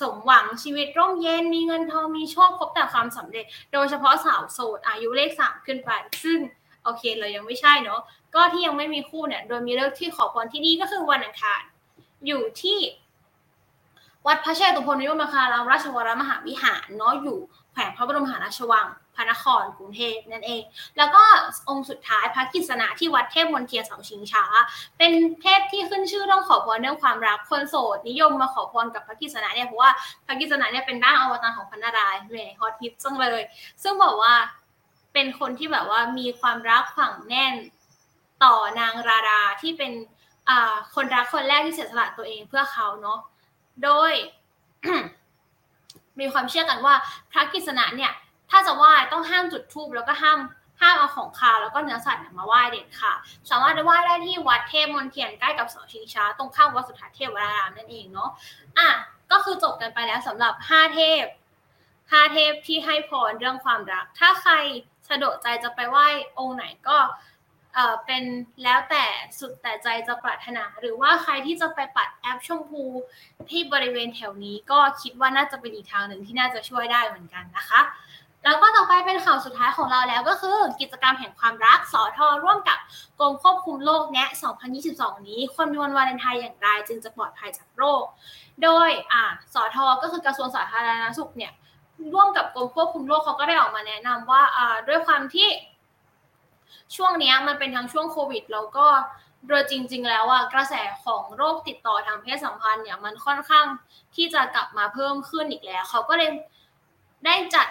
[0.00, 5.90] สมหวังชีวิตร่มเย็นมีเงินทองมีโชคพบแต่ความสำเร็จ โดยเฉพาะสาวโสดอายุเลขสามขึ้นไป
[6.24, 6.38] ซึ่ง
[6.84, 8.00] โอเคเรายังไม่ใช่เนาะ
[8.34, 11.62] ก็ที่ยังไม่มีคู่เนี่ย โดยมีเลิกที่ขอพรที่นี่ก็คือวันอังคาร
[12.26, 12.78] อยู่ที่
[14.26, 17.38] วัดพระเชตุพนนิยมคารามราชวรมหาวิหารเนาะอยู่
[17.72, 18.86] แขวงพระบรมมหาราชวัง
[19.18, 20.62] พระนครกรุงเทพนั่นเอง
[20.98, 21.22] แล้วก็
[21.68, 24.44] องค์สุดท้ายพระกิษณะที่วัดเทพมนเทียนเสาชิงช้า
[24.98, 25.12] เป็น
[25.42, 29.90] เทพที่ขึ้นชื่อเรื่องขอพรเรื่องความรักคนโสดนิยมมาขอพรกับพระกิษณะเนี่ยเพราะว่า
[30.26, 33.40] พระกิษณะเนี่ยเป็นร่างอวตารของพระนารายณ์แหมฮอตฮิตจังเลย
[33.82, 34.34] ซึ่งบอกว่า
[35.12, 37.54] เป็นคนที่แบบว่ามีความรักฝังแน่น
[38.44, 39.92] ต่อนางราดาที่เป็น
[40.94, 43.18] คนรักคนแรกที่เสียสละตัวเองเพื่อเขาเนาะ
[43.84, 44.12] โดย
[46.20, 46.94] มีความเชื่อกันว่า
[47.32, 48.12] พระกิษณะเนี่ย
[48.50, 50.38] ถ้าจะไหว้ต้องห้ามจุดธูปแล้วก็ห้าม
[50.80, 53.14] ห้ามเอาของคาวแล้วก็เนื้อสัตว์นำมาไหว้เด็ดค่ะ
[53.50, 58.30] สามารถไปไหว้ได้ที่วัดเทพมนเทียนใกล้กับเสาชิงช้า ตรงข้ามวัดสุทัศน์เทพวรารามนั่นเองเนาะ
[58.78, 58.88] อะ
[59.30, 61.24] ก็คือจบกันไปแล้วสำหรับห้าเทพ
[62.12, 64.52] ห้าเทพที่ให้พรเรื่องความรัก ถ้าใคร
[65.10, 66.06] สะดวกใจจะไปไหว้
[66.38, 66.98] องค์ไหนก็
[67.74, 68.24] เออเป็น
[68.64, 69.04] แล้วแต่
[69.38, 72.84] สุดแต่ใจจะปรารถนา หรือว่าใครที่จะไปปัดแอปชมพู
[73.50, 77.80] ที่บริเวณแถวนี้ก็คิดว่าน่าจะเป็นอีกทางหนึ่งที่น่าจะช่วยได้เหมือนกันนะคะ
[78.44, 82.78] แล้วก็ต่อไปเป็นข่าวสุดท้ายของเราแล้วก็คือ กิจกรรมแห่งความรักสอทอร่วมกับ
[83.18, 84.30] กรมควบคุมโรคแนะ
[84.78, 88.04] 2022 นี้คนมีวันวาเลนไทน์อย่างไรจึงจะปลอดภัยจากโรค
[88.62, 89.24] โดยอ่า
[89.54, 91.52] สอทอก็คือกระทรวงสาธารณสุขเนี่ย
[92.14, 95.48] ร่วมกับกรมควบคุมโรคเขาก็ได้ออกมาแนะนำว่าอ่าด้วยความที่
[96.96, 98.86] ช่วงนี้มันเป็นทั้งช่วงโควิดแล้วก็
[99.48, 100.74] โดยจริง ๆ แล้วอะกระแส
[101.04, 103.66] ของโรคติดต่อทางเพศสัมพันธ์เนี่ยมันค่อนข้าง
[104.16, 106.30] ที่จะกลับมาเพิ่มขึ้นอีกแล้ว เขาก็เลย
[107.26, 107.66] ได้จัด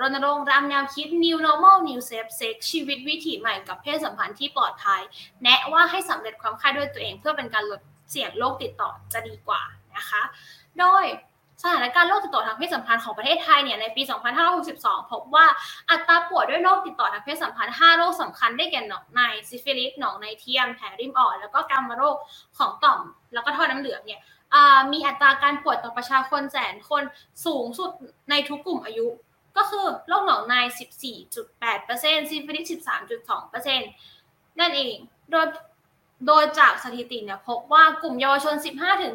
[0.00, 5.02] รณรงค์ตามแนวคิด New Normal New Safe Sex ชีวิตวิถีใหม่กับเพศสัมพันธ์ที่ปลอดภัย
[5.42, 7.80] แนะว่าให้สำเร็จความคาดด้วยตัวเองเพื่อเป็นการลด
[8.10, 9.62] เสี่ยงโรคติดต่อจะดีกว่า
[9.96, 10.22] นะคะ
[10.78, 11.04] โดย
[11.62, 14.02] สถานการณ์โรคติดต่อทางเพศสัมพันธ์ของประเทศไทยเนี่ยในปี
[14.56, 15.46] 2562 พบว่า
[15.90, 22.16] อัตราป่วยด้วยโรคติดต่อทางเพศสัมพันธ์ 5 โรคสำคัญได้แก่หนองในซิฟิลิส หนองในเทียม แผลริมอ่อน แล้วก็กามโรค
[22.58, 23.00] ของต่อม
[23.34, 24.20] แล้วก็ท่อน้ำเหลืองเนี่ย
[24.92, 27.02] มีอัตราการป่วยต่อประชากรแสนคน
[27.46, 27.90] สูงสุด
[28.30, 29.06] ในทุกกลุ่มอายุ
[29.56, 30.54] ก็คือโรคหนองใน
[31.24, 32.64] 14.8%ซิฟิลิส
[33.42, 33.78] 13.2%
[34.58, 34.96] นั่นเอง
[35.30, 35.46] โดย
[36.26, 38.54] โดยจากสถิติเนี่ยพบว่ากลุ่มเยาวชน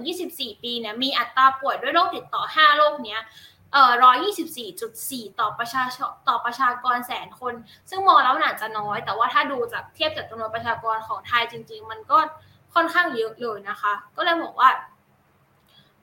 [0.01, 3.21] 15-24 ปีเนี่ยมีอัตราป่วยด้วยโรคติดต่อ 5 โรคเนี้ย
[3.73, 3.91] เอ่อ
[4.65, 5.83] 124.4 ต่อประชา
[6.27, 7.53] ต่อประชากรแสนคน
[7.89, 12.17] ซึ่งมองแล้วอาจะน้อย แต่ว่าถ้าดูจากเทียบจากจำนวนประชากรของไทยจริง ๆ มันก็
[12.75, 14.69] ค่อนข้างเยอะเลยนะคะ ก็เลยบอกว่า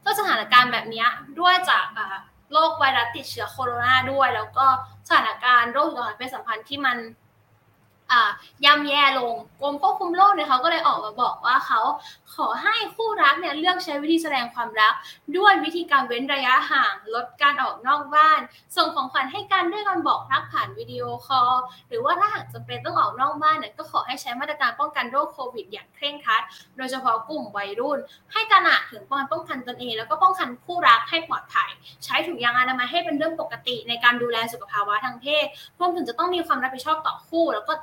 [0.05, 1.05] ก็สถานการณ์แบบนี้
[1.41, 1.87] ด้วยจาก
[2.53, 4.67] โรคไวรัสติดเชื้อโคโรนาด้วย แล้วก็
[5.09, 6.97] สถานการณ์โรคติดต่อทางเพศสัมพันธ์ที่มัน
[8.65, 11.81] ย่ำแย่ลงกรมควบคุมโรคเนี่ยเขาก็เลยออกมาบอกว่าเขา
[12.37, 14.95] ขอให้คู่รักเนี่ยเลือกใช้วิธีแสดงความรัก
[15.37, 18.41] ด้วยวิธีการเว้นระยะห่างลดการออกนอกบ้าน
[18.77, 21.55] ส่งของขวัญให้กันด้วยการบอกรักผ่านวิดีโอคอล
[21.89, 26.43] หรือว่าถ้าหากจำเป็นต้องออกนอกบ้านเนี่ยก็ขอให้ใช้มาตรการป้องกันโรคโควิด อย่างเคร่งครัด
[26.77, 27.99] โดยเฉพาะกลุ่มวัยรุ่น
[28.33, 31.71] ให้ตระหนักถึงการป้องกันตนเองแล้วก็ป้องกันคู่รักให้ปลอดภัย
[32.05, 35.47] ใช้ถุงยางอนามัยให้เป็นเรื่องปกติในการดูแลสุขภาวะทางเพศ
[35.79, 37.75] รวมถึงจะต้องมีความรับผิดชอบต่อคู่ แล้วก็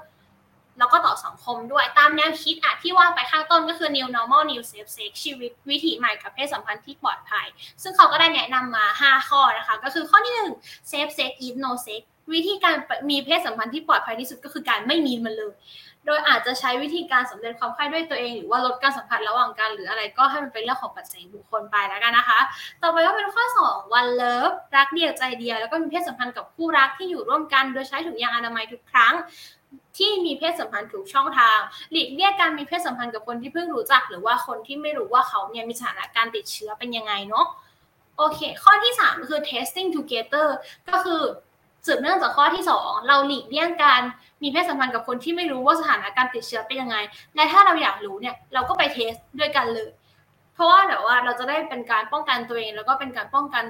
[0.80, 7.47] แล้วก็ต่อสังคมด้วยตามแนวคิดอะที่ว่าไปข้างต้นก็คือ new normal new safe sex ชีวิตวิถีใหม่กับเพศสัมพันธ์ที่ปลอดภัย
[7.84, 10.34] ซึ่งเขาก็ได้แนะนำมา 5 ข้อนะคะ ก็คือข้อที่
[10.65, 12.01] 1 safe sex is no sex
[12.34, 12.76] วิธีการ
[13.09, 15.53] มีเพศสัมพันธ์ที่ปลอดภัยที่สุดก็คือการไม่มีมันเลย
[16.07, 22.39] โดยอาจจะใช้วิธีการสำเร็จความใคร่ด้วยตัวเอง หรือว่าลดการสัมผัสระหว่างกันหรืออะไรก็ให้มันเป็นเรื่องของปัจจัยบุคคลไปแล้วกันนะคะ
[22.82, 29.13] ต่อไปก็เป็นข้อ2 one love รักเดียวใจเดียวแล้วก็มีเพศสัมพันธ์กับคู่รักที่อยู่ร่วมกัน โดยใช้ถุงยางอนามัยทุกครั้ง
[29.97, 31.59] ที่มีเพศสัมพันธ์ถูกช่องทาง
[31.91, 37.45] หลีกเลี่ยงการมีเพศสัมพันธ์กับคนที่เพิ่งรู้จัก หรือว่าคนที่ไม่รู้ว่าเขาเนี่ยมีสถานะการติดเชื้อเป็นยังไงเนาะ
[38.17, 40.47] โอเค ข้อที่ 3 คือ testing together
[40.89, 41.21] ก็คือ
[41.86, 44.01] สืบเนื่องจากข้อที่ 2 เราหลีกเลี่ยงการ
[44.41, 46.97] มีเพศสัมพันธ์กับคนที่ไม่รู้ว่าสถานะการติดเชื้อเป็นยังไง
[47.36, 49.89] และถ้าเราอยากรู้เนี่ยเราก็ไปเทสด้วยกันเลย
[50.53, 53.63] เพราะว่าแบบว่าเราจะได้เป็นการป้องกันตัวเอง แล้วก็เป็นการป้องกัน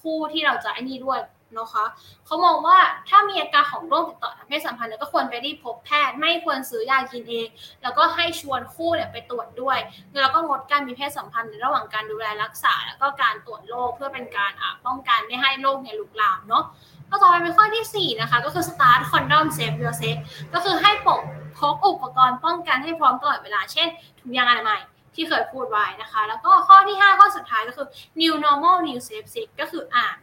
[0.00, 1.20] คู่ที่เราจะไอ้นี่ด้วย
[1.58, 1.84] นะคะ
[2.26, 2.78] เขามองว่า
[3.08, 7.48] ถ้ามีอาการของโรคติดต่อทางเพศสัมพันธ์ก็ควรไปรีบพบแพทย์ ไม่ควรซื้อยากินเอง
[7.82, 9.78] แล้วก็ให้ชวนคู่เนี่ยไปตรวจด้วย
[10.22, 14.52] แล้วก็งดการมีเพศสัมพันธ์ในระหว่างการดูแลรักษา แล้วก็การตรวจโรคเพื่อเป็นการ
[14.86, 16.64] ป้องกันไม่ให้โรคเนี่ยลุกลามเนาะ
[17.10, 20.16] ก็ต่อไปเป็นข้อที่ 4 นะคะ ก็คือ start condom save your sex
[20.54, 21.20] ก็คือให้ปก
[21.58, 23.88] พกอุปกรณ์ป้องกันให้พร้อมตลอดเวลาเช่น
[24.20, 24.80] ถุงยางอนามัย
[25.14, 27.86] ที่เคยพูดไว้นะคะ แล้วก็ข้อที่ 5 ข้อสุดท้ายก็คือ
[28.20, 30.16] new normal new safe sex ก็คืออ่าน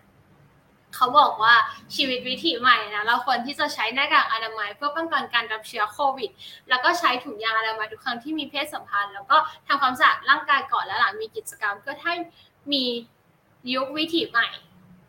[0.96, 1.54] เขาบอกว่า
[1.96, 6.30] ชีวิตวิถีใหม่นะเราควรที่จะใช้หน้ากากอนามัยเพื่อป้องกันการรับเชื้อโควิด
[6.70, 9.38] แล้วก็ใช้ถุงยางอนามัยทุกครั้งที่มีเพศสัมพันธ์ แล้วก็
[9.68, 12.14] ทำความสะอาดร่างกายก่อนและหลังมีกิจกรรม เพื่อให้
[12.72, 12.84] มี
[13.74, 14.50] ยุควิถีใหม่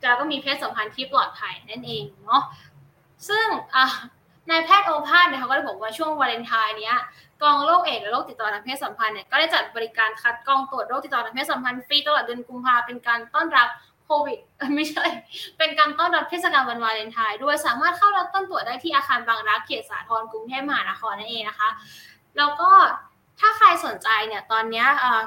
[0.02, 2.42] แล้วก็มีเพศสัมพันธ์ที่ปลอดภัยนั่นเองเนาะ
[3.28, 3.46] ซึ่ง
[4.50, 6.96] นายแพทย์โอภาสเนี่ยเขาก็ได้บอกว่าช่วงวาเลนไทน์เนี้ย
[7.42, 13.68] กองโรคเอดส์และโรคติดต่อทางเพศสัมพันธ์เนี่ยก็ได้จัดบริการคัดกรองตรวจโรคติดต่อทางเพศสัมพันธ์ฟรีตลอดเดือนกุมภาเป็นการต้อนรับ
[14.04, 14.38] โควิด
[14.74, 15.04] ไม่ใช่
[15.58, 21.68] เป็นการต้อนรับเทศกาลวันวาเลนไทน์ด้วยสามารถเข้ารับต้นตรวจได้ที่อาคารบางรักเขตสาทรกรุงเทพมหานครนั่นเองนะคะ
[22.36, 22.70] แล้วก็
[23.40, 24.84] ถ้าใครสนใจเนี่ยตอนนี้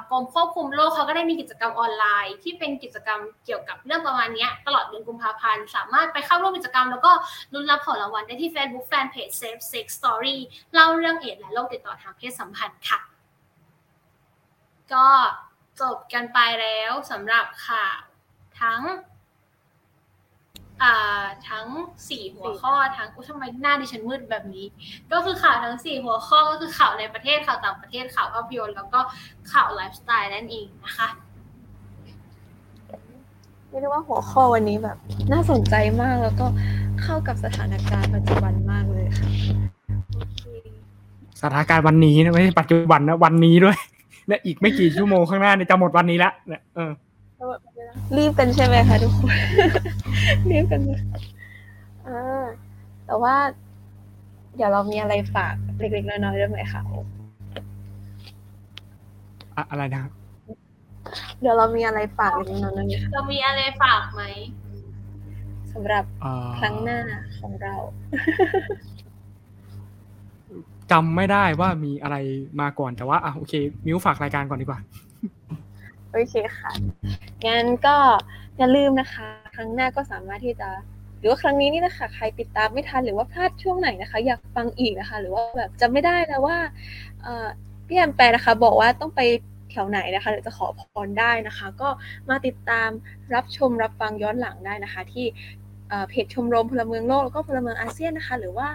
[0.10, 7.12] กรมควบคุมโรคเขาก็ได้มีกิจกรรมออนไลน์ ที่เป็นกิจกรรมเกี่ยวกับเรื่องประมาณนี้ตลอดเดือนกุมภาพันธ์ สามารถไปเข้าร่วมกิจกรรม แล้วก็
[7.54, 10.38] ลุ้นรับของรางวัลได้ที่ Facebook Fanpage Safe Sex Story
[10.74, 13.00] เล่าเรื่องเอดและโรคติดต่อทางเพศสัมพันธ์ค่ะ
[14.94, 15.08] ก็
[15.82, 18.02] จบกันไปแล้วสำหรับข่าว
[18.62, 18.82] ทั้ง
[20.84, 21.66] อ่าทั้ง
[22.10, 24.66] สี่หัวข้อทั้งอุ๊ยทำไมหน้าดิฉันมืดแบบนี้
[25.12, 29.00] ก็คือข่าวทั้งสี่หัวข้อก็คือข่าวในประเทศข่าวต่างประเทศข่าวภาพยนตร์แล้วก็
[29.52, 31.10] ข่าวไลฟ์สไตล์นั่นเองนะคะ
[33.70, 34.98] เรียกได้ว่าหัวข้อวันนี้แบบ
[35.32, 36.46] น่าสนใจมากแล้วก็
[37.02, 39.30] เข้ากับสถานการณ์ปัจจุบันมากเลยค่ะ
[40.14, 40.44] โอเค
[41.42, 43.78] สถานการณ์วันนี้นะไม่ใช่ปัจจุบันนะวันนี้ด้วย
[44.28, 46.92] และอีกไม่กี่ชั่วโมงข้างหน้าเนี่ยจะหมดวันนี้ละเนี่ยเออ
[48.18, 49.32] รีบกันใช่ไหมคะทุกคน
[50.52, 50.92] รีบกันไหม
[52.08, 52.46] อ่า
[53.06, 53.36] แต่ว่า
[54.56, 56.82] เดี๋ยวเรามีอะไรฝากเล็กๆน้อยๆด้วยไหมคะ
[59.56, 60.12] อะอะไรนะครับ
[61.42, 64.22] เดี๋ยวเรามีอะไรฝากเล็กๆน้อยๆไหมคะเรามีอะไรฝากไหม
[65.74, 67.00] สำหรับเอ่อครั้งหน้า
[67.40, 67.76] ของเรา
[70.92, 72.18] จำไม่ได้ว่ามีอะไร
[72.62, 73.54] มาก่อนแต่ว่าอะโอเค
[73.86, 74.80] มิวฝากรายการก่อนดีกว่า
[76.16, 76.72] โอเคค่ะ
[77.48, 77.98] งั้นก็
[78.58, 80.70] อย่าลืมนะคะ ครั้งหน้าก็สามารถที่จะ
[81.20, 86.58] หรือว่าครั้งนี้นี่นะคะใครติดตามไม่ทันหรือว่าพลาดช่วงไหนนะคะ อยากฟังอีกนะคะ หรือว่าแบบจำไม่ได้แล้วว่า
[87.88, 89.22] พี่แอมแปลนะคะ บอกว่าต้องไป
[89.72, 91.90] แถวไหนนะคะหรือจะขอพรได้นะคะ ก็
[92.30, 92.90] มาติดตาม
[93.34, 95.26] รับชมรับฟังย้อนหลังได้นะคะ ที่
[95.96, 98.70] เอ่อเพจชมรมพลเมืองโลกแล้วก็พลเมืองอาเซียนนะคะ หรือว่า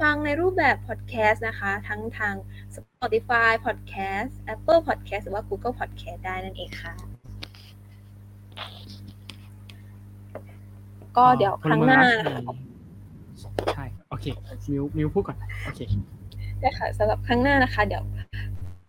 [0.00, 2.34] ฟังในรูปแบบพอดแคสต์นะคะ ทั้งทาง
[2.76, 6.92] Spotify Podcast Apple Podcast หรือว่า Google Podcast ได้นั่นเองค่ะ
[11.16, 12.54] ก็เดี๋ยวครั้งหน้านะคะ
[13.74, 14.26] ใช่โอเค
[14.70, 15.80] มิวมิวพูดก่อนโอเค
[16.60, 18.04] ได้ค่ะสำหรับครั้งหน้านะคะ เดี๋ยว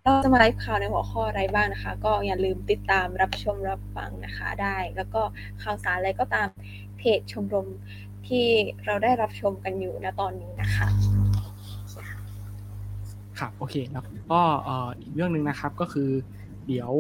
[0.04, 5.22] เราจะมาไลฟ์ข่าวในหัวข้ออะไรบ้างนะคะ ก็อย่าลืมติดตามรับชมรับฟังนะคะได้ แล้วก็
[5.64, 6.48] ข่าวสารอะไรก็ตาม
[7.02, 7.68] เพจชมรม
[8.28, 8.46] ที่
[8.86, 10.88] เราได้รับชมกันอยู่ณตอนนี้นะคะ
[13.40, 14.42] ครับโอเคแล้วก็
[15.02, 16.10] อีกเรื่องหนึ่งนะครับก็คือ
[16.68, 16.92] เดี๋ยว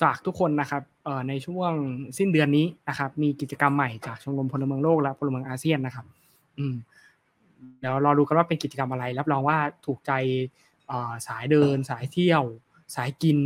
[0.00, 0.82] ฝากทุกคนนะครับ
[1.28, 1.72] ในช่วง
[2.18, 6.06] สิ้นเดือนนี้นะครับ มีกิจกรรมใหม่จากชมรมพลเมืองโลกและพลเมืองอาเซียนนะครับ
[6.58, 6.74] อืม
[7.78, 10.12] เดี๋ยวรอดูกันว่าเป็นกิจกรรมอะไร รับรองว่าถูกใจ
[11.26, 12.42] สายเดิน สายเที่ยว
[12.94, 13.38] สายกิน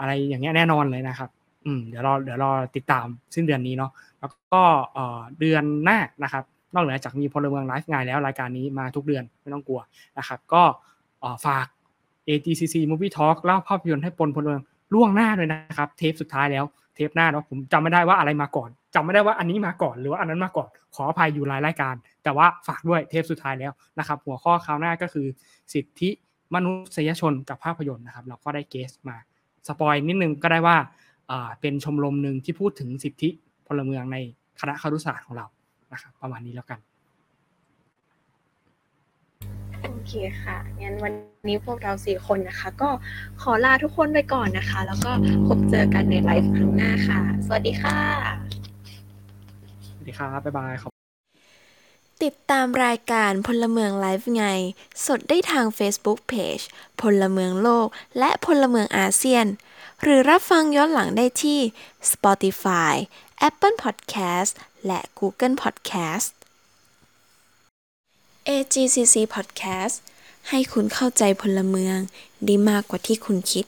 [0.00, 1.30] อะไรอย่างเงี้ยแน่นอนเลยนะครับ
[1.66, 3.90] อืมเดี๋ยวรอเดี๋ยวรอติดตามสิ้นเดือนนี้เนาะ
[4.20, 4.62] แล้วก็
[5.40, 6.44] เดือนหน้านะครับ
[6.74, 9.80] นอกเหนือจากมีพลเมืองไลฟ์ไงานแล้วรายการนี้มาทุกเดือนไม่ต้องกลัว
[10.18, 10.62] นะครับ ก็
[11.46, 11.66] ฝาก
[12.28, 14.62] AGCC Movie Talk เล่าภาพยนตร์ให้ปนพลเมือง
[14.94, 21.94] ล่วงหน้าด้วยนะครับ เทปสุดท้ายแล้วเทปหน้าเนาะผมจำไม่ได้ว่าอะไรมาก่อนจำไม่ได้ว่าอันนี้มาก่อนหรือว่าอันนั้นมาก่อนขออภัยอยู่รายรายการ
[22.24, 25.26] แต่ว่าฝากด้วยเทปสุดท้ายแล้วนะครับ หัวข้อคราวหน้าก็คือ
[25.72, 26.10] สิทธิ
[26.54, 29.16] มนุษยชนกับภาพยนตร์นะครับ เราก็ได้เกสมา
[29.68, 30.76] สปอยนิดนึงก็ได้ว่า
[31.60, 33.28] เป็นชมรมหนึ่งที่พูดถึงสิทธิ
[33.66, 34.16] พลเมืองใน
[34.60, 35.46] คณะครุศาสตร์ของเรา
[35.92, 36.80] นะครับประมาณนี้แล้วกัน
[39.82, 40.12] โอเค
[40.42, 41.12] ค่ะงั้นวัน
[41.48, 42.90] นี้พวกเราสี่คนนะคะ ก็
[43.42, 45.12] ขอลาทุกคนไปก่อนนะคะ แล้วก็
[45.46, 47.98] พบเจอกันในไลฟ์ครั้งหน้าค่ะ สวัสดีค่ะ
[49.94, 50.90] สวัสดีครับบ๊ายบายขอบ
[52.24, 54.46] ติดตามรายการพลเมืองไลฟ์ไง
[55.06, 56.64] สดได้ทาง Facebook Page
[57.00, 57.86] พลเมืองโลก
[58.18, 59.46] และพลเมืองอาเซียน
[60.04, 61.60] หรือรับฟังย้อนหลังได้ที่
[62.12, 62.94] Spotify
[63.48, 64.52] Apple Podcast
[64.86, 66.30] และ Google Podcast
[68.48, 69.94] AGCC Podcast
[70.48, 71.98] ให้คุณเข้าใจพลเมือง
[72.48, 73.64] ดีมากกว่าที่คุณคิด